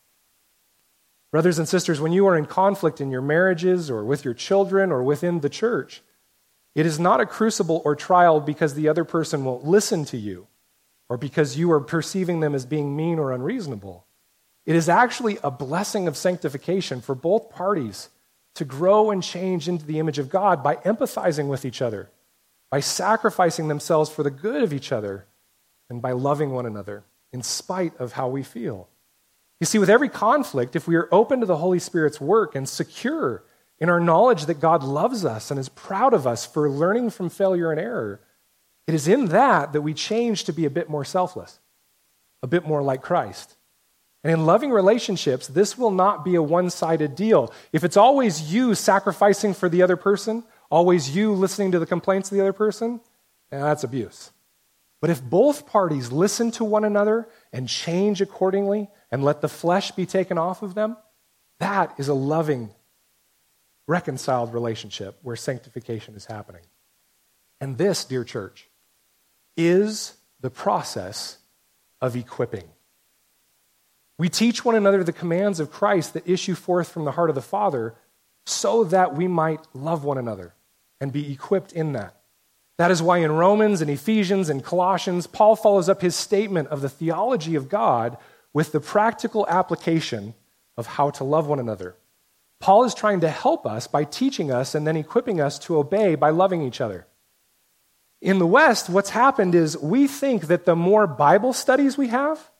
Brothers 1.32 1.58
and 1.58 1.68
sisters, 1.68 2.00
when 2.00 2.12
you 2.12 2.26
are 2.28 2.36
in 2.36 2.46
conflict 2.46 3.00
in 3.00 3.10
your 3.10 3.22
marriages 3.22 3.90
or 3.90 4.04
with 4.04 4.24
your 4.24 4.34
children 4.34 4.92
or 4.92 5.02
within 5.02 5.40
the 5.40 5.48
church, 5.48 6.02
it 6.74 6.86
is 6.86 7.00
not 7.00 7.20
a 7.20 7.26
crucible 7.26 7.82
or 7.84 7.96
trial 7.96 8.40
because 8.40 8.74
the 8.74 8.88
other 8.88 9.04
person 9.04 9.44
won't 9.44 9.64
listen 9.64 10.04
to 10.06 10.16
you 10.16 10.46
or 11.08 11.16
because 11.16 11.56
you 11.56 11.72
are 11.72 11.80
perceiving 11.80 12.40
them 12.40 12.54
as 12.54 12.66
being 12.66 12.94
mean 12.94 13.18
or 13.18 13.32
unreasonable. 13.32 14.06
It 14.66 14.76
is 14.76 14.88
actually 14.88 15.38
a 15.42 15.50
blessing 15.50 16.08
of 16.08 16.16
sanctification 16.16 17.00
for 17.00 17.14
both 17.14 17.50
parties 17.50 18.10
to 18.56 18.64
grow 18.64 19.10
and 19.10 19.22
change 19.22 19.68
into 19.68 19.86
the 19.86 19.98
image 19.98 20.18
of 20.18 20.28
God 20.28 20.62
by 20.62 20.76
empathizing 20.76 21.48
with 21.48 21.64
each 21.64 21.80
other, 21.80 22.10
by 22.70 22.80
sacrificing 22.80 23.68
themselves 23.68 24.10
for 24.10 24.22
the 24.22 24.30
good 24.30 24.62
of 24.62 24.72
each 24.72 24.92
other, 24.92 25.26
and 25.88 26.02
by 26.02 26.12
loving 26.12 26.50
one 26.50 26.66
another 26.66 27.04
in 27.32 27.42
spite 27.42 27.96
of 27.98 28.12
how 28.12 28.28
we 28.28 28.42
feel. 28.42 28.88
You 29.60 29.66
see, 29.66 29.78
with 29.78 29.90
every 29.90 30.08
conflict, 30.08 30.76
if 30.76 30.86
we 30.86 30.96
are 30.96 31.08
open 31.12 31.40
to 31.40 31.46
the 31.46 31.56
Holy 31.56 31.78
Spirit's 31.78 32.20
work 32.20 32.54
and 32.54 32.68
secure 32.68 33.44
in 33.78 33.88
our 33.88 34.00
knowledge 34.00 34.46
that 34.46 34.60
God 34.60 34.82
loves 34.82 35.24
us 35.24 35.50
and 35.50 35.60
is 35.60 35.68
proud 35.68 36.12
of 36.12 36.26
us 36.26 36.44
for 36.44 36.68
learning 36.68 37.10
from 37.10 37.30
failure 37.30 37.70
and 37.70 37.80
error, 37.80 38.20
it 38.86 38.94
is 38.94 39.08
in 39.08 39.26
that 39.26 39.72
that 39.72 39.82
we 39.82 39.94
change 39.94 40.44
to 40.44 40.52
be 40.52 40.64
a 40.64 40.70
bit 40.70 40.90
more 40.90 41.04
selfless, 41.04 41.58
a 42.42 42.46
bit 42.46 42.66
more 42.66 42.82
like 42.82 43.02
Christ. 43.02 43.56
And 44.24 44.32
in 44.32 44.44
loving 44.44 44.70
relationships, 44.70 45.46
this 45.46 45.78
will 45.78 45.90
not 45.90 46.24
be 46.24 46.34
a 46.34 46.42
one 46.42 46.68
sided 46.68 47.14
deal. 47.14 47.52
If 47.72 47.84
it's 47.84 47.96
always 47.96 48.52
you 48.52 48.74
sacrificing 48.74 49.54
for 49.54 49.68
the 49.68 49.82
other 49.82 49.96
person, 49.96 50.42
always 50.70 51.14
you 51.14 51.32
listening 51.32 51.72
to 51.72 51.78
the 51.78 51.86
complaints 51.86 52.30
of 52.30 52.36
the 52.36 52.42
other 52.42 52.52
person, 52.52 53.00
that's 53.50 53.84
abuse. 53.84 54.32
But 55.00 55.10
if 55.10 55.22
both 55.22 55.66
parties 55.66 56.10
listen 56.10 56.50
to 56.52 56.64
one 56.64 56.84
another 56.84 57.28
and 57.52 57.68
change 57.68 58.20
accordingly 58.20 58.88
and 59.10 59.22
let 59.22 59.40
the 59.40 59.48
flesh 59.48 59.92
be 59.92 60.06
taken 60.06 60.38
off 60.38 60.62
of 60.62 60.74
them, 60.74 60.96
that 61.60 61.94
is 61.98 62.08
a 62.08 62.14
loving, 62.14 62.70
reconciled 63.86 64.52
relationship 64.52 65.18
where 65.22 65.36
sanctification 65.36 66.14
is 66.14 66.24
happening. 66.24 66.62
And 67.60 67.78
this, 67.78 68.04
dear 68.04 68.24
church, 68.24 68.68
is 69.56 70.14
the 70.40 70.50
process 70.50 71.38
of 72.00 72.16
equipping. 72.16 72.68
We 74.18 74.28
teach 74.28 74.64
one 74.64 74.74
another 74.74 75.04
the 75.04 75.12
commands 75.12 75.60
of 75.60 75.70
Christ 75.70 76.14
that 76.14 76.28
issue 76.28 76.54
forth 76.54 76.88
from 76.88 77.04
the 77.04 77.12
heart 77.12 77.28
of 77.28 77.34
the 77.36 77.42
Father 77.42 77.94
so 78.44 78.84
that 78.84 79.14
we 79.14 79.28
might 79.28 79.60
love 79.74 80.04
one 80.04 80.18
another 80.18 80.54
and 81.00 81.12
be 81.12 81.32
equipped 81.32 81.72
in 81.72 81.92
that. 81.92 82.14
That 82.78 82.90
is 82.90 83.02
why 83.02 83.18
in 83.18 83.32
Romans 83.32 83.80
and 83.80 83.90
Ephesians 83.90 84.48
and 84.48 84.62
Colossians, 84.62 85.26
Paul 85.26 85.56
follows 85.56 85.88
up 85.88 86.02
his 86.02 86.14
statement 86.14 86.68
of 86.68 86.82
the 86.82 86.88
theology 86.88 87.54
of 87.54 87.68
God 87.68 88.18
with 88.52 88.72
the 88.72 88.80
practical 88.80 89.46
application 89.48 90.34
of 90.76 90.86
how 90.86 91.10
to 91.10 91.24
love 91.24 91.46
one 91.46 91.58
another. 91.58 91.96
Paul 92.60 92.84
is 92.84 92.94
trying 92.94 93.20
to 93.20 93.28
help 93.28 93.66
us 93.66 93.86
by 93.86 94.04
teaching 94.04 94.50
us 94.50 94.74
and 94.74 94.86
then 94.86 94.96
equipping 94.96 95.40
us 95.40 95.58
to 95.60 95.78
obey 95.78 96.14
by 96.14 96.30
loving 96.30 96.62
each 96.62 96.80
other. 96.80 97.06
In 98.22 98.38
the 98.38 98.46
West, 98.46 98.88
what's 98.88 99.10
happened 99.10 99.54
is 99.54 99.76
we 99.76 100.06
think 100.06 100.46
that 100.46 100.64
the 100.64 100.76
more 100.76 101.06
Bible 101.06 101.52
studies 101.52 101.98
we 101.98 102.08
have, 102.08 102.50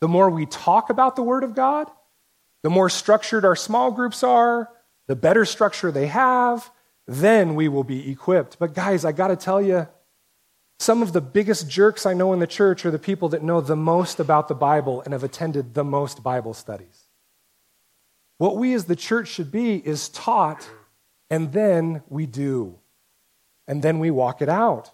the 0.00 0.08
more 0.08 0.30
we 0.30 0.46
talk 0.46 0.90
about 0.90 1.14
the 1.14 1.22
Word 1.22 1.44
of 1.44 1.54
God, 1.54 1.88
the 2.62 2.70
more 2.70 2.88
structured 2.88 3.44
our 3.44 3.56
small 3.56 3.90
groups 3.90 4.22
are, 4.22 4.70
the 5.06 5.16
better 5.16 5.44
structure 5.44 5.92
they 5.92 6.06
have, 6.06 6.70
then 7.06 7.54
we 7.54 7.68
will 7.68 7.84
be 7.84 8.10
equipped. 8.10 8.58
But 8.58 8.74
guys, 8.74 9.04
I 9.04 9.12
got 9.12 9.28
to 9.28 9.36
tell 9.36 9.60
you, 9.60 9.88
some 10.78 11.02
of 11.02 11.12
the 11.12 11.20
biggest 11.20 11.68
jerks 11.68 12.06
I 12.06 12.14
know 12.14 12.32
in 12.32 12.40
the 12.40 12.46
church 12.46 12.84
are 12.84 12.90
the 12.90 12.98
people 12.98 13.28
that 13.30 13.42
know 13.42 13.60
the 13.60 13.76
most 13.76 14.20
about 14.20 14.48
the 14.48 14.54
Bible 14.54 15.02
and 15.02 15.12
have 15.12 15.24
attended 15.24 15.74
the 15.74 15.84
most 15.84 16.22
Bible 16.22 16.54
studies. 16.54 17.04
What 18.38 18.56
we 18.56 18.74
as 18.74 18.86
the 18.86 18.96
church 18.96 19.28
should 19.28 19.50
be 19.50 19.76
is 19.76 20.08
taught, 20.08 20.68
and 21.30 21.52
then 21.52 22.02
we 22.08 22.26
do. 22.26 22.78
And 23.66 23.82
then 23.82 23.98
we 23.98 24.10
walk 24.10 24.42
it 24.42 24.48
out. 24.48 24.90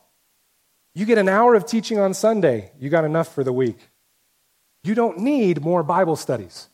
You 0.94 1.06
get 1.06 1.18
an 1.18 1.28
hour 1.28 1.54
of 1.54 1.66
teaching 1.66 1.98
on 1.98 2.14
Sunday, 2.14 2.72
you 2.78 2.90
got 2.90 3.04
enough 3.04 3.34
for 3.34 3.44
the 3.44 3.52
week. 3.52 3.78
You 4.82 4.94
don't 4.94 5.18
need 5.18 5.60
more 5.60 5.82
Bible 5.82 6.16
studies. 6.16 6.69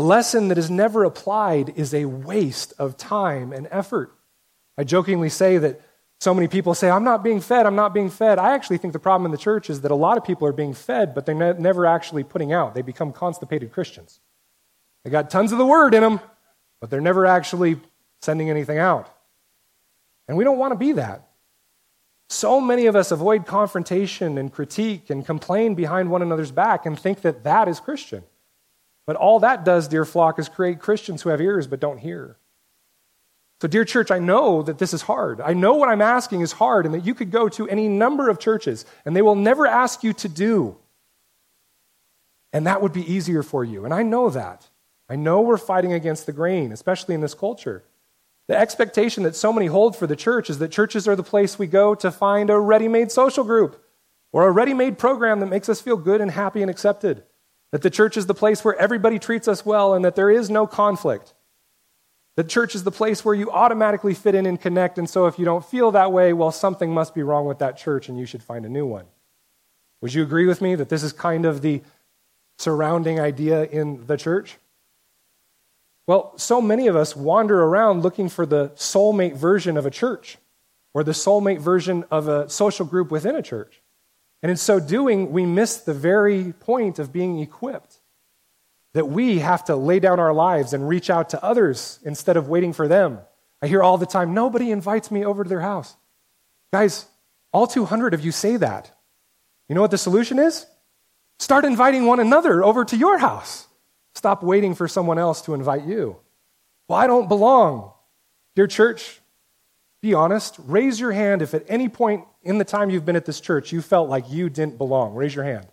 A 0.00 0.10
lesson 0.10 0.48
that 0.48 0.56
is 0.56 0.70
never 0.70 1.04
applied 1.04 1.74
is 1.76 1.92
a 1.92 2.06
waste 2.06 2.72
of 2.78 2.96
time 2.96 3.52
and 3.52 3.68
effort. 3.70 4.10
I 4.78 4.82
jokingly 4.82 5.28
say 5.28 5.58
that 5.58 5.82
so 6.20 6.32
many 6.32 6.48
people 6.48 6.72
say, 6.72 6.88
I'm 6.88 7.04
not 7.04 7.22
being 7.22 7.42
fed, 7.42 7.66
I'm 7.66 7.76
not 7.76 7.92
being 7.92 8.08
fed. 8.08 8.38
I 8.38 8.54
actually 8.54 8.78
think 8.78 8.94
the 8.94 8.98
problem 8.98 9.26
in 9.26 9.30
the 9.30 9.36
church 9.36 9.68
is 9.68 9.82
that 9.82 9.90
a 9.90 9.94
lot 9.94 10.16
of 10.16 10.24
people 10.24 10.48
are 10.48 10.54
being 10.54 10.72
fed, 10.72 11.14
but 11.14 11.26
they're 11.26 11.34
ne- 11.34 11.60
never 11.60 11.84
actually 11.84 12.24
putting 12.24 12.50
out. 12.50 12.72
They 12.72 12.80
become 12.80 13.12
constipated 13.12 13.72
Christians. 13.72 14.20
They 15.04 15.10
got 15.10 15.28
tons 15.28 15.52
of 15.52 15.58
the 15.58 15.66
word 15.66 15.92
in 15.92 16.00
them, 16.00 16.18
but 16.80 16.88
they're 16.88 17.02
never 17.02 17.26
actually 17.26 17.78
sending 18.22 18.48
anything 18.48 18.78
out. 18.78 19.14
And 20.28 20.38
we 20.38 20.44
don't 20.44 20.56
want 20.56 20.72
to 20.72 20.78
be 20.78 20.92
that. 20.92 21.28
So 22.30 22.58
many 22.58 22.86
of 22.86 22.96
us 22.96 23.10
avoid 23.10 23.44
confrontation 23.44 24.38
and 24.38 24.50
critique 24.50 25.10
and 25.10 25.26
complain 25.26 25.74
behind 25.74 26.10
one 26.10 26.22
another's 26.22 26.52
back 26.52 26.86
and 26.86 26.98
think 26.98 27.20
that 27.20 27.44
that 27.44 27.68
is 27.68 27.80
Christian. 27.80 28.22
But 29.10 29.16
all 29.16 29.40
that 29.40 29.64
does, 29.64 29.88
dear 29.88 30.04
flock, 30.04 30.38
is 30.38 30.48
create 30.48 30.78
Christians 30.78 31.22
who 31.22 31.30
have 31.30 31.40
ears 31.40 31.66
but 31.66 31.80
don't 31.80 31.98
hear. 31.98 32.36
So, 33.60 33.66
dear 33.66 33.84
church, 33.84 34.12
I 34.12 34.20
know 34.20 34.62
that 34.62 34.78
this 34.78 34.94
is 34.94 35.02
hard. 35.02 35.40
I 35.40 35.52
know 35.52 35.74
what 35.74 35.88
I'm 35.88 36.00
asking 36.00 36.42
is 36.42 36.52
hard, 36.52 36.86
and 36.86 36.94
that 36.94 37.04
you 37.04 37.12
could 37.12 37.32
go 37.32 37.48
to 37.48 37.68
any 37.68 37.88
number 37.88 38.28
of 38.28 38.38
churches 38.38 38.86
and 39.04 39.16
they 39.16 39.20
will 39.20 39.34
never 39.34 39.66
ask 39.66 40.04
you 40.04 40.12
to 40.12 40.28
do. 40.28 40.76
And 42.52 42.68
that 42.68 42.82
would 42.82 42.92
be 42.92 43.12
easier 43.12 43.42
for 43.42 43.64
you. 43.64 43.84
And 43.84 43.92
I 43.92 44.04
know 44.04 44.30
that. 44.30 44.70
I 45.08 45.16
know 45.16 45.40
we're 45.40 45.56
fighting 45.56 45.92
against 45.92 46.26
the 46.26 46.32
grain, 46.32 46.70
especially 46.70 47.16
in 47.16 47.20
this 47.20 47.34
culture. 47.34 47.82
The 48.46 48.56
expectation 48.56 49.24
that 49.24 49.34
so 49.34 49.52
many 49.52 49.66
hold 49.66 49.96
for 49.96 50.06
the 50.06 50.14
church 50.14 50.48
is 50.48 50.60
that 50.60 50.70
churches 50.70 51.08
are 51.08 51.16
the 51.16 51.24
place 51.24 51.58
we 51.58 51.66
go 51.66 51.96
to 51.96 52.12
find 52.12 52.48
a 52.48 52.60
ready 52.60 52.86
made 52.86 53.10
social 53.10 53.42
group 53.42 53.84
or 54.30 54.46
a 54.46 54.52
ready 54.52 54.72
made 54.72 54.98
program 54.98 55.40
that 55.40 55.46
makes 55.46 55.68
us 55.68 55.80
feel 55.80 55.96
good 55.96 56.20
and 56.20 56.30
happy 56.30 56.62
and 56.62 56.70
accepted. 56.70 57.24
That 57.72 57.82
the 57.82 57.90
church 57.90 58.16
is 58.16 58.26
the 58.26 58.34
place 58.34 58.64
where 58.64 58.76
everybody 58.76 59.18
treats 59.18 59.46
us 59.46 59.64
well 59.64 59.94
and 59.94 60.04
that 60.04 60.16
there 60.16 60.30
is 60.30 60.50
no 60.50 60.66
conflict. 60.66 61.34
The 62.36 62.44
church 62.44 62.74
is 62.74 62.84
the 62.84 62.90
place 62.90 63.24
where 63.24 63.34
you 63.34 63.50
automatically 63.50 64.14
fit 64.14 64.34
in 64.34 64.46
and 64.46 64.60
connect, 64.60 64.98
and 64.98 65.08
so 65.08 65.26
if 65.26 65.38
you 65.38 65.44
don't 65.44 65.64
feel 65.64 65.90
that 65.92 66.12
way, 66.12 66.32
well, 66.32 66.52
something 66.52 66.92
must 66.92 67.14
be 67.14 67.22
wrong 67.22 67.46
with 67.46 67.58
that 67.58 67.76
church 67.76 68.08
and 68.08 68.18
you 68.18 68.26
should 68.26 68.42
find 68.42 68.64
a 68.64 68.68
new 68.68 68.86
one. 68.86 69.06
Would 70.00 70.14
you 70.14 70.22
agree 70.22 70.46
with 70.46 70.60
me 70.60 70.74
that 70.74 70.88
this 70.88 71.02
is 71.02 71.12
kind 71.12 71.44
of 71.44 71.60
the 71.60 71.82
surrounding 72.58 73.20
idea 73.20 73.64
in 73.64 74.06
the 74.06 74.16
church? 74.16 74.56
Well, 76.06 76.36
so 76.36 76.60
many 76.60 76.86
of 76.88 76.96
us 76.96 77.14
wander 77.14 77.62
around 77.62 78.02
looking 78.02 78.28
for 78.28 78.44
the 78.44 78.70
soulmate 78.70 79.36
version 79.36 79.76
of 79.76 79.86
a 79.86 79.90
church 79.90 80.38
or 80.92 81.04
the 81.04 81.12
soulmate 81.12 81.60
version 81.60 82.04
of 82.10 82.26
a 82.26 82.48
social 82.48 82.84
group 82.84 83.10
within 83.10 83.36
a 83.36 83.42
church. 83.42 83.79
And 84.42 84.50
in 84.50 84.56
so 84.56 84.80
doing, 84.80 85.32
we 85.32 85.44
miss 85.44 85.78
the 85.78 85.94
very 85.94 86.52
point 86.52 86.98
of 86.98 87.12
being 87.12 87.40
equipped. 87.40 88.00
That 88.94 89.08
we 89.08 89.38
have 89.38 89.64
to 89.64 89.76
lay 89.76 90.00
down 90.00 90.18
our 90.18 90.32
lives 90.32 90.72
and 90.72 90.88
reach 90.88 91.10
out 91.10 91.30
to 91.30 91.44
others 91.44 92.00
instead 92.04 92.36
of 92.36 92.48
waiting 92.48 92.72
for 92.72 92.88
them. 92.88 93.20
I 93.62 93.66
hear 93.66 93.82
all 93.82 93.98
the 93.98 94.06
time, 94.06 94.34
nobody 94.34 94.70
invites 94.70 95.10
me 95.10 95.24
over 95.24 95.44
to 95.44 95.48
their 95.48 95.60
house. 95.60 95.96
Guys, 96.72 97.06
all 97.52 97.66
200 97.66 98.14
of 98.14 98.24
you 98.24 98.32
say 98.32 98.56
that. 98.56 98.90
You 99.68 99.74
know 99.74 99.80
what 99.80 99.90
the 99.90 99.98
solution 99.98 100.38
is? 100.38 100.66
Start 101.38 101.64
inviting 101.64 102.06
one 102.06 102.20
another 102.20 102.64
over 102.64 102.84
to 102.84 102.96
your 102.96 103.18
house. 103.18 103.66
Stop 104.14 104.42
waiting 104.42 104.74
for 104.74 104.88
someone 104.88 105.18
else 105.18 105.42
to 105.42 105.54
invite 105.54 105.84
you. 105.84 106.16
Well, 106.88 106.98
I 106.98 107.06
don't 107.06 107.28
belong. 107.28 107.92
Dear 108.56 108.66
church, 108.66 109.20
be 110.02 110.14
honest. 110.14 110.56
Raise 110.58 110.98
your 110.98 111.12
hand 111.12 111.42
if 111.42 111.54
at 111.54 111.64
any 111.68 111.88
point 111.88 112.24
in 112.42 112.58
the 112.58 112.64
time 112.64 112.90
you've 112.90 113.04
been 113.04 113.16
at 113.16 113.26
this 113.26 113.40
church 113.40 113.72
you 113.72 113.82
felt 113.82 114.08
like 114.08 114.30
you 114.30 114.48
didn't 114.48 114.78
belong. 114.78 115.14
Raise 115.14 115.34
your 115.34 115.44
hand. 115.44 115.66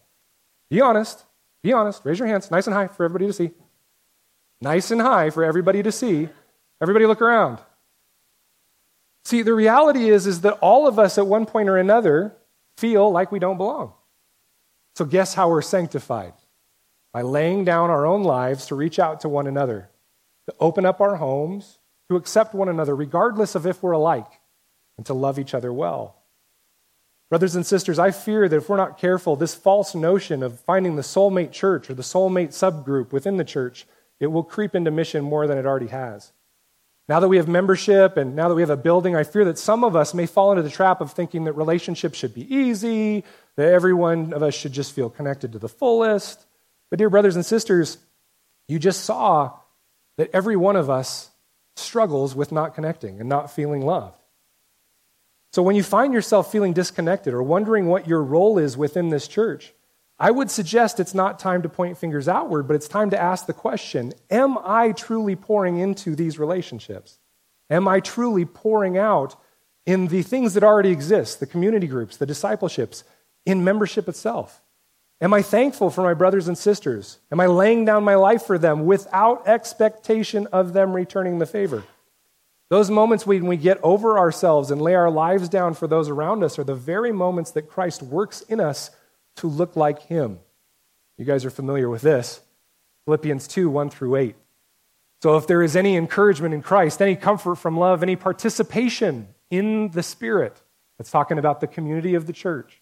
Be 0.69 0.81
honest. 0.81 1.25
Be 1.63 1.73
honest. 1.73 2.03
Raise 2.03 2.19
your 2.19 2.27
hands 2.27 2.51
nice 2.51 2.67
and 2.67 2.73
high 2.73 2.87
for 2.87 3.03
everybody 3.03 3.27
to 3.27 3.33
see. 3.33 3.51
Nice 4.61 4.91
and 4.91 5.01
high 5.01 5.29
for 5.29 5.43
everybody 5.43 5.83
to 5.83 5.91
see. 5.91 6.29
Everybody 6.81 7.05
look 7.05 7.21
around. 7.21 7.59
See, 9.25 9.41
the 9.41 9.53
reality 9.53 10.09
is, 10.09 10.25
is 10.25 10.41
that 10.41 10.53
all 10.61 10.87
of 10.87 10.99
us 10.99 11.17
at 11.17 11.27
one 11.27 11.45
point 11.45 11.69
or 11.69 11.77
another 11.77 12.35
feel 12.77 13.11
like 13.11 13.31
we 13.31 13.39
don't 13.39 13.57
belong. 13.57 13.93
So, 14.95 15.05
guess 15.05 15.33
how 15.33 15.49
we're 15.49 15.61
sanctified? 15.61 16.33
by 17.17 17.23
laying 17.23 17.63
down 17.63 17.89
our 17.89 18.05
own 18.05 18.23
lives 18.23 18.67
to 18.67 18.75
reach 18.75 18.99
out 18.99 19.21
to 19.21 19.27
one 19.27 19.47
another, 19.47 19.89
to 20.45 20.53
open 20.59 20.85
up 20.85 21.01
our 21.01 21.15
homes, 21.15 21.79
to 22.09 22.15
accept 22.15 22.53
one 22.53 22.69
another, 22.69 22.95
regardless 22.95 23.55
of 23.55 23.65
if 23.65 23.81
we're 23.81 23.93
alike, 23.93 24.39
and 24.97 25.05
to 25.07 25.15
love 25.15 25.39
each 25.39 25.55
other 25.55 25.73
well. 25.73 26.16
Brothers 27.29 27.55
and 27.55 27.65
sisters, 27.65 27.99
I 27.99 28.11
fear 28.11 28.47
that 28.47 28.55
if 28.55 28.69
we're 28.69 28.77
not 28.77 28.97
careful, 28.97 29.35
this 29.35 29.53
false 29.53 29.93
notion 29.93 30.43
of 30.43 30.59
finding 30.61 30.95
the 30.95 31.01
soulmate 31.01 31.51
church 31.51 31.89
or 31.89 31.93
the 31.93 32.01
soulmate 32.01 32.49
subgroup 32.49 33.11
within 33.11 33.35
the 33.35 33.43
church, 33.43 33.85
it 34.19 34.27
will 34.27 34.43
creep 34.43 34.73
into 34.75 34.91
mission 34.91 35.23
more 35.23 35.45
than 35.45 35.57
it 35.57 35.65
already 35.65 35.87
has. 35.87 36.31
Now 37.09 37.19
that 37.19 37.27
we 37.27 37.37
have 37.37 37.47
membership 37.47 38.17
and 38.17 38.35
now 38.35 38.49
that 38.49 38.55
we 38.55 38.61
have 38.61 38.69
a 38.69 38.77
building, 38.77 39.15
I 39.15 39.23
fear 39.23 39.45
that 39.45 39.57
some 39.57 39.83
of 39.83 39.95
us 39.95 40.13
may 40.13 40.25
fall 40.25 40.51
into 40.51 40.63
the 40.63 40.69
trap 40.69 41.01
of 41.01 41.11
thinking 41.11 41.45
that 41.45 41.53
relationships 41.53 42.17
should 42.17 42.33
be 42.33 42.53
easy, 42.53 43.23
that 43.55 43.71
every 43.71 43.93
one 43.93 44.33
of 44.33 44.43
us 44.43 44.53
should 44.53 44.73
just 44.73 44.93
feel 44.93 45.09
connected 45.09 45.53
to 45.53 45.59
the 45.59 45.69
fullest. 45.69 46.45
But, 46.89 46.99
dear 46.99 47.09
brothers 47.09 47.35
and 47.35 47.45
sisters, 47.45 47.97
you 48.67 48.79
just 48.79 49.03
saw 49.03 49.53
that 50.17 50.29
every 50.33 50.55
one 50.55 50.75
of 50.75 50.89
us 50.89 51.29
struggles 51.75 52.35
with 52.35 52.51
not 52.51 52.75
connecting 52.75 53.19
and 53.19 53.29
not 53.29 53.51
feeling 53.51 53.81
loved. 53.81 54.21
So, 55.51 55.61
when 55.63 55.75
you 55.75 55.83
find 55.83 56.13
yourself 56.13 56.51
feeling 56.51 56.73
disconnected 56.73 57.33
or 57.33 57.41
wondering 57.41 57.87
what 57.87 58.07
your 58.07 58.21
role 58.21 58.57
is 58.57 58.77
within 58.77 59.09
this 59.09 59.27
church, 59.27 59.73
I 60.19 60.31
would 60.31 60.49
suggest 60.49 60.99
it's 60.99 61.13
not 61.13 61.39
time 61.39 61.61
to 61.61 61.69
point 61.69 61.97
fingers 61.97 62.27
outward, 62.27 62.63
but 62.63 62.75
it's 62.75 62.87
time 62.87 63.11
to 63.11 63.21
ask 63.21 63.45
the 63.45 63.53
question 63.53 64.13
Am 64.29 64.57
I 64.57 64.91
truly 64.91 65.35
pouring 65.35 65.79
into 65.79 66.15
these 66.15 66.39
relationships? 66.39 67.19
Am 67.69 67.87
I 67.87 67.99
truly 67.99 68.45
pouring 68.45 68.97
out 68.97 69.35
in 69.85 70.07
the 70.07 70.23
things 70.23 70.53
that 70.53 70.63
already 70.63 70.89
exist, 70.91 71.39
the 71.39 71.45
community 71.45 71.87
groups, 71.87 72.17
the 72.17 72.25
discipleships, 72.25 73.03
in 73.45 73.63
membership 73.63 74.09
itself? 74.09 74.61
Am 75.19 75.33
I 75.33 75.41
thankful 75.41 75.89
for 75.89 76.03
my 76.03 76.13
brothers 76.13 76.47
and 76.47 76.57
sisters? 76.57 77.19
Am 77.31 77.39
I 77.39 77.47
laying 77.47 77.85
down 77.85 78.03
my 78.03 78.15
life 78.15 78.43
for 78.43 78.57
them 78.57 78.85
without 78.85 79.47
expectation 79.47 80.47
of 80.47 80.73
them 80.73 80.93
returning 80.93 81.39
the 81.39 81.45
favor? 81.45 81.83
Those 82.69 82.89
moments 82.89 83.25
when 83.25 83.45
we 83.45 83.55
get 83.55 83.79
over 83.81 84.19
ourselves 84.19 84.71
and 84.71 84.81
lay 84.81 84.93
our 84.93 85.09
lives 85.09 85.47
down 85.47 85.73
for 85.73 85.87
those 85.87 86.09
around 86.09 86.43
us 86.43 86.59
are 86.59 86.65
the 86.65 86.75
very 86.75 87.13
moments 87.13 87.51
that 87.51 87.69
Christ 87.69 88.03
works 88.03 88.41
in 88.41 88.59
us 88.59 88.91
to 89.37 89.47
look 89.47 89.75
like 89.75 90.03
Him. 90.03 90.39
You 91.17 91.25
guys 91.25 91.45
are 91.45 91.49
familiar 91.49 91.89
with 91.89 92.01
this. 92.01 92.41
Philippians 93.05 93.47
2 93.47 93.69
1 93.69 93.89
through 93.89 94.17
8. 94.17 94.35
So, 95.23 95.37
if 95.37 95.47
there 95.47 95.63
is 95.63 95.75
any 95.75 95.95
encouragement 95.95 96.53
in 96.53 96.61
Christ, 96.61 97.01
any 97.01 97.15
comfort 97.15 97.55
from 97.55 97.77
love, 97.77 98.03
any 98.03 98.17
participation 98.17 99.29
in 99.49 99.91
the 99.91 100.03
Spirit, 100.03 100.61
that's 100.97 101.09
talking 101.09 101.39
about 101.39 101.61
the 101.61 101.67
community 101.67 102.15
of 102.15 102.27
the 102.27 102.33
church, 102.33 102.81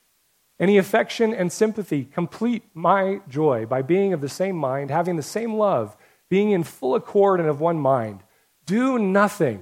any 0.59 0.77
affection 0.77 1.33
and 1.33 1.51
sympathy, 1.51 2.05
complete 2.05 2.63
my 2.73 3.21
joy 3.29 3.65
by 3.67 3.83
being 3.83 4.13
of 4.13 4.21
the 4.21 4.29
same 4.29 4.55
mind, 4.55 4.89
having 4.89 5.15
the 5.15 5.21
same 5.21 5.53
love, 5.55 5.95
being 6.29 6.51
in 6.51 6.63
full 6.63 6.95
accord 6.95 7.39
and 7.39 7.47
of 7.47 7.59
one 7.59 7.79
mind. 7.79 8.23
Do 8.65 8.97
nothing 8.97 9.61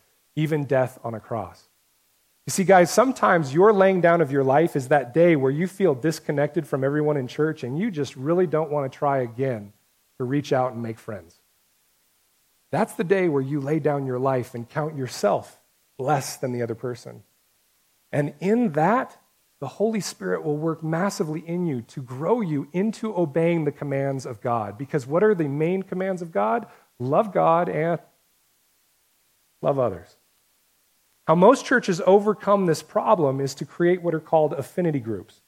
even 0.35 0.65
death 0.65 0.99
on 1.03 1.13
a 1.13 1.19
cross. 1.19 1.67
You 2.47 2.51
see, 2.51 2.63
guys, 2.63 2.91
sometimes 2.91 3.53
your 3.53 3.71
laying 3.71 4.01
down 4.01 4.19
of 4.21 4.31
your 4.31 4.43
life 4.43 4.75
is 4.75 4.87
that 4.87 5.13
day 5.13 5.35
where 5.35 5.51
you 5.51 5.67
feel 5.67 5.93
disconnected 5.93 6.67
from 6.67 6.83
everyone 6.83 7.17
in 7.17 7.27
church 7.27 7.63
and 7.63 7.77
you 7.77 7.91
just 7.91 8.15
really 8.15 8.47
don't 8.47 8.71
want 8.71 8.91
to 8.91 8.97
try 8.97 9.19
again 9.19 9.73
to 10.17 10.23
reach 10.23 10.51
out 10.51 10.73
and 10.73 10.81
make 10.81 10.97
friends. 10.97 11.39
That's 12.71 12.93
the 12.93 13.03
day 13.03 13.27
where 13.27 13.41
you 13.41 13.59
lay 13.59 13.79
down 13.79 14.05
your 14.05 14.19
life 14.19 14.55
and 14.55 14.67
count 14.67 14.97
yourself 14.97 15.59
less 15.99 16.37
than 16.37 16.51
the 16.51 16.63
other 16.63 16.75
person. 16.75 17.23
And 18.11 18.33
in 18.39 18.71
that, 18.71 19.17
the 19.59 19.67
Holy 19.67 19.99
Spirit 19.99 20.43
will 20.43 20.57
work 20.57 20.83
massively 20.83 21.41
in 21.45 21.67
you 21.67 21.83
to 21.83 22.01
grow 22.01 22.41
you 22.41 22.67
into 22.73 23.15
obeying 23.15 23.65
the 23.65 23.71
commands 23.71 24.25
of 24.25 24.41
God. 24.41 24.77
Because 24.77 25.05
what 25.05 25.23
are 25.23 25.35
the 25.35 25.47
main 25.47 25.83
commands 25.83 26.23
of 26.23 26.31
God? 26.31 26.65
Love 26.97 27.31
God 27.31 27.69
and 27.69 27.99
love 29.61 29.77
others. 29.77 30.17
How 31.31 31.35
most 31.35 31.63
churches 31.63 32.01
overcome 32.05 32.65
this 32.65 32.83
problem 32.83 33.39
is 33.39 33.55
to 33.55 33.63
create 33.63 34.01
what 34.01 34.13
are 34.13 34.19
called 34.19 34.51
affinity 34.51 34.99
groups. 34.99 35.39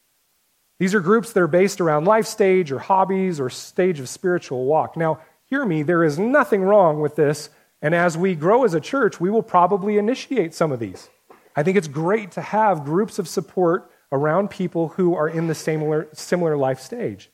These 0.79 0.95
are 0.95 1.01
groups 1.01 1.33
that 1.33 1.41
are 1.41 1.45
based 1.45 1.81
around 1.81 2.05
life 2.05 2.25
stage 2.25 2.71
or 2.71 2.79
hobbies 2.79 3.37
or 3.37 3.49
stage 3.49 3.99
of 3.99 4.07
spiritual 4.07 4.63
walk. 4.63 4.95
Now, 4.95 5.19
hear 5.43 5.65
me, 5.65 5.83
there 5.83 6.05
is 6.05 6.17
nothing 6.17 6.61
wrong 6.61 7.01
with 7.01 7.17
this. 7.17 7.49
And 7.81 7.93
as 7.93 8.17
we 8.17 8.33
grow 8.33 8.63
as 8.63 8.73
a 8.73 8.79
church, 8.79 9.19
we 9.19 9.29
will 9.29 9.43
probably 9.43 9.97
initiate 9.97 10.53
some 10.53 10.71
of 10.71 10.79
these. 10.79 11.09
I 11.53 11.63
think 11.63 11.75
it's 11.75 11.89
great 11.89 12.31
to 12.31 12.41
have 12.41 12.85
groups 12.85 13.19
of 13.19 13.27
support 13.27 13.91
around 14.09 14.51
people 14.51 14.87
who 14.87 15.13
are 15.15 15.27
in 15.27 15.47
the 15.47 15.53
similar, 15.53 16.07
similar 16.13 16.55
life 16.55 16.79
stage. 16.79 17.29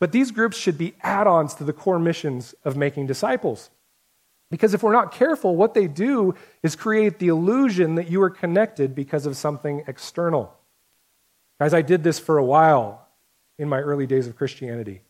But 0.00 0.10
these 0.10 0.32
groups 0.32 0.56
should 0.56 0.78
be 0.78 0.96
add 1.00 1.28
ons 1.28 1.54
to 1.54 1.62
the 1.62 1.72
core 1.72 2.00
missions 2.00 2.56
of 2.64 2.76
making 2.76 3.06
disciples. 3.06 3.70
Because 4.52 4.74
if 4.74 4.82
we're 4.82 4.92
not 4.92 5.12
careful, 5.12 5.56
what 5.56 5.72
they 5.72 5.86
do 5.86 6.34
is 6.62 6.76
create 6.76 7.18
the 7.18 7.28
illusion 7.28 7.94
that 7.94 8.10
you 8.10 8.20
are 8.22 8.28
connected 8.28 8.94
because 8.94 9.24
of 9.24 9.34
something 9.34 9.82
external. 9.86 10.54
Guys, 11.58 11.72
I 11.72 11.80
did 11.80 12.04
this 12.04 12.18
for 12.18 12.36
a 12.36 12.44
while 12.44 13.08
in 13.58 13.66
my 13.66 13.78
early 13.78 14.06
days 14.06 14.26
of 14.26 14.36
Christianity. 14.36 15.00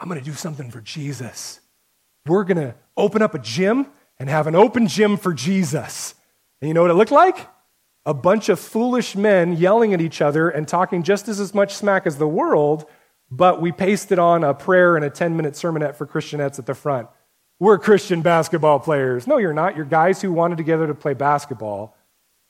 I'm 0.00 0.08
going 0.08 0.18
to 0.18 0.24
do 0.24 0.32
something 0.32 0.70
for 0.70 0.80
Jesus. 0.80 1.60
We're 2.24 2.44
going 2.44 2.56
to 2.56 2.74
open 2.96 3.20
up 3.20 3.34
a 3.34 3.38
gym 3.38 3.86
and 4.18 4.30
have 4.30 4.46
an 4.46 4.54
open 4.54 4.86
gym 4.88 5.18
for 5.18 5.34
Jesus. 5.34 6.14
And 6.62 6.68
you 6.68 6.72
know 6.72 6.80
what 6.80 6.90
it 6.90 6.94
looked 6.94 7.12
like? 7.12 7.36
A 8.06 8.14
bunch 8.14 8.48
of 8.48 8.58
foolish 8.58 9.14
men 9.14 9.58
yelling 9.58 9.92
at 9.92 10.00
each 10.00 10.22
other 10.22 10.48
and 10.48 10.66
talking 10.66 11.02
just 11.02 11.28
as, 11.28 11.52
much 11.52 11.74
smack 11.74 12.06
as 12.06 12.16
the 12.16 12.26
world, 12.26 12.86
but 13.30 13.60
we 13.60 13.72
pasted 13.72 14.18
on 14.18 14.42
a 14.42 14.54
prayer 14.54 14.96
and 14.96 15.04
a 15.04 15.10
10 15.10 15.36
minute 15.36 15.52
sermonette 15.52 15.96
for 15.96 16.06
Christianettes 16.06 16.58
at 16.58 16.64
the 16.64 16.74
front. 16.74 17.08
We're 17.58 17.78
Christian 17.78 18.20
basketball 18.20 18.80
players. 18.80 19.26
No, 19.26 19.38
you're 19.38 19.54
not. 19.54 19.76
You're 19.76 19.86
guys 19.86 20.20
who 20.20 20.30
wanted 20.32 20.58
together 20.58 20.86
to 20.86 20.94
play 20.94 21.14
basketball. 21.14 21.96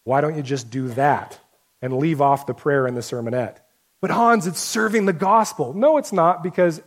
Why 0.04 0.20
don't 0.20 0.36
you 0.36 0.42
just 0.42 0.70
do 0.70 0.88
that 0.88 1.38
and 1.80 1.98
leave 1.98 2.20
off 2.20 2.46
the 2.46 2.54
prayer 2.54 2.86
and 2.86 2.96
the 2.96 3.02
sermonette? 3.02 3.58
But 4.00 4.10
Hans, 4.10 4.46
it's 4.46 4.60
serving 4.60 5.06
the 5.06 5.12
gospel. 5.12 5.74
No, 5.74 5.96
it's 5.96 6.12
not, 6.12 6.42
because 6.42 6.82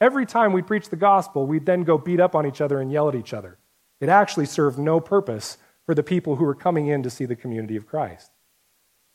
every 0.00 0.26
time 0.26 0.52
we 0.52 0.62
preach 0.62 0.88
the 0.88 0.96
gospel, 0.96 1.46
we 1.46 1.58
then 1.58 1.82
go 1.82 1.98
beat 1.98 2.20
up 2.20 2.34
on 2.34 2.46
each 2.46 2.60
other 2.60 2.80
and 2.80 2.92
yell 2.92 3.08
at 3.08 3.14
each 3.14 3.34
other. 3.34 3.58
It 4.00 4.08
actually 4.08 4.46
served 4.46 4.78
no 4.78 5.00
purpose 5.00 5.58
for 5.84 5.94
the 5.94 6.02
people 6.02 6.36
who 6.36 6.44
were 6.44 6.54
coming 6.54 6.86
in 6.86 7.02
to 7.02 7.10
see 7.10 7.24
the 7.24 7.36
community 7.36 7.76
of 7.76 7.86
Christ. 7.86 8.30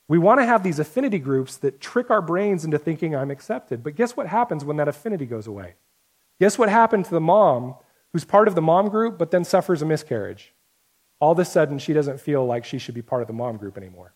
We 0.07 0.17
want 0.17 0.41
to 0.41 0.45
have 0.45 0.63
these 0.63 0.79
affinity 0.79 1.19
groups 1.19 1.55
that 1.57 1.79
trick 1.79 2.09
our 2.09 2.21
brains 2.21 2.65
into 2.65 2.77
thinking 2.77 3.15
I'm 3.15 3.31
accepted. 3.31 3.81
But 3.81 3.95
guess 3.95 4.17
what 4.17 4.27
happens 4.27 4.65
when 4.65 4.77
that 4.77 4.89
affinity 4.89 5.25
goes 5.25 5.47
away? 5.47 5.75
Guess 6.39 6.57
what 6.57 6.69
happened 6.69 7.05
to 7.05 7.11
the 7.11 7.21
mom 7.21 7.75
who's 8.13 8.25
part 8.25 8.47
of 8.47 8.55
the 8.55 8.61
mom 8.61 8.89
group 8.89 9.17
but 9.17 9.31
then 9.31 9.43
suffers 9.43 9.81
a 9.81 9.85
miscarriage. 9.85 10.53
All 11.19 11.31
of 11.31 11.39
a 11.39 11.45
sudden, 11.45 11.77
she 11.77 11.93
doesn't 11.93 12.19
feel 12.19 12.45
like 12.45 12.65
she 12.65 12.79
should 12.79 12.95
be 12.95 13.03
part 13.03 13.21
of 13.21 13.27
the 13.27 13.33
mom 13.33 13.57
group 13.57 13.77
anymore. 13.77 14.13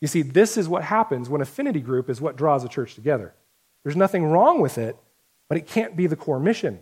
You 0.00 0.08
see, 0.08 0.22
this 0.22 0.56
is 0.56 0.68
what 0.68 0.82
happens 0.82 1.28
when 1.28 1.40
affinity 1.40 1.80
group 1.80 2.10
is 2.10 2.20
what 2.20 2.36
draws 2.36 2.64
a 2.64 2.68
church 2.68 2.94
together. 2.94 3.34
There's 3.84 3.96
nothing 3.96 4.24
wrong 4.24 4.60
with 4.60 4.76
it, 4.76 4.96
but 5.48 5.56
it 5.56 5.66
can't 5.66 5.96
be 5.96 6.06
the 6.06 6.16
core 6.16 6.40
mission. 6.40 6.80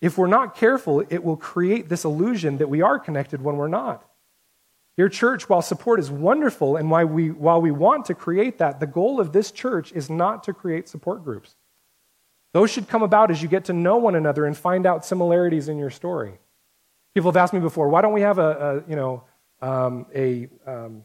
If 0.00 0.16
we're 0.16 0.26
not 0.26 0.56
careful, 0.56 1.04
it 1.08 1.22
will 1.22 1.36
create 1.36 1.88
this 1.88 2.04
illusion 2.04 2.58
that 2.58 2.68
we 2.68 2.82
are 2.82 2.98
connected 2.98 3.42
when 3.42 3.56
we're 3.56 3.68
not. 3.68 4.04
Your 4.96 5.08
church, 5.08 5.48
while 5.48 5.62
support 5.62 6.00
is 6.00 6.10
wonderful, 6.10 6.76
and 6.76 6.90
why 6.90 7.04
we, 7.04 7.30
while 7.30 7.60
we 7.60 7.70
want 7.70 8.06
to 8.06 8.14
create 8.14 8.58
that, 8.58 8.80
the 8.80 8.86
goal 8.86 9.20
of 9.20 9.32
this 9.32 9.50
church 9.50 9.92
is 9.92 10.10
not 10.10 10.44
to 10.44 10.52
create 10.52 10.88
support 10.88 11.22
groups. 11.22 11.54
Those 12.52 12.70
should 12.70 12.88
come 12.88 13.02
about 13.02 13.30
as 13.30 13.42
you 13.42 13.48
get 13.48 13.66
to 13.66 13.72
know 13.72 13.96
one 13.96 14.14
another 14.14 14.44
and 14.44 14.56
find 14.56 14.86
out 14.86 15.04
similarities 15.04 15.68
in 15.68 15.78
your 15.78 15.90
story. 15.90 16.38
People 17.14 17.30
have 17.30 17.36
asked 17.36 17.52
me 17.52 17.60
before, 17.60 17.88
why 17.88 18.02
don't 18.02 18.12
we 18.12 18.22
have 18.22 18.38
a, 18.38 18.82
a 18.86 18.90
you 18.90 18.96
know, 18.96 19.24
um, 19.62 20.06
a 20.14 20.48
um, 20.66 21.04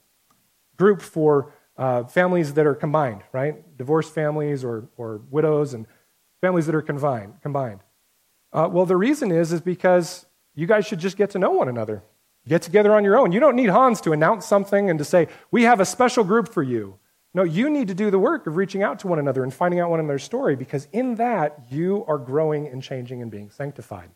group 0.78 1.02
for 1.02 1.54
uh, 1.78 2.04
families 2.06 2.54
that 2.54 2.66
are 2.66 2.76
combined, 2.76 3.22
right? 3.32 3.78
Divorced 3.78 4.14
families 4.14 4.64
or, 4.64 4.88
or 4.98 5.22
widows 5.30 5.74
and 5.74 5.86
families 6.42 6.66
that 6.66 6.76
are 6.76 6.82
combined. 6.82 7.34
combined. 7.42 7.82
Uh, 8.54 8.70
well, 8.72 8.86
the 8.86 8.96
reason 8.96 9.32
is, 9.32 9.52
is 9.52 9.62
because 9.62 10.26
you 10.54 10.66
guys 10.66 10.86
should 10.86 11.00
just 11.00 11.18
get 11.18 11.32
to 11.32 11.40
know 11.40 11.52
one 11.52 11.68
another. 11.68 12.04
Get 12.48 12.62
together 12.62 12.94
on 12.94 13.04
your 13.04 13.18
own. 13.18 13.32
You 13.32 13.40
don't 13.40 13.56
need 13.56 13.70
Hans 13.70 14.00
to 14.02 14.14
announce 14.14 14.46
something 14.46 14.90
and 14.90 15.00
to 15.00 15.06
say, 15.06 15.28
we 15.52 15.64
have 15.64 15.80
a 15.80 15.86
special 15.86 16.24
group 16.24 16.54
for 16.54 16.64
you. 16.64 16.98
No, 17.36 17.44
you 17.44 17.70
need 17.70 17.90
to 17.90 17.94
do 17.94 18.10
the 18.10 18.18
work 18.18 18.48
of 18.48 18.56
reaching 18.56 18.82
out 18.82 19.00
to 19.00 19.08
one 19.08 19.20
another 19.20 19.44
and 19.44 19.54
finding 19.54 19.82
out 19.82 19.90
one 19.90 20.00
another's 20.00 20.24
story 20.24 20.56
because 20.56 20.88
in 20.94 21.16
that 21.16 21.66
you 21.70 22.06
are 22.08 22.18
growing 22.18 22.66
and 22.66 22.82
changing 22.82 23.22
and 23.22 23.30
being 23.30 23.50
sanctified. 23.50 24.10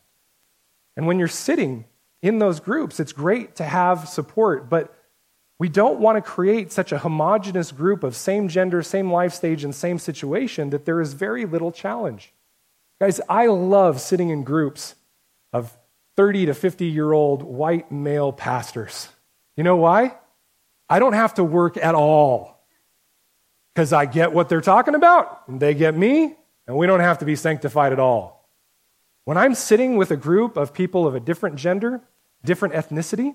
And 0.96 1.06
when 1.06 1.18
you're 1.18 1.28
sitting 1.28 1.84
in 2.22 2.38
those 2.38 2.60
groups, 2.60 2.98
it's 2.98 3.12
great 3.12 3.56
to 3.56 3.64
have 3.64 4.08
support, 4.08 4.70
but 4.70 4.96
we 5.58 5.68
don't 5.68 6.00
want 6.00 6.16
to 6.16 6.22
create 6.22 6.72
such 6.72 6.92
a 6.92 6.98
homogenous 6.98 7.72
group 7.72 8.04
of 8.04 8.16
same 8.16 8.48
gender, 8.48 8.80
same 8.80 9.12
life 9.12 9.34
stage, 9.34 9.64
and 9.64 9.74
same 9.74 9.98
situation 9.98 10.70
that 10.70 10.86
there 10.86 11.02
is 11.02 11.12
very 11.12 11.44
little 11.44 11.72
challenge. 11.72 12.32
Guys, 13.02 13.20
I 13.28 13.48
love 13.48 14.00
sitting 14.00 14.30
in 14.30 14.44
groups 14.44 14.94
of 15.52 15.76
30 16.16 16.46
to 16.46 16.54
50 16.54 16.86
year 16.86 17.12
old 17.12 17.42
white 17.42 17.92
male 17.92 18.32
pastors. 18.32 19.10
You 19.58 19.64
know 19.64 19.76
why? 19.76 20.16
I 20.88 20.98
don't 20.98 21.12
have 21.12 21.34
to 21.34 21.44
work 21.44 21.76
at 21.76 21.94
all 21.94 22.59
because 23.80 23.94
I 23.94 24.04
get 24.04 24.34
what 24.34 24.50
they're 24.50 24.60
talking 24.60 24.94
about, 24.94 25.44
and 25.48 25.58
they 25.58 25.72
get 25.72 25.96
me, 25.96 26.36
and 26.66 26.76
we 26.76 26.86
don't 26.86 27.00
have 27.00 27.20
to 27.20 27.24
be 27.24 27.34
sanctified 27.34 27.94
at 27.94 27.98
all. 27.98 28.46
When 29.24 29.38
I'm 29.38 29.54
sitting 29.54 29.96
with 29.96 30.10
a 30.10 30.18
group 30.18 30.58
of 30.58 30.74
people 30.74 31.06
of 31.06 31.14
a 31.14 31.20
different 31.20 31.56
gender, 31.56 32.02
different 32.44 32.74
ethnicity, 32.74 33.34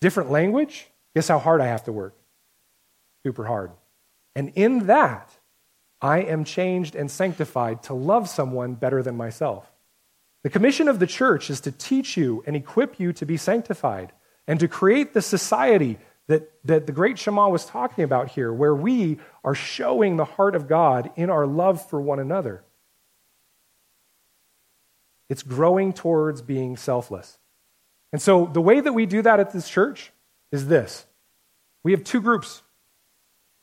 different 0.00 0.32
language, 0.32 0.88
guess 1.14 1.28
how 1.28 1.38
hard 1.38 1.60
I 1.60 1.66
have 1.66 1.84
to 1.84 1.92
work? 1.92 2.16
Super 3.22 3.44
hard. 3.44 3.70
And 4.34 4.50
in 4.56 4.86
that, 4.88 5.30
I 6.02 6.22
am 6.22 6.42
changed 6.42 6.96
and 6.96 7.08
sanctified 7.08 7.84
to 7.84 7.94
love 7.94 8.28
someone 8.28 8.74
better 8.74 9.00
than 9.00 9.16
myself. 9.16 9.70
The 10.42 10.50
commission 10.50 10.88
of 10.88 10.98
the 10.98 11.06
church 11.06 11.50
is 11.50 11.60
to 11.60 11.70
teach 11.70 12.16
you 12.16 12.42
and 12.48 12.56
equip 12.56 12.98
you 12.98 13.12
to 13.12 13.24
be 13.24 13.36
sanctified 13.36 14.10
and 14.48 14.58
to 14.58 14.66
create 14.66 15.14
the 15.14 15.22
society 15.22 15.98
that, 16.30 16.50
that 16.64 16.86
the 16.86 16.92
great 16.92 17.18
Shema 17.18 17.48
was 17.48 17.64
talking 17.64 18.04
about 18.04 18.30
here, 18.30 18.52
where 18.52 18.74
we 18.74 19.18
are 19.44 19.54
showing 19.54 20.16
the 20.16 20.24
heart 20.24 20.54
of 20.54 20.68
God 20.68 21.10
in 21.16 21.28
our 21.28 21.46
love 21.46 21.84
for 21.88 22.00
one 22.00 22.20
another. 22.20 22.62
It's 25.28 25.42
growing 25.42 25.92
towards 25.92 26.40
being 26.40 26.76
selfless. 26.76 27.38
And 28.12 28.22
so 28.22 28.46
the 28.46 28.60
way 28.60 28.80
that 28.80 28.92
we 28.92 29.06
do 29.06 29.22
that 29.22 29.40
at 29.40 29.52
this 29.52 29.68
church 29.68 30.12
is 30.52 30.68
this 30.68 31.06
we 31.82 31.92
have 31.92 32.04
two 32.04 32.20
groups 32.20 32.62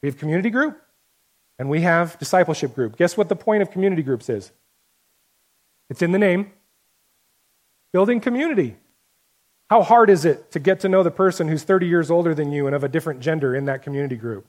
we 0.02 0.10
have 0.10 0.18
community 0.18 0.50
group 0.50 0.82
and 1.60 1.70
we 1.70 1.82
have 1.82 2.20
discipleship 2.20 2.76
group. 2.76 2.98
Guess 2.98 3.18
what 3.18 3.30
the 3.30 3.36
point 3.36 3.62
of 3.62 3.72
community 3.72 4.04
groups 4.04 4.30
is? 4.30 4.52
It's 5.90 6.02
in 6.02 6.12
the 6.12 6.20
name. 6.20 6.52
Building 7.94 8.20
community. 8.20 8.78
How 9.70 9.84
hard 9.84 10.10
is 10.10 10.24
it 10.24 10.52
to 10.52 10.60
get 10.60 10.80
to 10.82 10.90
know 10.90 11.04
the 11.04 11.12
person 11.12 11.48
who's 11.48 11.64
30 11.64 11.88
years 11.88 12.10
older 12.10 12.34
than 12.34 12.52
you 12.52 12.68
and 12.68 12.76
of 12.76 12.84
a 12.84 12.88
different 12.88 13.20
gender 13.20 13.56
in 13.56 13.66
that 13.66 13.84
community 13.84 14.16
group? 14.16 14.46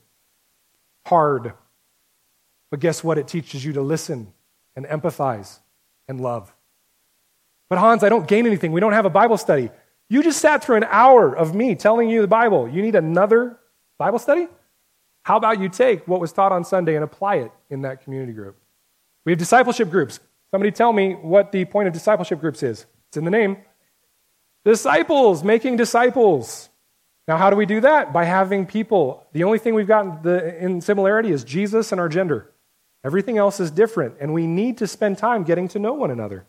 Hard. 1.07 1.55
But 2.71 2.81
guess 2.81 3.03
what? 3.03 3.19
It 3.19 3.27
teaches 3.27 3.65
you 3.65 3.73
to 3.73 3.83
listen 3.83 4.33
and 4.77 4.87
empathize 4.87 5.59
and 6.07 6.21
love. 6.21 6.55
But 7.69 7.79
Hans, 7.79 8.05
I 8.05 8.09
don't 8.09 8.29
gain 8.29 8.47
anything. 8.47 8.73
We 8.73 8.81
don't 8.81 8.93
have 8.93 9.07
a 9.07 9.11
Bible 9.11 9.37
study. 9.37 9.71
You 10.09 10.23
just 10.23 10.41
sat 10.41 10.65
through 10.65 10.77
an 10.77 10.85
hour 10.85 11.35
of 11.35 11.55
me 11.55 11.75
telling 11.75 12.09
you 12.09 12.23
the 12.23 12.29
Bible. 12.29 12.69
You 12.69 12.81
need 12.81 12.95
another 12.95 13.59
Bible 13.99 14.19
study? 14.19 14.47
How 15.25 15.37
about 15.37 15.61
you 15.61 15.69
take 15.69 16.09
what 16.09 16.21
was 16.21 16.33
taught 16.33 16.53
on 16.53 16.65
Sunday 16.65 16.95
and 16.95 17.05
apply 17.05 17.37
it 17.37 17.53
in 17.69 17.83
that 17.83 18.03
community 18.03 18.33
group? 18.33 18.57
We 19.27 19.33
have 19.33 19.39
discipleship 19.39 19.91
groups. 19.91 20.21
Somebody 20.51 20.71
tell 20.71 20.93
me 20.93 21.15
what 21.15 21.53
the 21.53 21.67
point 21.67 21.89
of 21.89 21.93
discipleship 21.93 22.41
groups 22.41 22.63
is. 22.63 22.87
It's 23.09 23.19
in 23.19 23.25
the 23.25 23.31
name. 23.31 23.59
Disciples, 24.65 25.43
making 25.45 25.77
disciples. 25.77 26.69
Now, 27.27 27.37
how 27.37 27.51
do 27.51 27.57
we 27.57 27.67
do 27.67 27.81
that? 27.83 28.13
By 28.13 28.25
having 28.25 28.67
people. 28.67 29.27
The 29.33 29.45
only 29.45 29.59
thing 29.59 29.75
we've 29.75 29.87
got 29.87 30.25
in 30.27 30.81
similarity 30.81 31.31
is 31.31 31.45
Jesus 31.45 31.93
and 31.93 32.01
our 32.01 32.09
gender. 32.09 32.51
Everything 33.05 33.39
else 33.39 33.61
is 33.61 33.71
different, 33.71 34.17
and 34.21 34.35
we 34.35 34.47
need 34.47 34.79
to 34.79 34.87
spend 34.87 35.19
time 35.19 35.45
getting 35.45 35.69
to 35.69 35.79
know 35.79 35.93
one 35.93 36.11
another. 36.11 36.47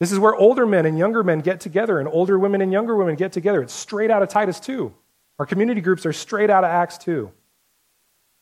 This 0.00 0.12
is 0.12 0.18
where 0.18 0.34
older 0.34 0.66
men 0.66 0.86
and 0.86 0.98
younger 0.98 1.22
men 1.22 1.40
get 1.40 1.60
together, 1.60 1.98
and 1.98 2.08
older 2.08 2.38
women 2.38 2.60
and 2.60 2.72
younger 2.72 2.96
women 2.96 3.14
get 3.16 3.32
together. 3.32 3.62
It's 3.62 3.72
straight 3.72 4.10
out 4.10 4.22
of 4.22 4.28
Titus 4.28 4.58
2. 4.60 4.92
Our 5.38 5.46
community 5.46 5.80
groups 5.80 6.06
are 6.06 6.12
straight 6.12 6.50
out 6.50 6.64
of 6.64 6.70
Acts 6.70 6.98
2. 6.98 7.30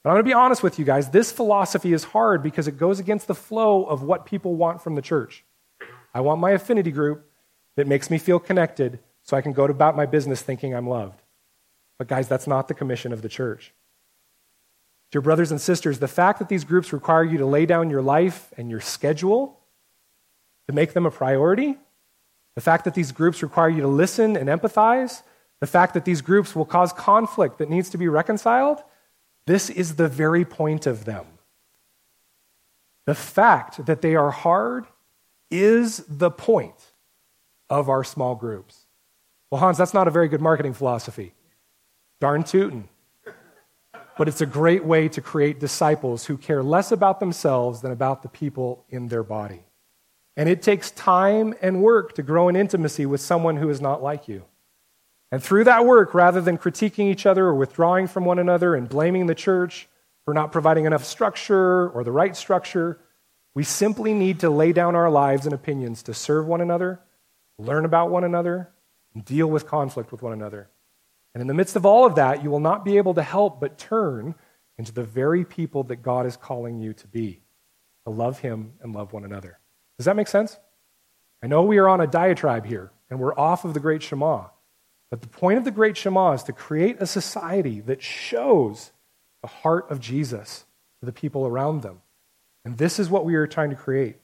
But 0.03 0.11
I'm 0.11 0.15
going 0.15 0.25
to 0.25 0.29
be 0.29 0.35
honest 0.35 0.63
with 0.63 0.79
you 0.79 0.85
guys. 0.85 1.11
This 1.11 1.33
philosophy 1.33 1.93
is 1.93 2.05
hard 2.05 2.43
because 2.43 2.69
it 2.69 2.79
goes 2.79 3.01
against 3.01 3.27
the 3.27 3.35
flow 3.35 3.85
of 3.85 4.03
what 4.03 4.25
people 4.25 4.55
want 4.55 4.81
from 4.81 4.95
the 4.95 5.03
church. 5.03 5.45
I 6.15 6.21
want 6.21 6.41
my 6.41 6.53
affinity 6.53 6.93
group 6.93 7.29
that 7.77 7.87
makes 7.87 8.11
me 8.11 8.19
feel 8.19 8.39
connected 8.39 8.99
so 9.23 9.37
I 9.37 9.43
can 9.43 9.53
go 9.53 9.65
about 9.65 9.97
my 9.97 10.07
business 10.07 10.43
thinking 10.43 10.75
I'm 10.75 10.89
loved. 10.89 11.21
But, 11.99 12.09
guys, 12.09 12.29
that's 12.29 12.47
not 12.47 12.69
the 12.69 12.75
commission 12.75 13.13
of 13.13 13.23
the 13.23 13.29
church. 13.29 13.73
Dear 15.13 15.21
brothers 15.21 15.51
and 15.51 15.61
sisters, 15.61 15.99
the 15.99 16.09
fact 16.09 16.39
that 16.41 16.49
these 16.49 16.65
groups 16.65 16.93
require 16.93 17.25
you 17.25 17.39
to 17.39 17.47
lay 17.47 17.65
down 17.65 17.91
your 17.91 18.03
life 18.03 18.53
and 18.57 18.71
your 18.71 18.81
schedule 18.81 19.61
to 20.67 20.75
make 20.75 20.93
them 20.93 21.07
a 21.07 21.11
priority, 21.11 21.77
the 22.55 22.61
fact 22.61 22.85
that 22.85 22.95
these 22.95 23.13
groups 23.13 23.43
require 23.43 23.69
you 23.69 23.83
to 23.83 23.89
listen 23.89 24.37
and 24.37 24.49
empathize, 24.49 25.23
the 25.61 25.67
fact 25.67 25.95
that 25.95 26.05
these 26.05 26.23
groups 26.23 26.57
will 26.57 26.65
cause 26.65 26.93
conflict 26.93 27.59
that 27.59 27.71
needs 27.71 27.89
to 27.91 27.99
be 27.99 28.09
reconciled, 28.09 28.83
this 29.47 29.71
is 29.71 29.95
the 29.95 30.09
very 30.09 30.45
point 30.45 30.87
of 30.87 31.05
them. 31.05 31.27
The 33.07 33.15
fact 33.15 33.87
that 33.87 34.03
they 34.03 34.17
are 34.17 34.33
hard 34.33 34.87
is 35.51 36.05
the 36.09 36.31
point 36.31 36.93
of 37.69 37.89
our 37.89 38.05
small 38.05 38.35
groups. 38.35 38.87
Well, 39.51 39.61
Hans, 39.61 39.79
that's 39.79 39.95
not 39.95 40.09
a 40.09 40.11
very 40.11 40.29
good 40.29 40.41
marketing 40.41 40.75
philosophy. 40.75 41.33
Darn 42.21 42.43
tootin'. 42.43 42.89
But 44.19 44.29
it's 44.29 44.41
a 44.41 44.47
great 44.47 44.85
way 44.85 45.09
to 45.11 45.21
create 45.21 45.61
disciples 45.61 46.25
who 46.25 46.39
care 46.39 46.63
less 46.63 46.91
about 46.91 47.21
themselves 47.21 47.83
than 47.83 47.93
about 47.93 48.23
the 48.23 48.29
people 48.29 48.85
in 48.89 49.09
their 49.09 49.23
body. 49.23 49.65
And 50.37 50.49
it 50.49 50.63
takes 50.63 50.91
time 50.91 51.55
and 51.61 51.83
work 51.83 52.15
to 52.15 52.23
grow 52.23 52.49
in 52.49 52.57
intimacy 52.57 53.07
with 53.07 53.21
someone 53.21 53.57
who 53.57 53.69
is 53.69 53.81
not 53.81 54.03
like 54.03 54.27
you. 54.27 54.45
And 55.31 55.43
through 55.43 55.65
that 55.65 55.85
work, 55.85 56.15
rather 56.15 56.41
than 56.41 56.57
critiquing 56.57 57.11
each 57.11 57.27
other 57.27 57.47
or 57.47 57.55
withdrawing 57.55 58.07
from 58.07 58.25
one 58.25 58.39
another 58.39 58.75
and 58.75 58.89
blaming 58.89 59.27
the 59.27 59.35
church 59.35 59.89
for 60.25 60.33
not 60.33 60.53
providing 60.53 60.87
enough 60.87 61.05
structure 61.05 61.89
or 61.89 62.05
the 62.05 62.13
right 62.13 62.37
structure, 62.37 62.99
we 63.55 63.65
simply 63.65 64.15
need 64.15 64.41
to 64.41 64.51
lay 64.51 64.73
down 64.73 64.95
our 64.95 65.11
lives 65.11 65.47
and 65.47 65.55
opinions 65.55 66.03
to 66.05 66.15
serve 66.15 66.47
one 66.47 66.61
another 66.61 67.01
learn 67.59 67.85
about 67.85 68.11
one 68.11 68.25
another, 68.25 68.71
and 69.15 69.25
deal 69.25 69.47
with 69.47 69.67
conflict 69.67 70.13
with 70.13 70.23
one 70.23 70.33
another. 70.33 70.69
And 71.35 71.41
in 71.41 71.47
the 71.47 71.55
midst 71.55 71.77
of 71.77 71.87
all 71.87 72.07
of 72.07 72.17
that, 72.17 72.43
you 72.43 72.51
will 72.51 72.61
not 72.61 72.85
be 72.85 72.97
able 72.99 73.15
to 73.15 73.23
help 73.23 73.61
but 73.61 73.79
turn 73.79 74.35
into 74.79 74.93
the 74.93 75.05
very 75.05 75.45
people 75.45 75.85
that 75.85 75.97
God 75.97 76.27
is 76.27 76.37
calling 76.37 76.81
you 76.81 76.93
to 76.95 77.07
be, 77.07 77.43
to 78.05 78.11
love 78.11 78.41
Him 78.41 78.75
and 78.81 78.95
love 78.95 79.13
one 79.13 79.25
another. 79.25 79.59
Does 79.99 80.05
that 80.05 80.17
make 80.17 80.29
sense? 80.29 80.59
I 81.43 81.47
know 81.47 81.63
we 81.63 81.79
are 81.79 81.89
on 81.89 82.01
a 82.01 82.07
diatribe 82.07 82.67
here, 82.67 82.91
and 83.11 83.19
we're 83.19 83.39
off 83.39 83.65
of 83.65 83.75
the 83.75 83.81
Great 83.81 84.03
Shema. 84.03 84.47
But 85.11 85.21
the 85.21 85.29
point 85.29 85.59
of 85.59 85.65
the 85.65 85.71
Great 85.71 85.97
Shema 85.97 86.33
is 86.33 86.43
to 86.45 86.53
create 86.53 86.97
a 87.01 87.07
society 87.07 87.81
that 87.83 88.03
shows 88.03 88.93
the 89.43 89.49
heart 89.49 89.91
of 89.91 90.01
Jesus 90.01 90.65
to 91.01 91.07
the 91.07 91.13
people 91.13 91.47
around 91.47 91.83
them. 91.83 92.03
And 92.65 92.77
this 92.79 92.99
is 92.99 93.09
what 93.09 93.25
we 93.25 93.37
are 93.37 93.47
trying 93.47 93.71
to 93.71 93.77
create. 93.77 94.17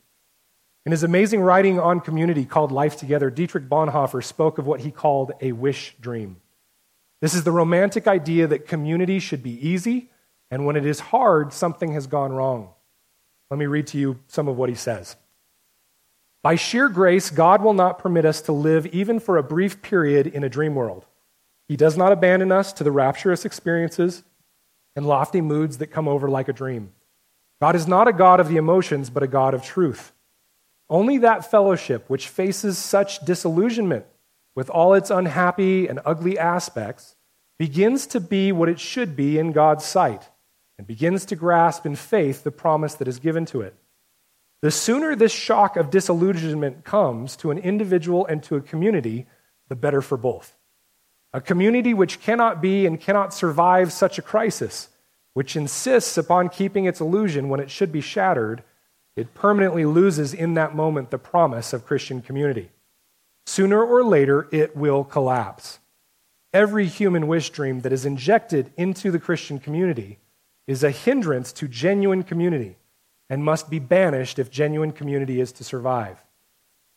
In 0.84 0.90
his 0.90 1.04
amazing 1.04 1.40
writing 1.40 1.78
on 1.78 2.00
community 2.00 2.44
called 2.44 2.72
Life 2.72 2.96
Together, 2.96 3.30
Dietrich 3.30 3.68
Bonhoeffer 3.68 4.22
spoke 4.22 4.58
of 4.58 4.66
what 4.66 4.80
he 4.80 4.90
called 4.90 5.32
a 5.40 5.52
wish 5.52 5.94
dream. 6.00 6.38
This 7.20 7.34
is 7.34 7.44
the 7.44 7.52
romantic 7.52 8.08
idea 8.08 8.48
that 8.48 8.66
community 8.66 9.20
should 9.20 9.44
be 9.44 9.68
easy, 9.68 10.10
and 10.50 10.66
when 10.66 10.74
it 10.74 10.84
is 10.84 10.98
hard, 10.98 11.52
something 11.52 11.92
has 11.92 12.08
gone 12.08 12.32
wrong. 12.32 12.70
Let 13.48 13.58
me 13.58 13.66
read 13.66 13.86
to 13.88 13.98
you 13.98 14.18
some 14.26 14.48
of 14.48 14.56
what 14.56 14.68
he 14.68 14.74
says. 14.74 15.14
By 16.42 16.56
sheer 16.56 16.88
grace, 16.88 17.30
God 17.30 17.62
will 17.62 17.74
not 17.74 18.00
permit 18.00 18.24
us 18.24 18.40
to 18.42 18.52
live 18.52 18.86
even 18.86 19.20
for 19.20 19.36
a 19.36 19.42
brief 19.44 19.82
period 19.82 20.26
in 20.26 20.42
a 20.42 20.48
dream 20.48 20.74
world. 20.74 21.06
He 21.68 21.76
does 21.76 21.96
not 21.96 22.10
abandon 22.10 22.50
us 22.50 22.72
to 22.72 22.82
the 22.82 22.90
rapturous 22.90 23.44
experiences 23.44 24.24
and 24.96 25.06
lofty 25.06 25.40
moods 25.40 25.78
that 25.78 25.86
come 25.86 26.08
over 26.08 26.28
like 26.28 26.48
a 26.48 26.52
dream. 26.52 26.92
God 27.60 27.76
is 27.76 27.86
not 27.86 28.08
a 28.08 28.12
God 28.12 28.40
of 28.40 28.48
the 28.48 28.56
emotions, 28.56 29.10
but 29.10 29.22
a 29.22 29.28
God 29.28 29.54
of 29.54 29.62
truth. 29.62 30.12
Only 30.92 31.16
that 31.18 31.50
fellowship 31.50 32.04
which 32.10 32.28
faces 32.28 32.76
such 32.76 33.24
disillusionment 33.24 34.04
with 34.54 34.68
all 34.68 34.92
its 34.92 35.08
unhappy 35.08 35.88
and 35.88 35.98
ugly 36.04 36.38
aspects 36.38 37.16
begins 37.58 38.06
to 38.08 38.20
be 38.20 38.52
what 38.52 38.68
it 38.68 38.78
should 38.78 39.16
be 39.16 39.38
in 39.38 39.52
God's 39.52 39.86
sight 39.86 40.28
and 40.76 40.86
begins 40.86 41.24
to 41.26 41.34
grasp 41.34 41.86
in 41.86 41.96
faith 41.96 42.44
the 42.44 42.50
promise 42.50 42.92
that 42.96 43.08
is 43.08 43.20
given 43.20 43.46
to 43.46 43.62
it. 43.62 43.74
The 44.60 44.70
sooner 44.70 45.16
this 45.16 45.32
shock 45.32 45.78
of 45.78 45.88
disillusionment 45.88 46.84
comes 46.84 47.36
to 47.36 47.50
an 47.50 47.56
individual 47.56 48.26
and 48.26 48.42
to 48.42 48.56
a 48.56 48.60
community, 48.60 49.24
the 49.70 49.74
better 49.74 50.02
for 50.02 50.18
both. 50.18 50.58
A 51.32 51.40
community 51.40 51.94
which 51.94 52.20
cannot 52.20 52.60
be 52.60 52.84
and 52.84 53.00
cannot 53.00 53.32
survive 53.32 53.94
such 53.94 54.18
a 54.18 54.22
crisis, 54.22 54.90
which 55.32 55.56
insists 55.56 56.18
upon 56.18 56.50
keeping 56.50 56.84
its 56.84 57.00
illusion 57.00 57.48
when 57.48 57.60
it 57.60 57.70
should 57.70 57.92
be 57.92 58.02
shattered, 58.02 58.62
it 59.16 59.34
permanently 59.34 59.84
loses 59.84 60.32
in 60.32 60.54
that 60.54 60.74
moment 60.74 61.10
the 61.10 61.18
promise 61.18 61.72
of 61.72 61.86
Christian 61.86 62.22
community. 62.22 62.70
Sooner 63.46 63.82
or 63.82 64.04
later, 64.04 64.48
it 64.52 64.76
will 64.76 65.04
collapse. 65.04 65.78
Every 66.52 66.86
human 66.86 67.26
wish 67.26 67.50
dream 67.50 67.80
that 67.80 67.92
is 67.92 68.06
injected 68.06 68.72
into 68.76 69.10
the 69.10 69.18
Christian 69.18 69.58
community 69.58 70.18
is 70.66 70.84
a 70.84 70.90
hindrance 70.90 71.52
to 71.54 71.68
genuine 71.68 72.22
community 72.22 72.76
and 73.28 73.44
must 73.44 73.70
be 73.70 73.78
banished 73.78 74.38
if 74.38 74.50
genuine 74.50 74.92
community 74.92 75.40
is 75.40 75.52
to 75.52 75.64
survive. 75.64 76.22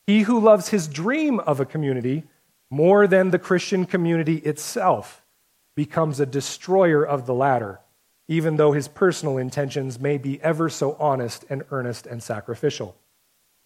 He 0.05 0.21
who 0.21 0.39
loves 0.39 0.69
his 0.69 0.87
dream 0.87 1.39
of 1.39 1.59
a 1.59 1.65
community 1.65 2.25
more 2.69 3.07
than 3.07 3.31
the 3.31 3.39
Christian 3.39 3.85
community 3.85 4.37
itself 4.37 5.23
becomes 5.75 6.19
a 6.19 6.25
destroyer 6.25 7.05
of 7.05 7.25
the 7.25 7.33
latter 7.33 7.79
even 8.27 8.57
though 8.57 8.71
his 8.71 8.87
personal 8.87 9.37
intentions 9.37 9.99
may 9.99 10.17
be 10.17 10.41
ever 10.41 10.69
so 10.69 10.95
honest 10.99 11.45
and 11.49 11.63
earnest 11.71 12.07
and 12.07 12.23
sacrificial. 12.23 12.95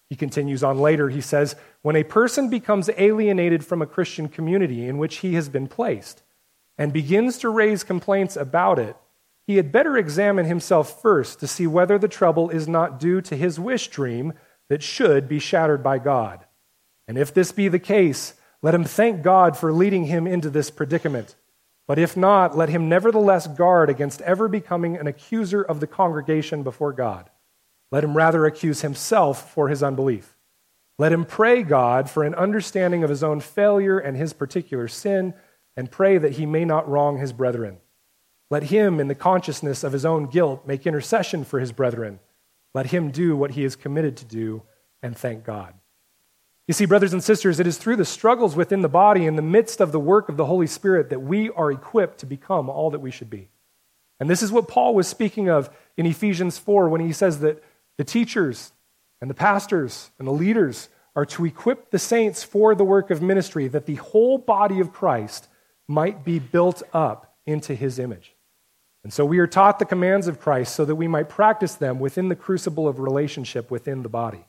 He 0.10 0.16
continues 0.16 0.64
on 0.64 0.80
later, 0.80 1.10
he 1.10 1.22
says, 1.22 1.56
When 1.82 1.96
a 1.96 2.04
person 2.04 2.50
becomes 2.50 2.90
alienated 2.98 3.64
from 3.64 3.82
a 3.82 3.88
Christian 3.88 4.28
community 4.28 4.88
in 4.88 4.98
which 4.98 5.18
he 5.18 5.36
has 5.36 5.50
been 5.50 5.68
placed 5.68 6.24
and 6.78 6.92
begins 6.92 7.38
to 7.40 7.50
raise 7.50 7.84
complaints 7.84 8.36
about 8.36 8.80
it, 8.80 8.96
he 9.46 9.58
had 9.58 9.72
better 9.72 9.98
examine 9.98 10.46
himself 10.46 11.02
first 11.02 11.40
to 11.40 11.48
see 11.48 11.68
whether 11.68 11.98
the 11.98 12.08
trouble 12.08 12.50
is 12.50 12.68
not 12.68 13.00
due 13.00 13.22
to 13.22 13.36
his 13.36 13.60
wish 13.60 13.88
dream 13.88 14.34
that 14.68 14.84
should 14.84 15.28
be 15.28 15.40
shattered 15.40 15.84
by 15.84 16.00
God. 16.00 16.46
And 17.08 17.18
if 17.18 17.34
this 17.34 17.52
be 17.52 17.68
the 17.68 17.80
case, 17.80 18.34
let 18.62 18.76
him 18.76 18.84
thank 18.84 19.24
God 19.24 19.58
for 19.58 19.74
leading 19.74 20.06
him 20.06 20.28
into 20.28 20.50
this 20.50 20.70
predicament 20.70 21.36
but 21.90 21.98
if 21.98 22.16
not, 22.16 22.56
let 22.56 22.70
him 22.70 22.88
nevertheless 22.88 23.48
guard 23.48 23.90
against 23.90 24.22
ever 24.22 24.48
becoming 24.48 24.96
an 24.96 25.08
accuser 25.08 25.64
of 25.64 25.80
the 25.80 25.88
congregation 25.88 26.62
before 26.62 26.94
God. 26.94 27.32
Let 27.92 28.04
him 28.04 28.16
rather 28.16 28.46
accuse 28.46 28.82
himself 28.82 29.52
for 29.52 29.70
his 29.70 29.82
unbelief. 29.82 30.38
Let 31.00 31.12
him 31.12 31.26
pray 31.26 31.64
God 31.64 32.08
for 32.08 32.24
an 32.24 32.36
understanding 32.36 33.04
of 33.04 33.10
his 33.10 33.24
own 33.24 33.40
failure 33.40 33.98
and 33.98 34.16
his 34.16 34.34
particular 34.34 34.88
sin, 34.88 35.34
and 35.76 35.90
pray 35.90 36.20
that 36.20 36.34
he 36.34 36.46
may 36.46 36.64
not 36.64 36.88
wrong 36.88 37.18
his 37.18 37.34
brethren. 37.34 37.80
Let 38.52 38.66
him, 38.66 39.00
in 39.00 39.08
the 39.08 39.16
consciousness 39.16 39.84
of 39.84 39.92
his 39.92 40.06
own 40.06 40.28
guilt, 40.28 40.68
make 40.68 40.86
intercession 40.86 41.44
for 41.44 41.60
his 41.60 41.72
brethren. 41.72 42.20
Let 42.76 42.92
him 42.92 43.10
do 43.10 43.36
what 43.36 43.50
he 43.50 43.64
is 43.64 43.76
committed 43.76 44.16
to 44.18 44.26
do, 44.26 44.62
and 45.02 45.18
thank 45.18 45.44
God. 45.44 45.74
You 46.70 46.74
see, 46.74 46.86
brothers 46.86 47.14
and 47.14 47.24
sisters, 47.24 47.60
it 47.60 47.66
is 47.66 47.80
through 47.80 47.96
the 47.96 48.06
struggles 48.06 48.56
within 48.56 48.84
the 48.84 48.88
body, 48.88 49.26
in 49.26 49.36
the 49.36 49.42
midst 49.42 49.82
of 49.82 49.92
the 49.92 50.00
work 50.00 50.30
of 50.30 50.38
the 50.38 50.46
Holy 50.46 50.68
Spirit, 50.68 51.10
that 51.10 51.20
we 51.20 51.50
are 51.50 51.72
equipped 51.72 52.20
to 52.20 52.28
become 52.28 52.70
all 52.70 52.92
that 52.92 53.00
we 53.00 53.10
should 53.10 53.32
be. 53.32 53.50
And 54.20 54.30
this 54.30 54.44
is 54.44 54.52
what 54.52 54.68
Paul 54.68 54.94
was 54.94 55.08
speaking 55.08 55.50
of 55.50 55.72
in 55.98 56.06
Ephesians 56.06 56.60
4 56.60 56.88
when 56.88 57.02
he 57.02 57.12
says 57.12 57.40
that 57.40 57.64
the 57.98 58.04
teachers 58.04 58.72
And 59.20 59.32
the 59.32 59.36
pastors 59.36 60.12
and 60.20 60.28
the 60.28 60.32
leaders 60.32 60.90
are 61.16 61.26
to 61.26 61.46
equip 61.46 61.90
the 61.90 61.98
saints 61.98 62.44
for 62.44 62.76
the 62.76 62.86
work 62.86 63.10
of 63.10 63.20
ministry, 63.20 63.68
that 63.68 63.88
the 63.88 63.96
whole 63.96 64.38
body 64.38 64.80
of 64.80 64.94
Christ 64.94 65.48
might 65.88 66.24
be 66.24 66.38
built 66.38 66.84
up 66.94 67.36
into 67.48 67.74
his 67.74 67.98
image. 67.98 68.36
And 69.04 69.12
so 69.12 69.26
we 69.26 69.40
are 69.40 69.48
taught 69.48 69.80
the 69.80 69.86
commands 69.86 70.28
of 70.28 70.40
Christ 70.40 70.76
so 70.76 70.86
that 70.86 70.96
we 70.96 71.08
might 71.08 71.30
practice 71.30 71.74
them 71.74 72.00
within 72.00 72.30
the 72.30 72.36
crucible 72.36 72.88
of 72.88 73.00
relationship 73.00 73.72
within 73.72 74.04
the 74.04 74.10
body. 74.10 74.46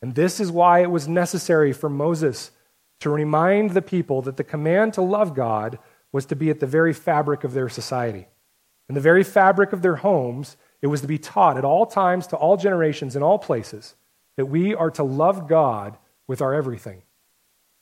And 0.00 0.14
this 0.14 0.40
is 0.40 0.50
why 0.50 0.80
it 0.80 0.90
was 0.90 1.08
necessary 1.08 1.72
for 1.72 1.88
Moses 1.88 2.50
to 3.00 3.10
remind 3.10 3.70
the 3.70 3.82
people 3.82 4.22
that 4.22 4.36
the 4.36 4.44
command 4.44 4.94
to 4.94 5.02
love 5.02 5.34
God 5.34 5.78
was 6.12 6.26
to 6.26 6.36
be 6.36 6.50
at 6.50 6.60
the 6.60 6.66
very 6.66 6.92
fabric 6.92 7.44
of 7.44 7.52
their 7.52 7.68
society. 7.68 8.26
In 8.88 8.94
the 8.94 9.00
very 9.00 9.24
fabric 9.24 9.72
of 9.72 9.82
their 9.82 9.96
homes, 9.96 10.56
it 10.80 10.86
was 10.86 11.00
to 11.02 11.06
be 11.06 11.18
taught 11.18 11.58
at 11.58 11.64
all 11.64 11.86
times, 11.86 12.26
to 12.28 12.36
all 12.36 12.56
generations, 12.56 13.16
in 13.16 13.22
all 13.22 13.38
places, 13.38 13.94
that 14.36 14.46
we 14.46 14.74
are 14.74 14.90
to 14.92 15.02
love 15.02 15.48
God 15.48 15.98
with 16.26 16.40
our 16.40 16.54
everything. 16.54 17.02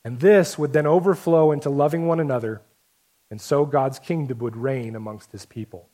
And 0.04 0.20
this 0.20 0.58
would 0.58 0.72
then 0.72 0.86
overflow 0.86 1.52
into 1.52 1.68
loving 1.68 2.06
one 2.06 2.20
another, 2.20 2.62
and 3.30 3.40
so 3.40 3.66
God's 3.66 3.98
kingdom 3.98 4.38
would 4.38 4.56
reign 4.56 4.96
amongst 4.96 5.32
his 5.32 5.44
people. 5.46 5.88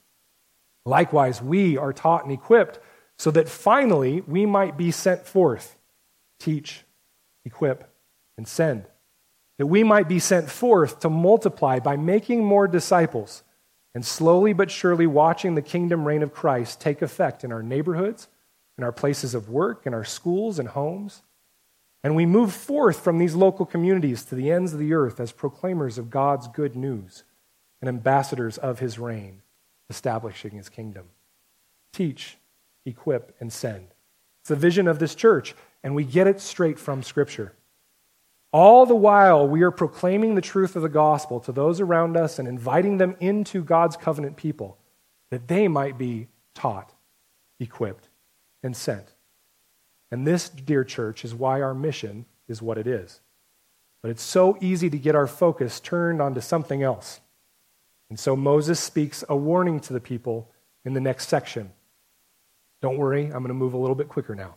Likewise, 0.84 1.42
we 1.42 1.76
are 1.76 1.92
taught 1.92 2.24
and 2.24 2.32
equipped 2.32 2.78
so 3.18 3.30
that 3.30 3.48
finally 3.48 4.20
we 4.22 4.46
might 4.46 4.76
be 4.76 4.90
sent 4.90 5.26
forth, 5.26 5.76
teach, 6.42 6.84
equip, 7.44 7.92
and 8.36 8.46
send. 8.46 8.84
That 9.58 9.66
we 9.66 9.84
might 9.84 10.08
be 10.08 10.18
sent 10.18 10.50
forth 10.50 11.00
to 11.00 11.10
multiply 11.10 11.78
by 11.78 11.96
making 11.96 12.44
more 12.44 12.66
disciples 12.66 13.44
and 13.94 14.04
slowly 14.04 14.52
but 14.52 14.70
surely 14.70 15.06
watching 15.06 15.54
the 15.54 15.62
kingdom 15.62 16.06
reign 16.06 16.22
of 16.22 16.32
Christ 16.32 16.80
take 16.80 17.02
effect 17.02 17.44
in 17.44 17.52
our 17.52 17.62
neighborhoods, 17.62 18.28
in 18.78 18.84
our 18.84 18.92
places 18.92 19.34
of 19.34 19.50
work, 19.50 19.86
in 19.86 19.94
our 19.94 20.04
schools 20.04 20.58
and 20.58 20.68
homes. 20.68 21.22
And 22.02 22.16
we 22.16 22.26
move 22.26 22.52
forth 22.52 22.98
from 23.00 23.18
these 23.18 23.34
local 23.34 23.66
communities 23.66 24.24
to 24.24 24.34
the 24.34 24.50
ends 24.50 24.72
of 24.72 24.80
the 24.80 24.94
earth 24.94 25.20
as 25.20 25.30
proclaimers 25.30 25.98
of 25.98 26.10
God's 26.10 26.48
good 26.48 26.74
news 26.74 27.22
and 27.80 27.88
ambassadors 27.88 28.58
of 28.58 28.80
his 28.80 28.98
reign, 28.98 29.42
establishing 29.90 30.52
his 30.52 30.68
kingdom. 30.68 31.10
Teach, 31.92 32.38
equip, 32.84 33.36
and 33.38 33.52
send. 33.52 33.88
It's 34.40 34.48
the 34.48 34.56
vision 34.56 34.88
of 34.88 34.98
this 34.98 35.14
church, 35.14 35.54
and 35.82 35.94
we 35.94 36.04
get 36.04 36.26
it 36.26 36.40
straight 36.40 36.78
from 36.78 37.02
Scripture. 37.02 37.52
All 38.52 38.84
the 38.84 38.94
while, 38.94 39.48
we 39.48 39.62
are 39.62 39.70
proclaiming 39.70 40.34
the 40.34 40.42
truth 40.42 40.76
of 40.76 40.82
the 40.82 40.88
gospel 40.88 41.40
to 41.40 41.52
those 41.52 41.80
around 41.80 42.16
us 42.16 42.38
and 42.38 42.46
inviting 42.46 42.98
them 42.98 43.16
into 43.18 43.64
God's 43.64 43.96
covenant 43.96 44.36
people 44.36 44.76
that 45.30 45.48
they 45.48 45.68
might 45.68 45.96
be 45.96 46.28
taught, 46.54 46.92
equipped, 47.58 48.08
and 48.62 48.76
sent. 48.76 49.14
And 50.10 50.26
this, 50.26 50.50
dear 50.50 50.84
church, 50.84 51.24
is 51.24 51.34
why 51.34 51.62
our 51.62 51.72
mission 51.72 52.26
is 52.46 52.60
what 52.60 52.76
it 52.76 52.86
is. 52.86 53.20
But 54.02 54.10
it's 54.10 54.22
so 54.22 54.58
easy 54.60 54.90
to 54.90 54.98
get 54.98 55.14
our 55.14 55.26
focus 55.26 55.80
turned 55.80 56.20
onto 56.20 56.42
something 56.42 56.82
else. 56.82 57.20
And 58.10 58.20
so 58.20 58.36
Moses 58.36 58.78
speaks 58.78 59.24
a 59.30 59.36
warning 59.36 59.80
to 59.80 59.94
the 59.94 60.00
people 60.00 60.50
in 60.84 60.92
the 60.92 61.00
next 61.00 61.28
section. 61.28 61.72
Don't 62.82 62.98
worry, 62.98 63.24
I'm 63.24 63.42
going 63.42 63.48
to 63.48 63.54
move 63.54 63.72
a 63.72 63.78
little 63.78 63.94
bit 63.94 64.10
quicker 64.10 64.34
now. 64.34 64.56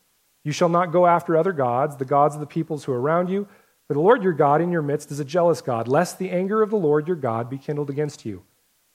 You 0.43 0.51
shall 0.51 0.69
not 0.69 0.91
go 0.91 1.05
after 1.05 1.37
other 1.37 1.51
gods, 1.51 1.97
the 1.97 2.05
gods 2.05 2.35
of 2.35 2.41
the 2.41 2.47
peoples 2.47 2.83
who 2.83 2.93
are 2.93 3.01
around 3.01 3.29
you 3.29 3.47
for 3.91 3.95
the 3.95 3.99
Lord 3.99 4.23
your 4.23 4.31
God 4.31 4.61
in 4.61 4.71
your 4.71 4.81
midst 4.81 5.11
is 5.11 5.19
a 5.19 5.25
jealous 5.25 5.59
God, 5.59 5.89
lest 5.89 6.17
the 6.17 6.29
anger 6.29 6.61
of 6.61 6.69
the 6.69 6.77
Lord 6.77 7.07
your 7.07 7.17
God 7.17 7.49
be 7.49 7.57
kindled 7.57 7.89
against 7.89 8.25
you, 8.25 8.43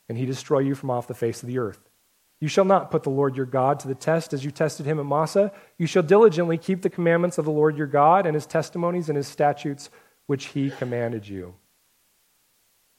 and 0.09 0.16
he 0.16 0.24
destroy 0.24 0.61
you 0.61 0.74
from 0.74 0.90
off 0.90 1.07
the 1.07 1.12
face 1.12 1.42
of 1.42 1.49
the 1.49 1.59
earth. 1.59 1.90
You 2.40 2.49
shall 2.49 2.64
not 2.64 2.90
put 2.90 3.03
the 3.03 3.11
Lord 3.11 3.36
your 3.36 3.44
God 3.44 3.78
to 3.80 3.88
the 3.88 3.94
test 3.94 4.32
as 4.32 4.42
you 4.42 4.51
tested 4.51 4.86
him 4.86 4.99
at 4.99 5.05
Massah. 5.05 5.53
You 5.76 5.86
shall 5.86 6.03
diligently 6.03 6.57
keep 6.57 6.80
the 6.80 6.88
commandments 6.88 7.36
of 7.36 7.44
the 7.44 7.51
Lord 7.51 7.76
your 7.76 7.86
God 7.86 8.24
and 8.24 8.34
his 8.34 8.47
testimonies 8.47 9.11
and 9.11 9.18
his 9.18 9.28
statutes 9.28 9.90
which 10.24 10.47
he 10.47 10.70
commanded 10.70 11.28
you. 11.28 11.57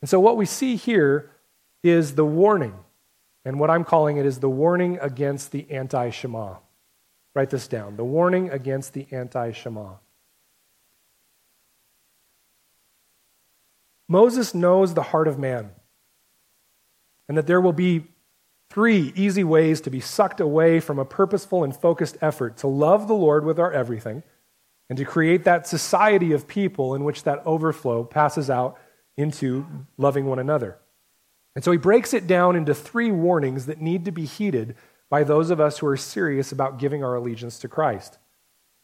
And 0.01 0.07
so, 0.07 0.19
what 0.19 0.37
we 0.37 0.45
see 0.45 0.75
here 0.75 1.31
is 1.81 2.13
the 2.13 2.25
warning. 2.25 2.75
And 3.43 3.59
what 3.59 3.71
I'm 3.71 3.83
calling 3.83 4.17
it 4.17 4.25
is 4.27 4.37
the 4.37 4.47
warning 4.51 4.99
against 5.01 5.51
the 5.51 5.65
anti 5.71 6.11
Shema. 6.11 6.57
Write 7.37 7.51
this 7.51 7.67
down 7.67 7.97
the 7.97 8.03
warning 8.03 8.49
against 8.49 8.93
the 8.93 9.05
anti 9.11 9.51
Shema. 9.51 9.97
Moses 14.09 14.55
knows 14.55 14.95
the 14.95 15.03
heart 15.03 15.27
of 15.27 15.37
man, 15.37 15.69
and 17.29 17.37
that 17.37 17.45
there 17.45 17.61
will 17.61 17.73
be 17.73 18.05
three 18.71 19.13
easy 19.15 19.43
ways 19.43 19.81
to 19.81 19.91
be 19.91 19.99
sucked 19.99 20.39
away 20.39 20.79
from 20.79 20.97
a 20.97 21.05
purposeful 21.05 21.63
and 21.63 21.75
focused 21.75 22.17
effort 22.21 22.57
to 22.57 22.67
love 22.67 23.07
the 23.07 23.13
Lord 23.13 23.45
with 23.45 23.59
our 23.59 23.71
everything 23.71 24.23
and 24.89 24.97
to 24.97 25.05
create 25.05 25.43
that 25.43 25.67
society 25.67 26.31
of 26.31 26.47
people 26.47 26.95
in 26.95 27.03
which 27.03 27.21
that 27.21 27.45
overflow 27.45 28.03
passes 28.03 28.49
out 28.49 28.79
into 29.15 29.63
loving 29.95 30.25
one 30.25 30.39
another. 30.39 30.79
And 31.53 31.63
so 31.63 31.71
he 31.71 31.77
breaks 31.77 32.15
it 32.15 32.25
down 32.25 32.55
into 32.55 32.73
three 32.73 33.11
warnings 33.11 33.67
that 33.67 33.79
need 33.79 34.05
to 34.05 34.11
be 34.11 34.25
heeded 34.25 34.75
by 35.09 35.23
those 35.23 35.49
of 35.49 35.59
us 35.59 35.79
who 35.79 35.87
are 35.87 35.97
serious 35.97 36.51
about 36.51 36.79
giving 36.79 37.03
our 37.03 37.15
allegiance 37.15 37.59
to 37.59 37.67
Christ. 37.67 38.17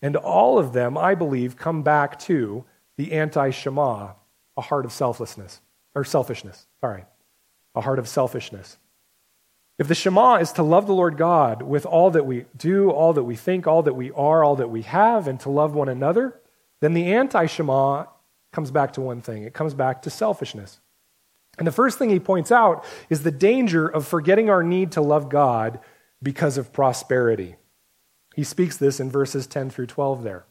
And 0.01 0.15
all 0.15 0.57
of 0.57 0.73
them, 0.73 0.97
I 0.97 1.15
believe, 1.15 1.57
come 1.57 1.83
back 1.83 2.19
to 2.19 2.65
the 2.97 3.13
anti 3.13 3.49
Shema 3.49 4.13
a 4.55 4.61
heart 4.61 4.85
of 4.85 4.91
selflessness, 4.91 5.61
or 5.95 6.03
selfishness, 6.03 6.67
sorry, 6.79 7.05
a 7.73 7.81
heart 7.81 7.99
of 7.99 8.07
selfishness. 8.07 8.77
If 9.79 9.87
the 9.87 9.95
Shema 9.95 10.35
is 10.35 10.51
to 10.53 10.63
love 10.63 10.85
the 10.85 10.93
Lord 10.93 11.17
God 11.17 11.63
with 11.63 11.85
all 11.85 12.11
that 12.11 12.25
we 12.25 12.45
do, 12.55 12.91
all 12.91 13.13
that 13.13 13.23
we 13.23 13.35
think, 13.35 13.65
all 13.65 13.81
that 13.83 13.95
we 13.95 14.11
are, 14.11 14.43
all 14.43 14.55
that 14.57 14.69
we 14.69 14.83
have, 14.83 15.27
and 15.27 15.39
to 15.39 15.49
love 15.49 15.73
one 15.73 15.89
another, 15.89 16.39
then 16.81 16.93
the 16.93 17.13
anti 17.13 17.47
Shema 17.47 18.05
comes 18.51 18.69
back 18.69 18.93
to 18.93 19.01
one 19.01 19.21
thing 19.21 19.43
it 19.43 19.53
comes 19.53 19.73
back 19.73 20.03
to 20.03 20.09
selfishness. 20.09 20.79
And 21.57 21.67
the 21.67 21.71
first 21.71 21.97
thing 21.97 22.09
he 22.09 22.19
points 22.19 22.51
out 22.51 22.85
is 23.09 23.23
the 23.23 23.31
danger 23.31 23.87
of 23.87 24.07
forgetting 24.07 24.49
our 24.49 24.63
need 24.63 24.91
to 24.93 25.01
love 25.01 25.29
God 25.29 25.79
because 26.23 26.57
of 26.57 26.73
prosperity. 26.73 27.57
He 28.35 28.43
speaks 28.43 28.77
this 28.77 28.99
in 28.99 29.11
verses 29.11 29.45
10 29.45 29.69
through 29.69 29.87
12 29.87 30.23
there. 30.23 30.45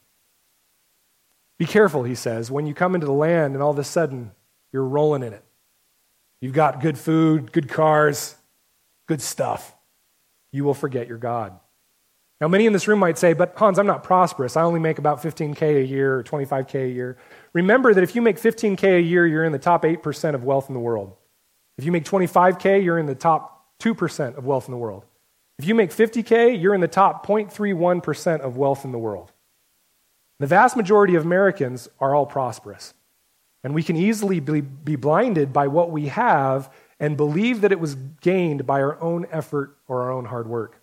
Be 1.59 1.67
careful, 1.67 2.05
he 2.05 2.15
says, 2.15 2.51
when 2.51 2.67
you 2.67 2.75
come 2.75 2.95
into 2.95 3.07
the 3.07 3.13
land 3.13 3.55
and 3.55 3.63
all 3.63 3.71
of 3.71 3.79
a 3.79 3.85
sudden 3.85 4.33
you're 4.73 4.85
rolling 4.85 5.23
in 5.23 5.33
it. 5.33 5.45
You've 6.41 6.55
got 6.55 6.81
good 6.81 6.99
food, 6.99 7.53
good 7.53 7.69
cars, 7.69 8.35
good 9.07 9.23
stuff. 9.23 9.75
You 10.51 10.65
will 10.65 10.75
forget 10.75 11.09
your 11.09 11.19
God. 11.19 11.59
Now, 12.41 12.49
many 12.49 12.67
in 12.67 12.73
this 12.73 12.89
room 12.89 12.99
might 12.99 13.19
say, 13.19 13.35
but 13.35 13.55
Hans, 13.57 13.79
I'm 13.79 13.87
not 13.87 14.03
prosperous. 14.03 14.57
I 14.57 14.63
only 14.63 14.81
make 14.81 14.99
about 14.99 15.23
15K 15.23 15.83
a 15.83 15.87
year 15.87 16.17
or 16.17 16.25
25K 16.25 16.87
a 16.87 16.89
year. 16.89 17.17
Remember 17.53 17.95
that 17.95 18.03
if 18.03 18.17
you 18.17 18.23
make 18.23 18.37
15K 18.37 18.99
a 18.99 19.01
year, 19.01 19.25
you're 19.25 19.45
in 19.45 19.53
the 19.53 19.61
top 19.61 19.85
8% 19.85 20.35
of 20.35 20.43
wealth 20.43 20.69
in 20.69 20.75
the 20.75 20.81
world. 20.81 21.15
If 21.79 21.85
you 21.85 21.93
make 21.93 22.05
25K, 22.05 22.83
you're 22.83 22.99
in 22.99 23.07
the 23.07 23.15
top 23.15 23.79
2% 23.81 24.37
of 24.37 24.45
wealth 24.45 24.67
in 24.67 24.73
the 24.73 24.79
world. 24.79 25.05
If 25.59 25.67
you 25.67 25.75
make 25.75 25.91
50K, 25.91 26.61
you're 26.61 26.75
in 26.75 26.81
the 26.81 26.89
top 26.89 27.27
0.31% 27.27 28.41
of 28.41 28.57
wealth 28.57 28.85
in 28.85 28.93
the 28.93 28.99
world. 28.99 29.33
The 30.39 30.47
vast 30.47 30.77
majority 30.77 31.15
of 31.15 31.25
Americans 31.25 31.89
are 32.01 32.15
all 32.15 32.27
prosperous. 32.27 32.95
And 33.63 33.75
we 33.75 33.83
can 33.85 33.97
easily 33.97 34.41
be, 34.41 34.97
blinded 34.97 35.53
by 35.53 35.69
what 35.69 35.91
we 35.91 36.09
have 36.09 36.73
and 36.99 37.17
believe 37.17 37.61
that 37.61 37.71
it 37.71 37.79
was 37.79 37.95
gained 37.95 38.67
by 38.67 38.81
our 38.81 39.01
own 39.01 39.27
effort 39.31 39.77
or 39.87 40.03
our 40.03 40.11
own 40.11 40.25
hard 40.25 40.49
work. 40.49 40.81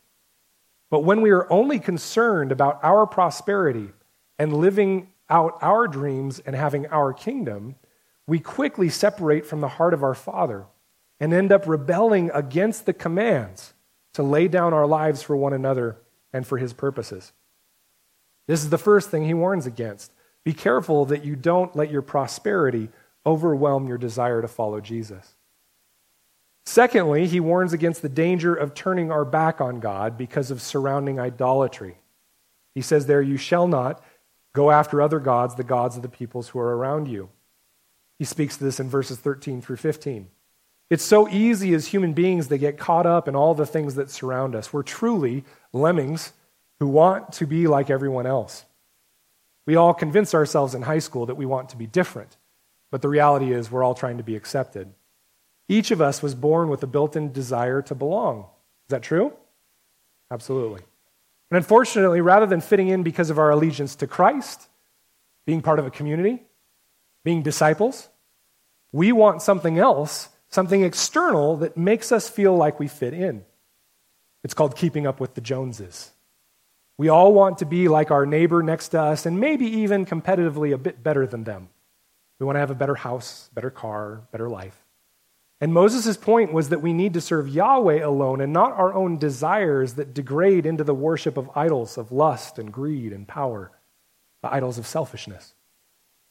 But 0.90 1.02
when 1.02 1.22
we 1.22 1.32
are 1.32 1.52
only 1.52 1.80
concerned 1.80 2.52
about 2.52 2.80
our 2.84 3.06
prosperity 3.06 3.90
and 4.38 4.54
living 4.54 5.10
out 5.30 5.58
our 5.62 5.88
dreams 5.88 6.40
and 6.40 6.56
having 6.56 6.88
our 6.88 7.14
kingdom, 7.14 7.76
we 8.28 8.40
quickly 8.40 8.90
separate 8.90 9.46
from 9.46 9.60
the 9.60 9.68
heart 9.68 9.94
of 9.94 10.04
our 10.04 10.16
Father 10.16 10.66
and 11.20 11.34
end 11.34 11.52
up 11.52 11.68
rebelling 11.68 12.32
against 12.34 12.86
the 12.86 12.94
commands 12.94 13.74
to 14.20 14.24
lay 14.24 14.50
down 14.50 14.74
our 14.74 14.86
lives 14.86 15.24
for 15.24 15.38
one 15.38 15.54
another 15.54 15.98
and 16.34 16.46
for 16.46 16.58
His 16.58 16.74
purposes. 16.74 17.32
This 18.48 18.64
is 18.64 18.70
the 18.70 18.78
first 18.78 19.10
thing 19.10 19.24
he 19.24 19.34
warns 19.34 19.66
against. 19.66 20.12
Be 20.44 20.52
careful 20.54 21.06
that 21.06 21.24
you 21.24 21.38
don't 21.38 21.74
let 21.74 21.90
your 21.90 22.02
prosperity 22.02 22.90
overwhelm 23.26 23.88
your 23.88 23.98
desire 23.98 24.42
to 24.42 24.48
follow 24.48 24.82
Jesus. 24.82 25.36
Secondly, 26.66 27.28
he 27.28 27.40
warns 27.40 27.74
against 27.74 28.02
the 28.02 28.10
danger 28.10 28.54
of 28.54 28.74
turning 28.74 29.12
our 29.12 29.24
back 29.24 29.62
on 29.62 29.80
God 29.80 30.18
because 30.18 30.52
of 30.52 30.62
surrounding 30.62 31.20
idolatry. 31.20 31.98
He 32.74 32.82
says 32.82 33.06
there, 33.06 33.22
You 33.22 33.38
shall 33.38 33.68
not 33.68 34.04
Go 34.54 34.72
after 34.72 35.02
other 35.02 35.20
gods, 35.20 35.56
the 35.56 35.64
gods 35.64 35.96
of 35.96 36.02
the 36.02 36.10
peoples 36.10 36.50
who 36.50 36.60
are 36.60 36.76
around 36.76 37.08
you. 37.08 37.30
He 38.18 38.26
speaks 38.26 38.58
to 38.58 38.64
this 38.64 38.80
in 38.80 38.90
verses 38.90 39.18
13 39.20 39.62
through 39.62 39.78
15. 39.78 40.28
It's 40.90 41.04
so 41.04 41.30
easy 41.30 41.74
as 41.74 41.88
human 41.88 42.14
beings 42.14 42.48
to 42.48 42.58
get 42.58 42.78
caught 42.78 43.06
up 43.06 43.28
in 43.28 43.36
all 43.36 43.54
the 43.54 43.66
things 43.66 43.96
that 43.96 44.10
surround 44.10 44.56
us. 44.56 44.74
We're 44.74 44.84
truly 44.84 45.44
lemmings 45.72 46.34
who 46.80 46.88
want 46.88 47.34
to 47.34 47.46
be 47.46 47.68
like 47.68 47.90
everyone 47.90 48.26
else. 48.26 48.66
We 49.68 49.76
all 49.76 49.94
convince 49.94 50.34
ourselves 50.34 50.74
in 50.74 50.82
high 50.82 51.00
school 51.00 51.28
that 51.28 51.36
we 51.36 51.46
want 51.46 51.70
to 51.70 51.78
be 51.78 51.86
different, 51.86 52.38
but 52.90 53.04
the 53.04 53.10
reality 53.10 53.54
is 53.54 53.70
we're 53.70 53.84
all 53.84 53.94
trying 53.94 54.18
to 54.18 54.24
be 54.24 54.36
accepted. 54.36 54.92
Each 55.68 55.92
of 55.92 56.02
us 56.02 56.24
was 56.24 56.34
born 56.34 56.70
with 56.70 56.82
a 56.82 56.88
built 56.88 57.16
in 57.16 57.32
desire 57.32 57.84
to 57.84 57.94
belong. 57.94 58.40
Is 58.40 58.90
that 58.90 59.04
true? 59.04 59.32
Absolutely. 60.32 60.82
And 61.52 61.58
unfortunately, 61.58 62.22
rather 62.22 62.48
than 62.48 62.62
fitting 62.62 62.88
in 62.88 63.04
because 63.04 63.30
of 63.30 63.38
our 63.38 63.52
allegiance 63.52 63.96
to 63.98 64.08
Christ, 64.08 64.68
being 65.46 65.62
part 65.62 65.78
of 65.78 65.86
a 65.86 65.92
community, 65.92 66.44
being 67.24 67.44
disciples, 67.44 68.10
we 68.92 69.12
want 69.12 69.44
something 69.44 69.78
else, 69.78 70.30
something 70.50 70.84
external 70.84 71.58
that 71.58 71.78
makes 71.78 72.12
us 72.12 72.30
feel 72.30 72.56
like 72.56 72.80
we 72.80 72.88
fit 72.88 73.14
in. 73.14 73.46
It's 74.44 74.54
called 74.54 74.76
keeping 74.76 75.06
up 75.06 75.20
with 75.20 75.36
the 75.36 75.42
Joneses. 75.42 76.12
We 76.98 77.10
all 77.10 77.34
want 77.34 77.60
to 77.60 77.66
be 77.66 77.88
like 77.88 78.12
our 78.12 78.26
neighbor 78.26 78.62
next 78.62 78.90
to 78.90 79.02
us 79.02 79.26
and 79.26 79.40
maybe 79.40 79.66
even 79.66 80.06
competitively 80.06 80.74
a 80.74 80.78
bit 80.78 81.02
better 81.02 81.26
than 81.26 81.44
them. 81.44 81.70
We 82.40 82.46
want 82.46 82.56
to 82.56 82.62
have 82.62 82.72
a 82.72 82.76
better 82.76 82.96
house, 82.96 83.50
better 83.54 83.70
car, 83.70 84.24
better 84.32 84.50
life. 84.50 84.78
And 85.62 85.74
Moses' 85.74 86.16
point 86.16 86.54
was 86.54 86.70
that 86.70 86.82
we 86.82 86.94
need 86.94 87.14
to 87.14 87.22
serve 87.22 87.50
Yahweh 87.50 88.02
alone 88.02 88.40
and 88.40 88.54
not 88.54 88.72
our 88.72 88.94
own 88.94 89.18
desires 89.18 89.96
that 89.96 90.14
degrade 90.14 90.66
into 90.66 90.86
the 90.86 90.94
worship 90.94 91.36
of 91.36 91.50
idols 91.56 91.98
of 91.98 92.14
lust 92.14 92.58
and 92.58 92.72
greed 92.72 93.12
and 93.12 93.28
power, 93.28 93.72
the 94.42 94.54
idols 94.54 94.78
of 94.78 94.88
selfishness. 94.88 95.54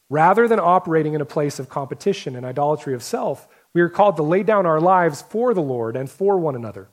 Rather 0.09 0.49
than 0.49 0.59
operating 0.59 1.13
in 1.13 1.21
a 1.21 1.27
place 1.27 1.59
of 1.59 1.69
competition 1.69 2.35
and 2.35 2.47
idolatry 2.47 2.95
of 2.95 3.03
self, 3.03 3.47
we 3.75 3.81
are 3.81 3.89
called 3.89 4.17
to 4.17 4.23
lay 4.23 4.43
down 4.43 4.67
our 4.67 4.81
lives 4.81 5.23
for 5.23 5.55
the 5.55 5.63
Lord 5.63 5.97
and 5.97 6.11
for 6.11 6.39
one 6.39 6.57
another. 6.57 6.89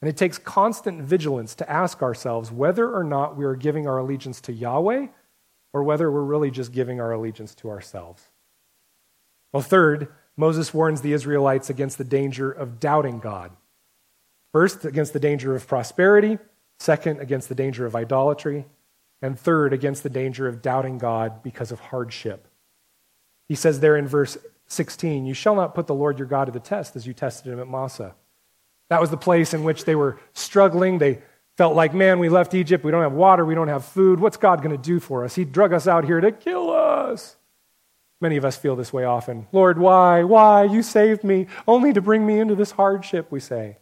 And 0.00 0.08
it 0.08 0.16
takes 0.16 0.38
constant 0.38 1.02
vigilance 1.02 1.54
to 1.56 1.70
ask 1.70 2.02
ourselves 2.02 2.52
whether 2.52 2.90
or 2.90 3.02
not 3.02 3.36
we 3.36 3.44
are 3.44 3.56
giving 3.56 3.86
our 3.86 3.98
allegiance 3.98 4.40
to 4.42 4.52
Yahweh 4.52 5.06
or 5.72 5.82
whether 5.82 6.10
we're 6.10 6.22
really 6.22 6.50
just 6.50 6.72
giving 6.72 7.00
our 7.00 7.12
allegiance 7.12 7.54
to 7.56 7.70
ourselves. 7.70 8.22
Well, 9.52 9.62
third, 9.62 10.08
Moses 10.36 10.74
warns 10.74 11.00
the 11.00 11.12
Israelites 11.12 11.70
against 11.70 11.98
the 11.98 12.04
danger 12.04 12.50
of 12.50 12.78
doubting 12.78 13.18
God. 13.18 13.52
First, 14.52 14.84
against 14.84 15.12
the 15.12 15.20
danger 15.20 15.54
of 15.54 15.66
prosperity. 15.66 16.38
Second, 16.78 17.20
against 17.20 17.48
the 17.48 17.54
danger 17.54 17.86
of 17.86 17.96
idolatry. 17.96 18.66
And 19.22 19.38
third, 19.38 19.72
against 19.72 20.02
the 20.02 20.10
danger 20.10 20.46
of 20.46 20.60
doubting 20.60 20.98
God 20.98 21.42
because 21.42 21.72
of 21.72 21.80
hardship. 21.80 22.48
He 23.48 23.54
says 23.54 23.80
there 23.80 23.96
in 23.96 24.06
verse 24.06 24.36
16, 24.68 25.26
You 25.26 25.34
shall 25.34 25.54
not 25.54 25.74
put 25.74 25.86
the 25.86 25.94
Lord 25.94 26.18
your 26.18 26.28
God 26.28 26.46
to 26.46 26.52
the 26.52 26.60
test 26.60 26.96
as 26.96 27.06
you 27.06 27.12
tested 27.12 27.52
him 27.52 27.60
at 27.60 27.68
Massah. 27.68 28.14
That 28.88 29.00
was 29.00 29.10
the 29.10 29.16
place 29.16 29.54
in 29.54 29.64
which 29.64 29.84
they 29.84 29.94
were 29.94 30.18
struggling. 30.32 30.98
They 30.98 31.22
felt 31.56 31.74
like, 31.74 31.94
man, 31.94 32.18
we 32.18 32.28
left 32.28 32.54
Egypt. 32.54 32.84
We 32.84 32.90
don't 32.90 33.02
have 33.02 33.12
water. 33.12 33.44
We 33.44 33.54
don't 33.54 33.68
have 33.68 33.84
food. 33.84 34.20
What's 34.20 34.36
God 34.36 34.62
going 34.62 34.76
to 34.76 34.82
do 34.82 35.00
for 35.00 35.24
us? 35.24 35.34
He 35.34 35.44
drug 35.44 35.72
us 35.72 35.88
out 35.88 36.04
here 36.04 36.20
to 36.20 36.30
kill 36.30 36.70
us. 36.70 37.36
Many 38.20 38.36
of 38.36 38.44
us 38.44 38.56
feel 38.56 38.76
this 38.76 38.92
way 38.92 39.04
often. 39.04 39.46
Lord, 39.52 39.78
why? 39.78 40.22
Why? 40.22 40.64
You 40.64 40.82
saved 40.82 41.22
me 41.22 41.48
only 41.66 41.92
to 41.92 42.00
bring 42.00 42.26
me 42.26 42.38
into 42.38 42.54
this 42.54 42.70
hardship, 42.72 43.30
we 43.30 43.40
say. 43.40 43.76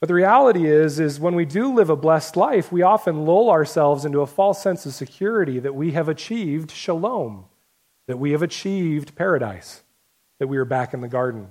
But 0.00 0.08
the 0.08 0.14
reality 0.14 0.66
is, 0.66 0.98
is 0.98 1.20
when 1.20 1.36
we 1.36 1.44
do 1.44 1.72
live 1.72 1.88
a 1.88 1.96
blessed 1.96 2.36
life, 2.36 2.72
we 2.72 2.82
often 2.82 3.24
lull 3.24 3.48
ourselves 3.48 4.04
into 4.04 4.20
a 4.20 4.26
false 4.26 4.60
sense 4.60 4.84
of 4.84 4.94
security 4.94 5.60
that 5.60 5.76
we 5.76 5.92
have 5.92 6.08
achieved 6.08 6.72
shalom, 6.72 7.44
that 8.06 8.18
we 8.18 8.32
have 8.32 8.42
achieved 8.42 9.14
paradise, 9.14 9.82
that 10.38 10.48
we 10.48 10.56
are 10.56 10.64
back 10.64 10.92
in 10.94 11.00
the 11.00 11.08
garden. 11.08 11.48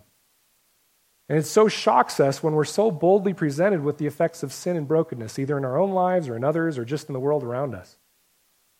And 1.30 1.40
it 1.40 1.46
so 1.46 1.68
shocks 1.68 2.20
us 2.20 2.44
when 2.44 2.54
we're 2.54 2.66
so 2.66 2.92
boldly 2.92 3.34
presented 3.34 3.84
with 3.84 3.98
the 3.98 4.06
effects 4.06 4.44
of 4.44 4.52
sin 4.52 4.76
and 4.76 4.88
brokenness, 4.88 5.40
either 5.40 5.58
in 5.58 5.64
our 5.64 5.80
own 5.80 5.92
lives 5.92 6.28
or 6.28 6.36
in 6.36 6.44
others 6.44 6.78
or 6.78 6.84
just 6.84 7.08
in 7.08 7.14
the 7.14 7.20
world 7.20 7.44
around 7.44 7.74
us. 7.74 7.98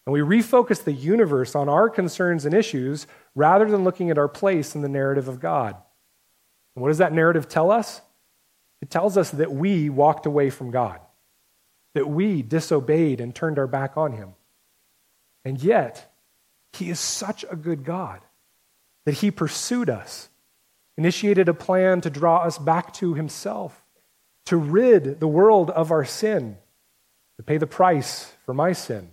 And 0.06 0.14
we 0.14 0.20
refocus 0.20 0.84
the 0.84 0.92
universe 0.92 1.56
on 1.56 1.70
our 1.70 1.90
concerns 1.90 2.46
and 2.46 2.54
issues 2.54 3.08
rather 3.36 3.66
than 3.66 3.84
looking 3.84 4.10
at 4.10 4.18
our 4.18 4.28
place 4.28 4.76
in 4.76 4.82
the 4.82 4.90
narrative 4.90 5.28
of 5.28 5.40
God. 5.40 5.76
And 6.76 6.82
what 6.82 6.90
does 6.90 6.98
that 6.98 7.14
narrative 7.14 7.48
tell 7.48 7.72
us? 7.72 8.02
It 8.82 8.90
tells 8.90 9.16
us 9.16 9.32
that 9.32 9.54
we 9.54 9.90
walked 9.90 10.26
away 10.26 10.50
from 10.50 10.72
God, 10.72 11.00
that 11.94 12.10
we 12.10 12.42
disobeyed 12.42 13.22
and 13.22 13.34
turned 13.34 13.60
our 13.60 13.68
back 13.68 13.96
on 13.96 14.14
Him. 14.14 14.34
And 15.46 15.62
yet, 15.62 16.11
He 16.74 16.90
is 16.90 17.00
such 17.00 17.46
a 17.50 17.56
good 17.56 17.84
God 17.84 18.22
that 19.06 19.16
He 19.16 19.32
pursued 19.32 19.90
us 19.90 20.30
initiated 21.02 21.50
a 21.50 21.54
plan 21.54 22.02
to 22.02 22.10
draw 22.10 22.44
us 22.44 22.58
back 22.58 22.94
to 22.94 23.14
himself, 23.14 23.84
to 24.46 24.58
rid 24.58 25.20
the 25.20 25.28
world 25.28 25.70
of 25.72 25.92
our 25.92 26.06
sin, 26.06 26.58
to 27.38 27.44
pay 27.44 27.58
the 27.58 27.68
price 27.68 28.32
for 28.46 28.54
my 28.54 28.72
sin. 28.72 29.12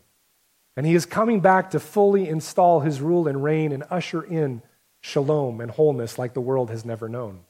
And 0.76 0.86
he 0.86 0.94
is 0.94 1.06
coming 1.06 1.40
back 1.40 1.70
to 1.70 1.80
fully 1.80 2.28
install 2.28 2.80
his 2.80 3.00
rule 3.00 3.26
and 3.26 3.42
reign 3.42 3.72
and 3.72 3.84
usher 3.90 4.22
in 4.22 4.62
shalom 5.00 5.60
and 5.60 5.70
wholeness 5.70 6.18
like 6.18 6.34
the 6.34 6.40
world 6.40 6.70
has 6.70 6.84
never 6.84 7.08
known. 7.08 7.40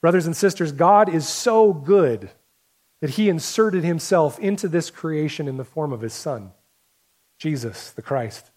Brothers 0.00 0.26
and 0.26 0.36
sisters, 0.36 0.72
God 0.72 1.08
is 1.08 1.28
so 1.28 1.72
good 1.72 2.30
that 3.00 3.10
he 3.10 3.28
inserted 3.28 3.84
himself 3.84 4.38
into 4.38 4.66
this 4.66 4.90
creation 4.90 5.46
in 5.46 5.56
the 5.56 5.64
form 5.64 5.92
of 5.92 6.00
his 6.00 6.14
son, 6.14 6.52
Jesus, 7.38 7.90
the 7.90 8.02
Christ. 8.02 8.50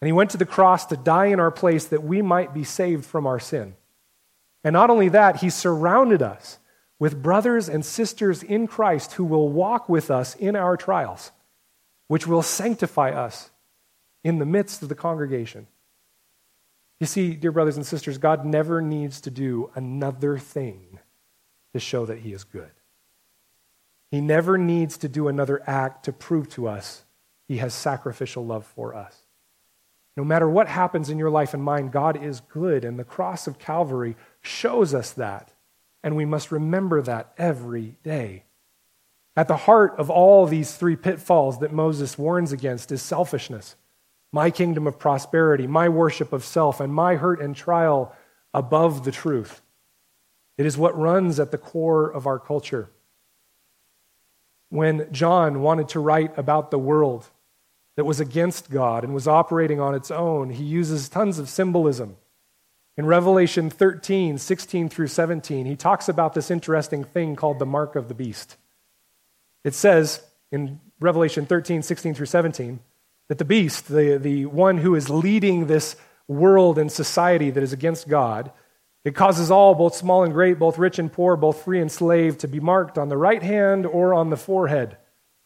And 0.00 0.06
he 0.06 0.12
went 0.12 0.30
to 0.30 0.36
the 0.36 0.46
cross 0.46 0.86
to 0.86 0.96
die 0.96 1.26
in 1.26 1.40
our 1.40 1.50
place 1.50 1.86
that 1.86 2.02
we 2.02 2.22
might 2.22 2.54
be 2.54 2.64
saved 2.64 3.04
from 3.04 3.26
our 3.26 3.38
sin. 3.38 3.74
And 4.64 4.72
not 4.72 4.90
only 4.90 5.10
that, 5.10 5.36
he 5.36 5.50
surrounded 5.50 6.22
us 6.22 6.58
with 6.98 7.22
brothers 7.22 7.68
and 7.68 7.84
sisters 7.84 8.42
in 8.42 8.66
Christ 8.66 9.14
who 9.14 9.24
will 9.24 9.48
walk 9.48 9.88
with 9.88 10.10
us 10.10 10.34
in 10.36 10.56
our 10.56 10.76
trials, 10.76 11.32
which 12.08 12.26
will 12.26 12.42
sanctify 12.42 13.10
us 13.10 13.50
in 14.22 14.38
the 14.38 14.46
midst 14.46 14.82
of 14.82 14.88
the 14.88 14.94
congregation. 14.94 15.66
You 16.98 17.06
see, 17.06 17.34
dear 17.34 17.52
brothers 17.52 17.76
and 17.76 17.86
sisters, 17.86 18.18
God 18.18 18.44
never 18.44 18.82
needs 18.82 19.22
to 19.22 19.30
do 19.30 19.70
another 19.74 20.36
thing 20.36 20.98
to 21.72 21.80
show 21.80 22.04
that 22.06 22.18
he 22.18 22.32
is 22.32 22.44
good. 22.44 22.70
He 24.10 24.20
never 24.20 24.58
needs 24.58 24.98
to 24.98 25.08
do 25.08 25.28
another 25.28 25.62
act 25.66 26.04
to 26.04 26.12
prove 26.12 26.48
to 26.50 26.68
us 26.68 27.04
he 27.48 27.58
has 27.58 27.72
sacrificial 27.72 28.44
love 28.44 28.66
for 28.66 28.94
us. 28.94 29.16
No 30.16 30.24
matter 30.24 30.48
what 30.48 30.68
happens 30.68 31.08
in 31.08 31.18
your 31.18 31.30
life 31.30 31.54
and 31.54 31.62
mine, 31.62 31.88
God 31.88 32.22
is 32.22 32.40
good, 32.40 32.84
and 32.84 32.98
the 32.98 33.04
cross 33.04 33.46
of 33.46 33.58
Calvary 33.58 34.16
shows 34.40 34.94
us 34.94 35.12
that. 35.12 35.52
And 36.02 36.16
we 36.16 36.24
must 36.24 36.50
remember 36.50 37.00
that 37.02 37.32
every 37.38 37.96
day. 38.02 38.44
At 39.36 39.48
the 39.48 39.56
heart 39.56 39.94
of 39.98 40.10
all 40.10 40.46
these 40.46 40.74
three 40.74 40.96
pitfalls 40.96 41.60
that 41.60 41.72
Moses 41.72 42.18
warns 42.18 42.52
against 42.52 42.92
is 42.92 43.02
selfishness 43.02 43.76
my 44.32 44.48
kingdom 44.50 44.86
of 44.86 44.98
prosperity, 44.98 45.66
my 45.66 45.88
worship 45.88 46.32
of 46.32 46.44
self, 46.44 46.78
and 46.80 46.94
my 46.94 47.16
hurt 47.16 47.40
and 47.40 47.56
trial 47.56 48.14
above 48.54 49.04
the 49.04 49.10
truth. 49.10 49.60
It 50.56 50.66
is 50.66 50.78
what 50.78 50.96
runs 50.96 51.40
at 51.40 51.50
the 51.50 51.58
core 51.58 52.08
of 52.08 52.26
our 52.26 52.38
culture. 52.38 52.90
When 54.68 55.12
John 55.12 55.62
wanted 55.62 55.88
to 55.88 56.00
write 56.00 56.36
about 56.38 56.70
the 56.70 56.78
world 56.78 57.28
that 58.00 58.06
was 58.06 58.18
against 58.18 58.70
God 58.70 59.04
and 59.04 59.12
was 59.12 59.28
operating 59.28 59.78
on 59.78 59.94
its 59.94 60.10
own, 60.10 60.48
he 60.48 60.64
uses 60.64 61.10
tons 61.10 61.38
of 61.38 61.46
symbolism 61.46 62.16
in 63.00 63.06
Revelation 63.06 63.70
13, 63.70 64.36
16 64.36 64.90
through 64.90 65.06
17, 65.06 65.64
he 65.64 65.74
talks 65.74 66.06
about 66.06 66.34
this 66.34 66.50
interesting 66.50 67.02
thing 67.02 67.34
called 67.34 67.58
the 67.58 67.64
mark 67.64 67.96
of 67.96 68.08
the 68.08 68.14
beast. 68.14 68.58
It 69.64 69.72
says 69.72 70.22
in 70.52 70.80
Revelation 71.00 71.46
13, 71.46 71.80
16 71.80 72.14
through 72.14 72.26
17, 72.26 72.78
that 73.28 73.38
the 73.38 73.46
beast, 73.46 73.88
the, 73.88 74.18
the 74.18 74.44
one 74.44 74.76
who 74.76 74.94
is 74.94 75.08
leading 75.08 75.66
this 75.66 75.96
world 76.28 76.78
and 76.78 76.92
society 76.92 77.48
that 77.48 77.62
is 77.62 77.72
against 77.72 78.06
God, 78.06 78.52
it 79.02 79.14
causes 79.14 79.50
all, 79.50 79.74
both 79.74 79.94
small 79.94 80.22
and 80.22 80.34
great, 80.34 80.58
both 80.58 80.76
rich 80.76 80.98
and 80.98 81.10
poor, 81.10 81.36
both 81.36 81.64
free 81.64 81.80
and 81.80 81.90
slave, 81.90 82.36
to 82.36 82.48
be 82.48 82.60
marked 82.60 82.98
on 82.98 83.08
the 83.08 83.16
right 83.16 83.42
hand 83.42 83.86
or 83.86 84.12
on 84.12 84.28
the 84.28 84.36
forehead, 84.36 84.98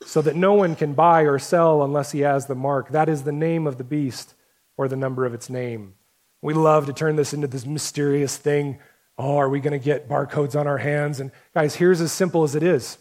so 0.03 0.20
that 0.22 0.36
no 0.36 0.55
one 0.55 0.76
can 0.76 0.95
buy 0.95 1.22
or 1.22 1.38
sell 1.38 1.82
unless 1.82 2.12
he 2.12 2.20
has 2.20 2.47
the 2.47 2.55
mark. 2.55 2.90
That 2.90 3.09
is 3.09 3.22
the 3.22 3.32
name 3.32 3.66
of 3.66 3.78
the 3.78 3.84
beast 3.84 4.34
or 4.76 4.88
the 4.88 4.97
number 4.97 5.24
of 5.24 5.34
its 5.34 5.49
name. 5.49 5.95
We 6.42 6.55
love 6.55 6.86
to 6.86 6.92
turn 6.92 7.16
this 7.16 7.32
into 7.32 7.47
this 7.47 7.66
mysterious 7.66 8.36
thing. 8.36 8.78
Oh, 9.16 9.36
are 9.36 9.49
we 9.49 9.61
going 9.61 9.78
to 9.78 9.84
get 9.84 10.09
barcodes 10.09 10.59
on 10.59 10.66
our 10.66 10.78
hands? 10.78 11.20
And 11.20 11.30
guys, 11.55 11.76
here's 11.76 12.01
as 12.01 12.12
simple 12.12 12.42
as 12.42 12.55
it 12.55 12.62
is 12.62 12.99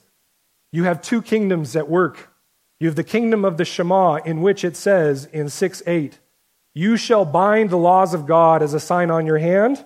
you 0.72 0.86
have 0.86 1.02
two 1.02 1.22
kingdoms 1.22 1.76
at 1.76 1.90
work. 1.90 2.30
You 2.80 2.88
have 2.88 2.96
the 2.96 3.04
kingdom 3.04 3.46
of 3.46 3.58
the 3.58 3.66
Shema, 3.66 4.16
in 4.26 4.42
which 4.42 4.64
it 4.66 4.76
says 4.76 5.26
in 5.26 5.50
6 5.50 5.84
8, 5.86 6.20
You 6.74 6.98
shall 6.98 7.26
bind 7.26 7.70
the 7.70 7.78
laws 7.78 8.14
of 8.14 8.26
God 8.26 8.62
as 8.62 8.74
a 8.74 8.80
sign 8.80 9.12
on 9.12 9.26
your 9.26 9.38
hand 9.38 9.86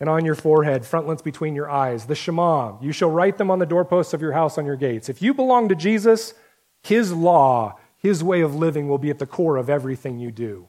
and 0.00 0.08
on 0.08 0.24
your 0.24 0.34
forehead, 0.34 0.86
frontlets 0.86 1.22
between 1.22 1.54
your 1.54 1.70
eyes. 1.70 2.06
The 2.06 2.14
Shema, 2.14 2.78
you 2.80 2.92
shall 2.92 3.10
write 3.10 3.38
them 3.38 3.50
on 3.50 3.58
the 3.58 3.66
doorposts 3.66 4.14
of 4.14 4.22
your 4.22 4.32
house 4.32 4.58
on 4.58 4.66
your 4.66 4.76
gates. 4.76 5.08
If 5.08 5.22
you 5.22 5.34
belong 5.34 5.68
to 5.68 5.74
Jesus, 5.74 6.34
his 6.82 7.12
law 7.12 7.78
his 7.98 8.22
way 8.22 8.40
of 8.40 8.54
living 8.54 8.88
will 8.88 8.98
be 8.98 9.10
at 9.10 9.18
the 9.18 9.26
core 9.26 9.56
of 9.56 9.68
everything 9.68 10.18
you 10.18 10.30
do. 10.30 10.68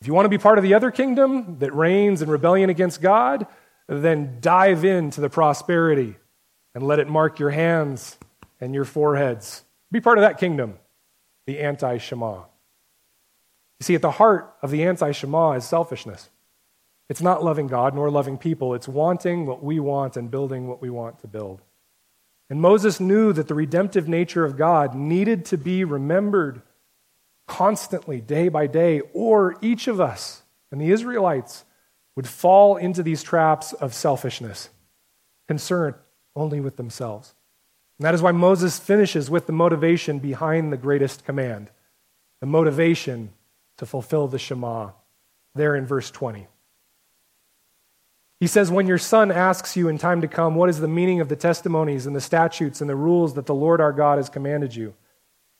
If 0.00 0.06
you 0.06 0.14
want 0.14 0.24
to 0.26 0.30
be 0.30 0.38
part 0.38 0.58
of 0.58 0.64
the 0.64 0.74
other 0.74 0.90
kingdom 0.90 1.58
that 1.58 1.74
reigns 1.74 2.22
in 2.22 2.30
rebellion 2.30 2.70
against 2.70 3.02
God, 3.02 3.46
then 3.88 4.38
dive 4.40 4.84
into 4.84 5.20
the 5.20 5.28
prosperity 5.28 6.16
and 6.74 6.86
let 6.86 6.98
it 6.98 7.08
mark 7.08 7.38
your 7.38 7.50
hands 7.50 8.16
and 8.60 8.74
your 8.74 8.84
foreheads. 8.84 9.64
Be 9.90 10.00
part 10.00 10.18
of 10.18 10.22
that 10.22 10.38
kingdom, 10.38 10.78
the 11.46 11.60
anti 11.60 11.98
Shema. 11.98 12.34
You 12.34 13.84
see, 13.84 13.94
at 13.96 14.02
the 14.02 14.12
heart 14.12 14.54
of 14.62 14.70
the 14.70 14.84
anti 14.84 15.10
Shema 15.10 15.52
is 15.52 15.64
selfishness. 15.64 16.30
It's 17.08 17.22
not 17.22 17.44
loving 17.44 17.66
God 17.66 17.94
nor 17.94 18.10
loving 18.10 18.38
people, 18.38 18.74
it's 18.74 18.88
wanting 18.88 19.46
what 19.46 19.62
we 19.62 19.80
want 19.80 20.16
and 20.16 20.30
building 20.30 20.66
what 20.66 20.80
we 20.80 20.90
want 20.90 21.18
to 21.20 21.26
build. 21.26 21.60
And 22.48 22.60
Moses 22.60 23.00
knew 23.00 23.32
that 23.32 23.48
the 23.48 23.54
redemptive 23.54 24.08
nature 24.08 24.44
of 24.44 24.56
God 24.56 24.94
needed 24.94 25.44
to 25.46 25.58
be 25.58 25.84
remembered 25.84 26.62
constantly, 27.46 28.20
day 28.20 28.48
by 28.48 28.66
day, 28.66 29.00
or 29.12 29.56
each 29.60 29.88
of 29.88 30.00
us 30.00 30.42
and 30.70 30.80
the 30.80 30.90
Israelites 30.90 31.64
would 32.16 32.28
fall 32.28 32.76
into 32.76 33.02
these 33.02 33.22
traps 33.22 33.72
of 33.72 33.94
selfishness, 33.94 34.70
concerned 35.48 35.94
only 36.36 36.60
with 36.60 36.76
themselves. 36.76 37.34
And 37.98 38.06
that 38.06 38.14
is 38.14 38.22
why 38.22 38.32
Moses 38.32 38.78
finishes 38.78 39.30
with 39.30 39.46
the 39.46 39.52
motivation 39.52 40.18
behind 40.18 40.72
the 40.72 40.76
greatest 40.76 41.24
command 41.24 41.70
the 42.40 42.46
motivation 42.46 43.30
to 43.78 43.86
fulfill 43.86 44.26
the 44.26 44.38
Shema, 44.38 44.90
there 45.54 45.76
in 45.76 45.86
verse 45.86 46.10
20. 46.10 46.48
He 48.42 48.48
says, 48.48 48.72
When 48.72 48.88
your 48.88 48.98
son 48.98 49.30
asks 49.30 49.76
you 49.76 49.86
in 49.86 49.98
time 49.98 50.20
to 50.20 50.26
come, 50.26 50.56
what 50.56 50.68
is 50.68 50.80
the 50.80 50.88
meaning 50.88 51.20
of 51.20 51.28
the 51.28 51.36
testimonies 51.36 52.06
and 52.06 52.16
the 52.16 52.20
statutes 52.20 52.80
and 52.80 52.90
the 52.90 52.96
rules 52.96 53.34
that 53.34 53.46
the 53.46 53.54
Lord 53.54 53.80
our 53.80 53.92
God 53.92 54.18
has 54.18 54.28
commanded 54.28 54.74
you? 54.74 54.94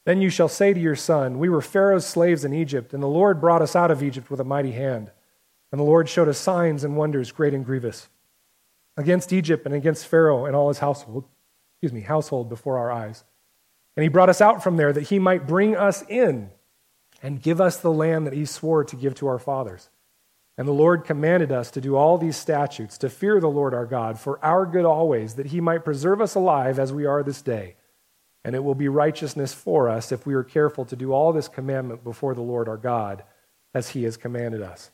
Then 0.04 0.20
you 0.20 0.30
shall 0.30 0.48
say 0.48 0.74
to 0.74 0.80
your 0.80 0.96
son, 0.96 1.38
We 1.38 1.48
were 1.48 1.60
Pharaoh's 1.60 2.04
slaves 2.04 2.44
in 2.44 2.52
Egypt, 2.52 2.92
and 2.92 3.00
the 3.00 3.06
Lord 3.06 3.40
brought 3.40 3.62
us 3.62 3.76
out 3.76 3.92
of 3.92 4.02
Egypt 4.02 4.32
with 4.32 4.40
a 4.40 4.44
mighty 4.44 4.72
hand. 4.72 5.12
And 5.70 5.78
the 5.78 5.84
Lord 5.84 6.08
showed 6.08 6.26
us 6.26 6.38
signs 6.38 6.82
and 6.82 6.96
wonders 6.96 7.30
great 7.30 7.54
and 7.54 7.64
grievous 7.64 8.08
against 8.96 9.32
Egypt 9.32 9.64
and 9.64 9.76
against 9.76 10.08
Pharaoh 10.08 10.46
and 10.46 10.56
all 10.56 10.66
his 10.66 10.80
household, 10.80 11.26
excuse 11.74 11.92
me, 11.92 12.00
household 12.00 12.48
before 12.48 12.78
our 12.78 12.90
eyes. 12.90 13.22
And 13.96 14.02
he 14.02 14.08
brought 14.08 14.28
us 14.28 14.40
out 14.40 14.60
from 14.60 14.76
there 14.76 14.92
that 14.92 15.02
he 15.02 15.20
might 15.20 15.46
bring 15.46 15.76
us 15.76 16.02
in 16.08 16.50
and 17.22 17.40
give 17.40 17.60
us 17.60 17.76
the 17.76 17.92
land 17.92 18.26
that 18.26 18.34
he 18.34 18.44
swore 18.44 18.82
to 18.82 18.96
give 18.96 19.14
to 19.14 19.28
our 19.28 19.38
fathers. 19.38 19.88
And 20.58 20.68
the 20.68 20.72
Lord 20.72 21.04
commanded 21.04 21.50
us 21.50 21.70
to 21.70 21.80
do 21.80 21.96
all 21.96 22.18
these 22.18 22.36
statutes, 22.36 22.98
to 22.98 23.08
fear 23.08 23.40
the 23.40 23.48
Lord 23.48 23.72
our 23.72 23.86
God, 23.86 24.18
for 24.18 24.42
our 24.44 24.66
good 24.66 24.84
always, 24.84 25.34
that 25.34 25.46
he 25.46 25.60
might 25.60 25.84
preserve 25.84 26.20
us 26.20 26.34
alive 26.34 26.78
as 26.78 26.92
we 26.92 27.06
are 27.06 27.22
this 27.22 27.40
day. 27.40 27.76
And 28.44 28.54
it 28.54 28.62
will 28.62 28.74
be 28.74 28.88
righteousness 28.88 29.54
for 29.54 29.88
us 29.88 30.12
if 30.12 30.26
we 30.26 30.34
are 30.34 30.42
careful 30.42 30.84
to 30.86 30.96
do 30.96 31.12
all 31.12 31.32
this 31.32 31.48
commandment 31.48 32.04
before 32.04 32.34
the 32.34 32.42
Lord 32.42 32.68
our 32.68 32.76
God, 32.76 33.22
as 33.72 33.90
he 33.90 34.02
has 34.04 34.16
commanded 34.16 34.60
us. 34.60 34.90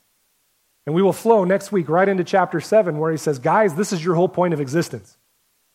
And 0.85 0.95
we 0.95 1.01
will 1.01 1.13
flow 1.13 1.43
next 1.43 1.71
week 1.71 1.89
right 1.89 2.07
into 2.07 2.23
chapter 2.23 2.61
7, 2.61 2.97
where 2.97 3.11
he 3.11 3.17
says, 3.17 3.37
Guys, 3.39 3.75
this 3.75 3.91
is 3.91 4.03
your 4.03 4.15
whole 4.15 4.29
point 4.29 4.53
of 4.53 4.61
existence. 4.61 5.17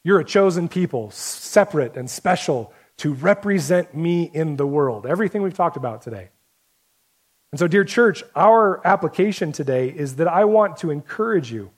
You're 0.03 0.21
a 0.21 0.25
chosen 0.25 0.69
people, 0.69 1.11
separate 1.11 1.97
and 1.97 2.09
special, 2.09 2.73
to 2.99 3.13
represent 3.13 3.95
me 3.95 4.31
in 4.33 4.57
the 4.57 4.67
world. 4.67 5.07
Everything 5.07 5.43
we've 5.43 5.55
talked 5.55 5.77
about 5.77 6.03
today. 6.03 6.31
And 7.55 7.59
so, 7.61 7.69
dear 7.69 7.85
church, 7.85 8.25
our 8.35 8.85
application 8.85 9.53
today 9.53 9.89
is 9.89 10.17
that 10.17 10.27
I 10.27 10.45
want 10.45 10.79
to 10.79 10.91
encourage 10.91 11.53
you 11.53 11.71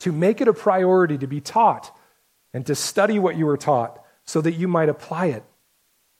to 0.00 0.10
make 0.10 0.40
it 0.40 0.48
a 0.48 0.52
priority 0.52 1.16
to 1.18 1.28
be 1.28 1.40
taught 1.40 1.96
and 2.52 2.66
to 2.66 2.74
study 2.74 3.20
what 3.20 3.36
you 3.36 3.46
were 3.46 3.56
taught 3.56 4.04
so 4.24 4.40
that 4.40 4.54
you 4.54 4.66
might 4.66 4.88
apply 4.88 5.26
it. 5.26 5.44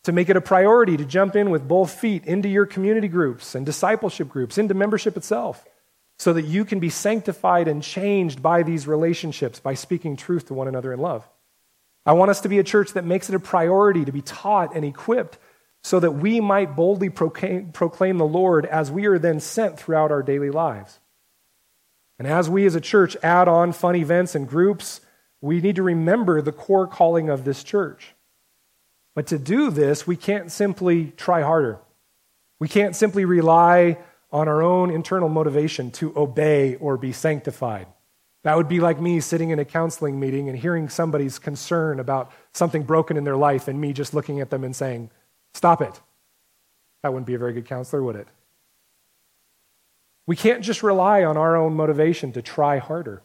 To 0.05 0.13
make 0.13 0.29
it 0.29 0.37
a 0.37 0.41
priority 0.41 0.97
to 0.97 1.05
jump 1.05 1.35
in 1.35 1.51
with 1.51 1.67
both 1.67 1.93
feet 1.93 2.25
into 2.25 2.49
your 2.49 2.65
community 2.65 3.09
groups 3.09 3.57
and 3.57 3.67
discipleship 3.67 4.29
groups, 4.29 4.57
into 4.57 4.75
membership 4.75 5.17
itself, 5.17 5.65
so 6.21 6.33
that 6.33 6.43
you 6.43 6.65
can 6.65 6.79
be 6.79 6.89
sanctified 6.89 7.67
and 7.67 7.83
changed 7.83 8.45
by 8.45 8.63
these 8.63 8.87
relationships 8.87 9.59
by 9.59 9.75
speaking 9.75 10.15
truth 10.17 10.47
to 10.47 10.55
one 10.55 10.69
another 10.69 10.93
in 10.93 11.01
love. 11.01 11.29
I 12.07 12.13
want 12.13 12.31
us 12.31 12.43
to 12.43 12.49
be 12.49 12.61
a 12.61 12.63
church 12.63 12.93
that 12.93 13.05
makes 13.05 13.29
it 13.29 13.35
a 13.35 13.41
priority 13.41 14.05
to 14.05 14.13
be 14.13 14.23
taught 14.23 14.77
and 14.77 14.85
equipped 14.85 15.37
so 15.83 15.99
that 16.01 16.13
we 16.13 16.41
might 16.41 16.77
boldly 16.77 17.11
proclaim, 17.11 17.73
proclaim, 17.73 18.19
the 18.19 18.27
Lord 18.27 18.67
as 18.67 18.91
we 18.91 19.07
are 19.07 19.19
then 19.19 19.41
sent 19.41 19.79
throughout 19.79 20.13
our 20.13 20.23
daily 20.23 20.51
lives. 20.51 21.01
And 22.19 22.29
as 22.29 22.49
we 22.49 22.67
as 22.67 22.75
a 22.75 22.81
church 22.81 23.17
add 23.23 23.49
on 23.49 23.73
fun 23.73 23.97
events 23.97 24.35
and 24.35 24.49
groups, 24.49 25.01
we 25.41 25.61
need 25.61 25.77
to 25.77 25.83
remember 25.83 26.41
the 26.41 26.53
core 26.53 26.87
calling 26.87 27.29
of 27.29 27.45
this 27.45 27.65
church. 27.65 28.15
But 29.15 29.27
to 29.29 29.39
do 29.39 29.71
this, 29.71 30.07
we 30.07 30.17
can't 30.17 30.51
simply 30.53 31.13
try 31.17 31.43
harder. 31.43 31.81
We 32.61 32.69
can't 32.69 32.95
simply 32.95 33.25
rely 33.25 33.99
on 34.31 34.49
our 34.49 34.63
own 34.63 34.91
internal 34.91 35.29
motivation 35.29 35.91
to 35.91 36.17
obey 36.17 36.77
or 36.77 36.97
be 36.97 37.13
sanctified. 37.13 37.89
That 38.45 38.57
would 38.57 38.69
be 38.69 38.81
like 38.81 39.01
me 39.01 39.21
sitting 39.21 39.51
in 39.51 39.59
a 39.59 39.65
counseling 39.65 40.19
meeting 40.19 40.49
and 40.49 40.57
hearing 40.57 40.89
somebody's 40.89 41.39
concern 41.39 42.01
about 42.01 42.33
something 42.53 42.85
broken 42.85 43.17
in 43.17 43.25
their 43.25 43.37
life 43.37 43.69
and 43.69 43.81
me 43.81 43.93
just 43.93 44.15
looking 44.15 44.41
at 44.41 44.51
them 44.51 44.65
and 44.65 44.75
saying, 44.75 45.11
Stop 45.55 45.83
it. 45.83 46.01
That 47.03 47.13
wouldn't 47.13 47.27
be 47.27 47.35
a 47.35 47.39
very 47.39 47.53
good 47.53 47.67
counselor, 47.67 48.03
would 48.03 48.17
it? 48.17 48.29
We 50.27 50.37
can't 50.37 50.63
just 50.63 50.83
rely 50.83 51.25
on 51.25 51.37
our 51.37 51.57
own 51.57 51.75
motivation 51.75 52.33
to 52.33 52.43
try 52.43 52.79
harder. 52.79 53.23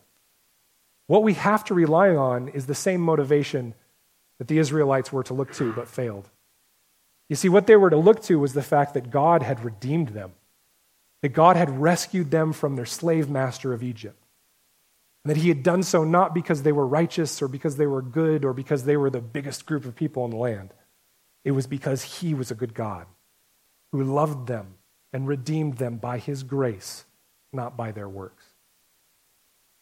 What 1.05 1.23
we 1.23 1.33
have 1.35 1.63
to 1.65 1.73
rely 1.73 2.09
on 2.09 2.49
is 2.49 2.65
the 2.65 2.75
same 2.75 3.01
motivation 3.01 3.75
that 4.39 4.47
the 4.47 4.57
Israelites 4.57 5.11
were 5.11 5.23
to 5.23 5.33
look 5.33 5.53
to 5.53 5.71
but 5.73 5.87
failed. 5.87 6.29
You 7.29 7.35
see, 7.35 7.49
what 7.49 7.67
they 7.67 7.75
were 7.75 7.89
to 7.89 7.97
look 7.97 8.23
to 8.23 8.39
was 8.39 8.53
the 8.53 8.63
fact 8.63 8.93
that 8.93 9.09
God 9.09 9.43
had 9.43 9.63
redeemed 9.63 10.09
them, 10.09 10.31
that 11.21 11.29
God 11.29 11.55
had 11.55 11.81
rescued 11.81 12.31
them 12.31 12.53
from 12.53 12.75
their 12.75 12.85
slave 12.85 13.29
master 13.29 13.73
of 13.73 13.83
Egypt, 13.83 14.21
and 15.23 15.31
that 15.31 15.41
He 15.41 15.49
had 15.49 15.63
done 15.63 15.83
so 15.83 16.03
not 16.03 16.33
because 16.33 16.63
they 16.63 16.71
were 16.71 16.87
righteous 16.87 17.41
or 17.41 17.47
because 17.47 17.77
they 17.77 17.87
were 17.87 18.01
good 18.01 18.45
or 18.45 18.53
because 18.53 18.83
they 18.83 18.97
were 18.97 19.09
the 19.09 19.21
biggest 19.21 19.65
group 19.65 19.85
of 19.85 19.95
people 19.95 20.25
in 20.25 20.31
the 20.31 20.37
land. 20.37 20.73
It 21.43 21.51
was 21.51 21.67
because 21.67 22.19
he 22.19 22.33
was 22.33 22.51
a 22.51 22.55
good 22.55 22.73
God 22.73 23.07
who 23.91 24.03
loved 24.03 24.47
them 24.47 24.75
and 25.13 25.27
redeemed 25.27 25.77
them 25.77 25.97
by 25.97 26.17
his 26.17 26.43
grace, 26.43 27.05
not 27.53 27.77
by 27.77 27.91
their 27.91 28.09
works. 28.09 28.45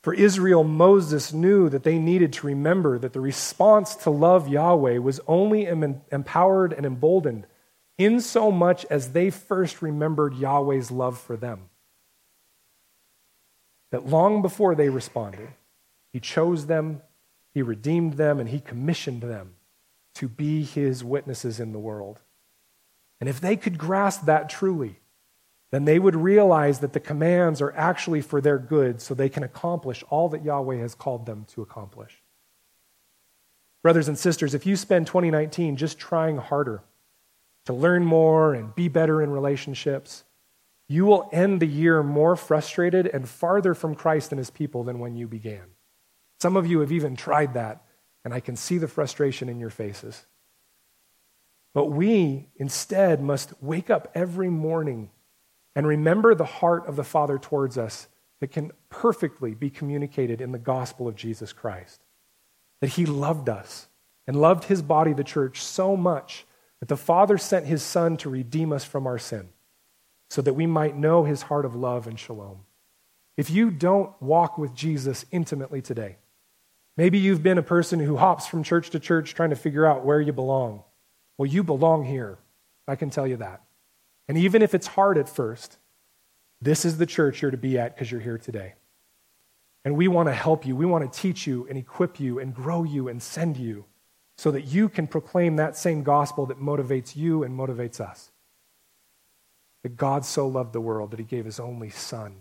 For 0.03 0.13
Israel, 0.13 0.63
Moses 0.63 1.33
knew 1.33 1.67
that 1.69 1.81
they 1.81 1.97
needed 1.97 2.31
to 2.33 2.45
remember 2.45 2.99
that 2.99 3.13
the 3.13 3.19
response 3.19 3.95
to 3.95 4.11
love 4.11 4.47
Yahweh 4.47 4.99
was 4.99 5.19
only 5.27 5.65
empowered 5.65 6.73
and 6.73 6.85
emboldened 6.85 7.47
in 7.97 8.21
so 8.21 8.51
much 8.51 8.85
as 8.91 9.13
they 9.13 9.31
first 9.31 9.81
remembered 9.81 10.35
Yahweh's 10.35 10.91
love 10.91 11.17
for 11.17 11.35
them. 11.35 11.69
That 13.89 14.05
long 14.05 14.43
before 14.43 14.75
they 14.75 14.89
responded, 14.89 15.49
he 16.13 16.19
chose 16.19 16.67
them, 16.67 17.01
he 17.53 17.63
redeemed 17.63 18.13
them, 18.13 18.39
and 18.39 18.49
he 18.49 18.59
commissioned 18.59 19.23
them 19.23 19.54
to 20.15 20.27
be 20.27 20.63
his 20.63 21.03
witnesses 21.03 21.59
in 21.59 21.71
the 21.71 21.79
world. 21.79 22.21
And 23.19 23.29
if 23.29 23.39
they 23.39 23.55
could 23.55 23.77
grasp 23.77 24.25
that 24.25 24.49
truly, 24.49 24.99
then 25.71 25.85
they 25.85 25.99
would 25.99 26.15
realize 26.15 26.79
that 26.79 26.93
the 26.93 26.99
commands 26.99 27.61
are 27.61 27.73
actually 27.75 28.21
for 28.21 28.39
their 28.41 28.57
good 28.57 29.01
so 29.01 29.13
they 29.13 29.29
can 29.29 29.43
accomplish 29.43 30.03
all 30.09 30.29
that 30.29 30.43
Yahweh 30.43 30.77
has 30.77 30.95
called 30.95 31.25
them 31.25 31.45
to 31.49 31.61
accomplish. 31.61 32.21
Brothers 33.83 34.07
and 34.07 34.17
sisters, 34.17 34.53
if 34.53 34.65
you 34.65 34.75
spend 34.75 35.07
2019 35.07 35.75
just 35.75 35.99
trying 35.99 36.37
harder 36.37 36.81
to 37.65 37.73
learn 37.73 38.05
more 38.05 38.53
and 38.53 38.73
be 38.73 38.87
better 38.87 39.21
in 39.21 39.29
relationships, 39.29 40.23
you 40.87 41.05
will 41.05 41.29
end 41.31 41.59
the 41.59 41.67
year 41.67 42.03
more 42.03 42.35
frustrated 42.35 43.07
and 43.07 43.27
farther 43.27 43.73
from 43.73 43.95
Christ 43.95 44.31
and 44.31 44.39
his 44.39 44.49
people 44.49 44.83
than 44.83 44.99
when 44.99 45.15
you 45.15 45.27
began. 45.27 45.63
Some 46.39 46.55
of 46.55 46.67
you 46.67 46.79
have 46.79 46.91
even 46.91 47.15
tried 47.15 47.53
that 47.55 47.84
and 48.25 48.33
I 48.33 48.39
can 48.39 48.55
see 48.55 48.79
the 48.79 48.87
frustration 48.87 49.47
in 49.47 49.59
your 49.59 49.69
faces. 49.69 50.25
But 51.73 51.85
we 51.85 52.47
instead 52.55 53.21
must 53.21 53.53
wake 53.61 53.89
up 53.89 54.11
every 54.15 54.49
morning 54.49 55.11
and 55.75 55.85
remember 55.85 56.33
the 56.33 56.43
heart 56.43 56.87
of 56.87 56.95
the 56.95 57.03
Father 57.03 57.37
towards 57.37 57.77
us 57.77 58.07
that 58.39 58.51
can 58.51 58.71
perfectly 58.89 59.53
be 59.53 59.69
communicated 59.69 60.41
in 60.41 60.51
the 60.51 60.57
gospel 60.57 61.07
of 61.07 61.15
Jesus 61.15 61.53
Christ. 61.53 62.01
That 62.81 62.91
He 62.91 63.05
loved 63.05 63.47
us 63.47 63.87
and 64.25 64.41
loved 64.41 64.65
His 64.65 64.81
body, 64.81 65.13
the 65.13 65.23
church, 65.23 65.61
so 65.61 65.95
much 65.95 66.45
that 66.79 66.89
the 66.89 66.97
Father 66.97 67.37
sent 67.37 67.67
His 67.67 67.83
Son 67.83 68.17
to 68.17 68.29
redeem 68.29 68.73
us 68.73 68.83
from 68.83 69.05
our 69.05 69.19
sin 69.19 69.49
so 70.29 70.41
that 70.41 70.53
we 70.53 70.65
might 70.65 70.97
know 70.97 71.25
His 71.25 71.43
heart 71.43 71.65
of 71.65 71.75
love 71.75 72.07
and 72.07 72.19
shalom. 72.19 72.61
If 73.37 73.49
you 73.51 73.69
don't 73.69 74.19
walk 74.21 74.57
with 74.57 74.73
Jesus 74.73 75.25
intimately 75.31 75.81
today, 75.81 76.17
Maybe 76.97 77.17
you've 77.17 77.43
been 77.43 77.57
a 77.57 77.63
person 77.63 77.99
who 77.99 78.17
hops 78.17 78.47
from 78.47 78.63
church 78.63 78.89
to 78.91 78.99
church 78.99 79.33
trying 79.33 79.49
to 79.49 79.55
figure 79.55 79.85
out 79.85 80.05
where 80.05 80.21
you 80.21 80.31
belong. 80.31 80.83
Well, 81.37 81.45
you 81.45 81.63
belong 81.63 82.05
here. 82.05 82.37
I 82.87 82.95
can 82.95 83.09
tell 83.09 83.27
you 83.27 83.37
that. 83.37 83.61
And 84.27 84.37
even 84.37 84.61
if 84.61 84.73
it's 84.73 84.87
hard 84.87 85.17
at 85.17 85.27
first, 85.29 85.77
this 86.61 86.85
is 86.85 86.97
the 86.97 87.05
church 87.05 87.41
you're 87.41 87.51
to 87.51 87.57
be 87.57 87.77
at 87.77 87.95
because 87.95 88.11
you're 88.11 88.21
here 88.21 88.37
today. 88.37 88.75
And 89.83 89.95
we 89.95 90.07
want 90.07 90.29
to 90.29 90.33
help 90.33 90.65
you. 90.65 90.75
We 90.75 90.85
want 90.85 91.11
to 91.11 91.19
teach 91.19 91.45
you 91.45 91.67
and 91.69 91.77
equip 91.77 92.19
you 92.19 92.39
and 92.39 92.55
grow 92.55 92.83
you 92.83 93.07
and 93.07 93.21
send 93.21 93.57
you 93.57 93.85
so 94.37 94.51
that 94.51 94.63
you 94.63 94.89
can 94.89 95.07
proclaim 95.07 95.57
that 95.57 95.77
same 95.77 96.03
gospel 96.03 96.45
that 96.47 96.59
motivates 96.59 97.15
you 97.15 97.43
and 97.43 97.57
motivates 97.57 97.99
us. 97.99 98.31
That 99.83 99.97
God 99.97 100.25
so 100.25 100.47
loved 100.47 100.73
the 100.73 100.81
world 100.81 101.11
that 101.11 101.19
he 101.19 101.25
gave 101.25 101.45
his 101.45 101.59
only 101.59 101.89
Son, 101.89 102.37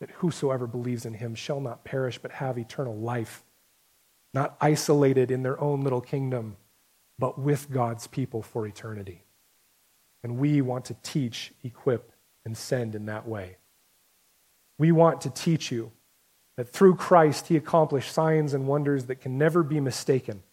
that 0.00 0.10
whosoever 0.12 0.66
believes 0.66 1.04
in 1.04 1.14
him 1.14 1.34
shall 1.34 1.60
not 1.60 1.84
perish 1.84 2.18
but 2.18 2.32
have 2.32 2.58
eternal 2.58 2.96
life, 2.96 3.44
not 4.36 4.56
isolated 4.60 5.32
in 5.32 5.42
their 5.42 5.60
own 5.60 5.80
little 5.80 6.00
kingdom, 6.00 6.56
but 7.18 7.40
with 7.40 7.70
God's 7.70 8.06
people 8.06 8.42
for 8.42 8.66
eternity. 8.66 9.24
And 10.22 10.38
we 10.38 10.60
want 10.60 10.84
to 10.86 10.96
teach, 11.02 11.52
equip, 11.64 12.12
and 12.44 12.56
send 12.56 12.94
in 12.94 13.06
that 13.06 13.26
way. 13.26 13.56
We 14.78 14.92
want 14.92 15.22
to 15.22 15.30
teach 15.30 15.72
you 15.72 15.90
that 16.56 16.68
through 16.68 16.94
Christ 16.94 17.48
he 17.48 17.56
accomplished 17.56 18.12
signs 18.12 18.54
and 18.54 18.68
wonders 18.68 19.06
that 19.06 19.16
can 19.16 19.36
never 19.36 19.64
be 19.64 19.80
mistaken 19.80 20.44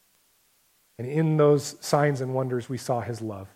and 0.98 1.08
in 1.08 1.38
those 1.38 1.76
signs 1.80 2.22
and 2.22 2.34
wonders, 2.34 2.70
we 2.70 2.78
saw 2.78 3.02
his 3.02 3.22
love. 3.22 3.48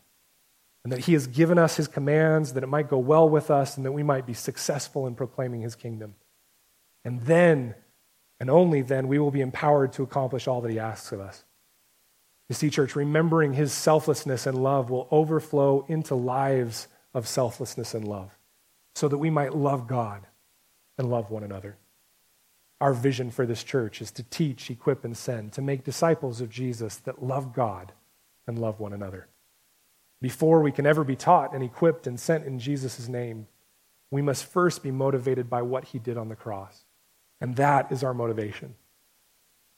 And 0.84 0.92
that 0.92 1.02
he 1.02 1.14
has 1.14 1.28
given 1.28 1.58
us 1.58 1.76
his 1.76 1.88
commands, 1.88 2.54
that 2.54 2.64
it 2.64 2.68
might 2.68 2.90
go 2.90 2.98
well 2.98 3.28
with 3.28 3.52
us, 3.52 3.78
and 3.78 3.86
that 3.86 3.92
we 3.92 4.04
might 4.04 4.26
be 4.26 4.34
successful 4.34 5.06
in 5.06 5.16
proclaiming 5.16 5.62
his 5.62 5.76
kingdom. 5.76 6.16
And 7.04 7.22
then, 7.22 7.76
and 8.40 8.50
only 8.50 8.82
then, 8.82 9.08
we 9.08 9.20
will 9.20 9.32
be 9.32 9.42
empowered 9.42 9.94
to 9.94 10.04
accomplish 10.04 10.48
all 10.48 10.62
that 10.62 10.72
he 10.72 10.80
asks 10.80 11.12
of 11.12 11.20
us. 11.20 11.44
You 12.50 12.56
see, 12.56 12.70
church, 12.70 12.96
remembering 12.96 13.54
his 13.54 13.74
selflessness 13.74 14.46
and 14.46 14.62
love 14.62 14.90
will 14.90 15.08
overflow 15.12 15.86
into 15.88 16.16
lives 16.16 16.88
of 17.14 17.28
selflessness 17.28 17.94
and 17.94 18.08
love, 18.08 18.38
so 18.96 19.08
that 19.08 19.18
we 19.18 19.30
might 19.30 19.56
love 19.56 19.88
God 19.88 20.28
and 20.98 21.10
love 21.10 21.30
one 21.30 21.44
another. 21.44 21.78
Our 22.80 22.94
vision 22.94 23.32
for 23.32 23.46
this 23.46 23.64
church 23.64 24.02
is 24.02 24.12
to 24.12 24.24
teach, 24.24 24.70
equip, 24.70 25.04
and 25.04 25.18
send, 25.18 25.54
to 25.54 25.62
make 25.62 25.84
disciples 25.84 26.42
of 26.42 26.50
Jesus 26.50 26.98
that 26.98 27.24
love 27.24 27.54
God 27.54 27.92
and 28.46 28.60
love 28.60 28.80
one 28.80 28.94
another. 28.94 29.28
Before 30.22 30.62
we 30.62 30.72
can 30.72 30.86
ever 30.86 31.04
be 31.04 31.16
taught 31.16 31.54
and 31.54 31.64
equipped 31.64 32.08
and 32.08 32.20
sent 32.20 32.46
in 32.46 32.60
Jesus' 32.60 33.08
name, 33.08 33.48
we 34.10 34.22
must 34.22 34.46
first 34.46 34.84
be 34.84 34.92
motivated 34.92 35.50
by 35.50 35.62
what 35.64 35.86
he 35.86 36.00
did 36.00 36.18
on 36.18 36.30
the 36.30 36.36
cross. 36.36 36.86
And 37.40 37.56
that 37.58 37.92
is 37.92 38.04
our 38.04 38.14
motivation. 38.14 38.76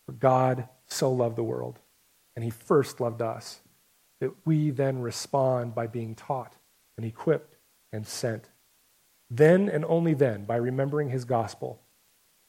For 0.05 0.13
God 0.13 0.67
so 0.87 1.11
loved 1.11 1.35
the 1.35 1.43
world, 1.43 1.79
and 2.35 2.43
he 2.43 2.51
first 2.51 2.99
loved 2.99 3.21
us, 3.21 3.59
that 4.19 4.31
we 4.45 4.69
then 4.69 4.99
respond 5.01 5.75
by 5.75 5.87
being 5.87 6.15
taught 6.15 6.55
and 6.97 7.05
equipped 7.05 7.55
and 7.91 8.07
sent. 8.07 8.49
Then 9.29 9.69
and 9.69 9.85
only 9.85 10.13
then, 10.13 10.45
by 10.45 10.55
remembering 10.55 11.09
his 11.09 11.25
gospel, 11.25 11.81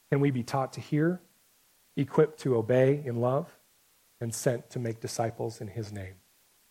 can 0.09 0.19
we 0.19 0.31
be 0.31 0.43
taught 0.43 0.73
to 0.73 0.81
hear, 0.81 1.21
equipped 1.95 2.39
to 2.41 2.55
obey 2.55 3.01
in 3.05 3.17
love, 3.17 3.47
and 4.19 4.33
sent 4.33 4.69
to 4.71 4.79
make 4.79 4.99
disciples 4.99 5.61
in 5.61 5.67
his 5.67 5.91
name? 5.91 6.15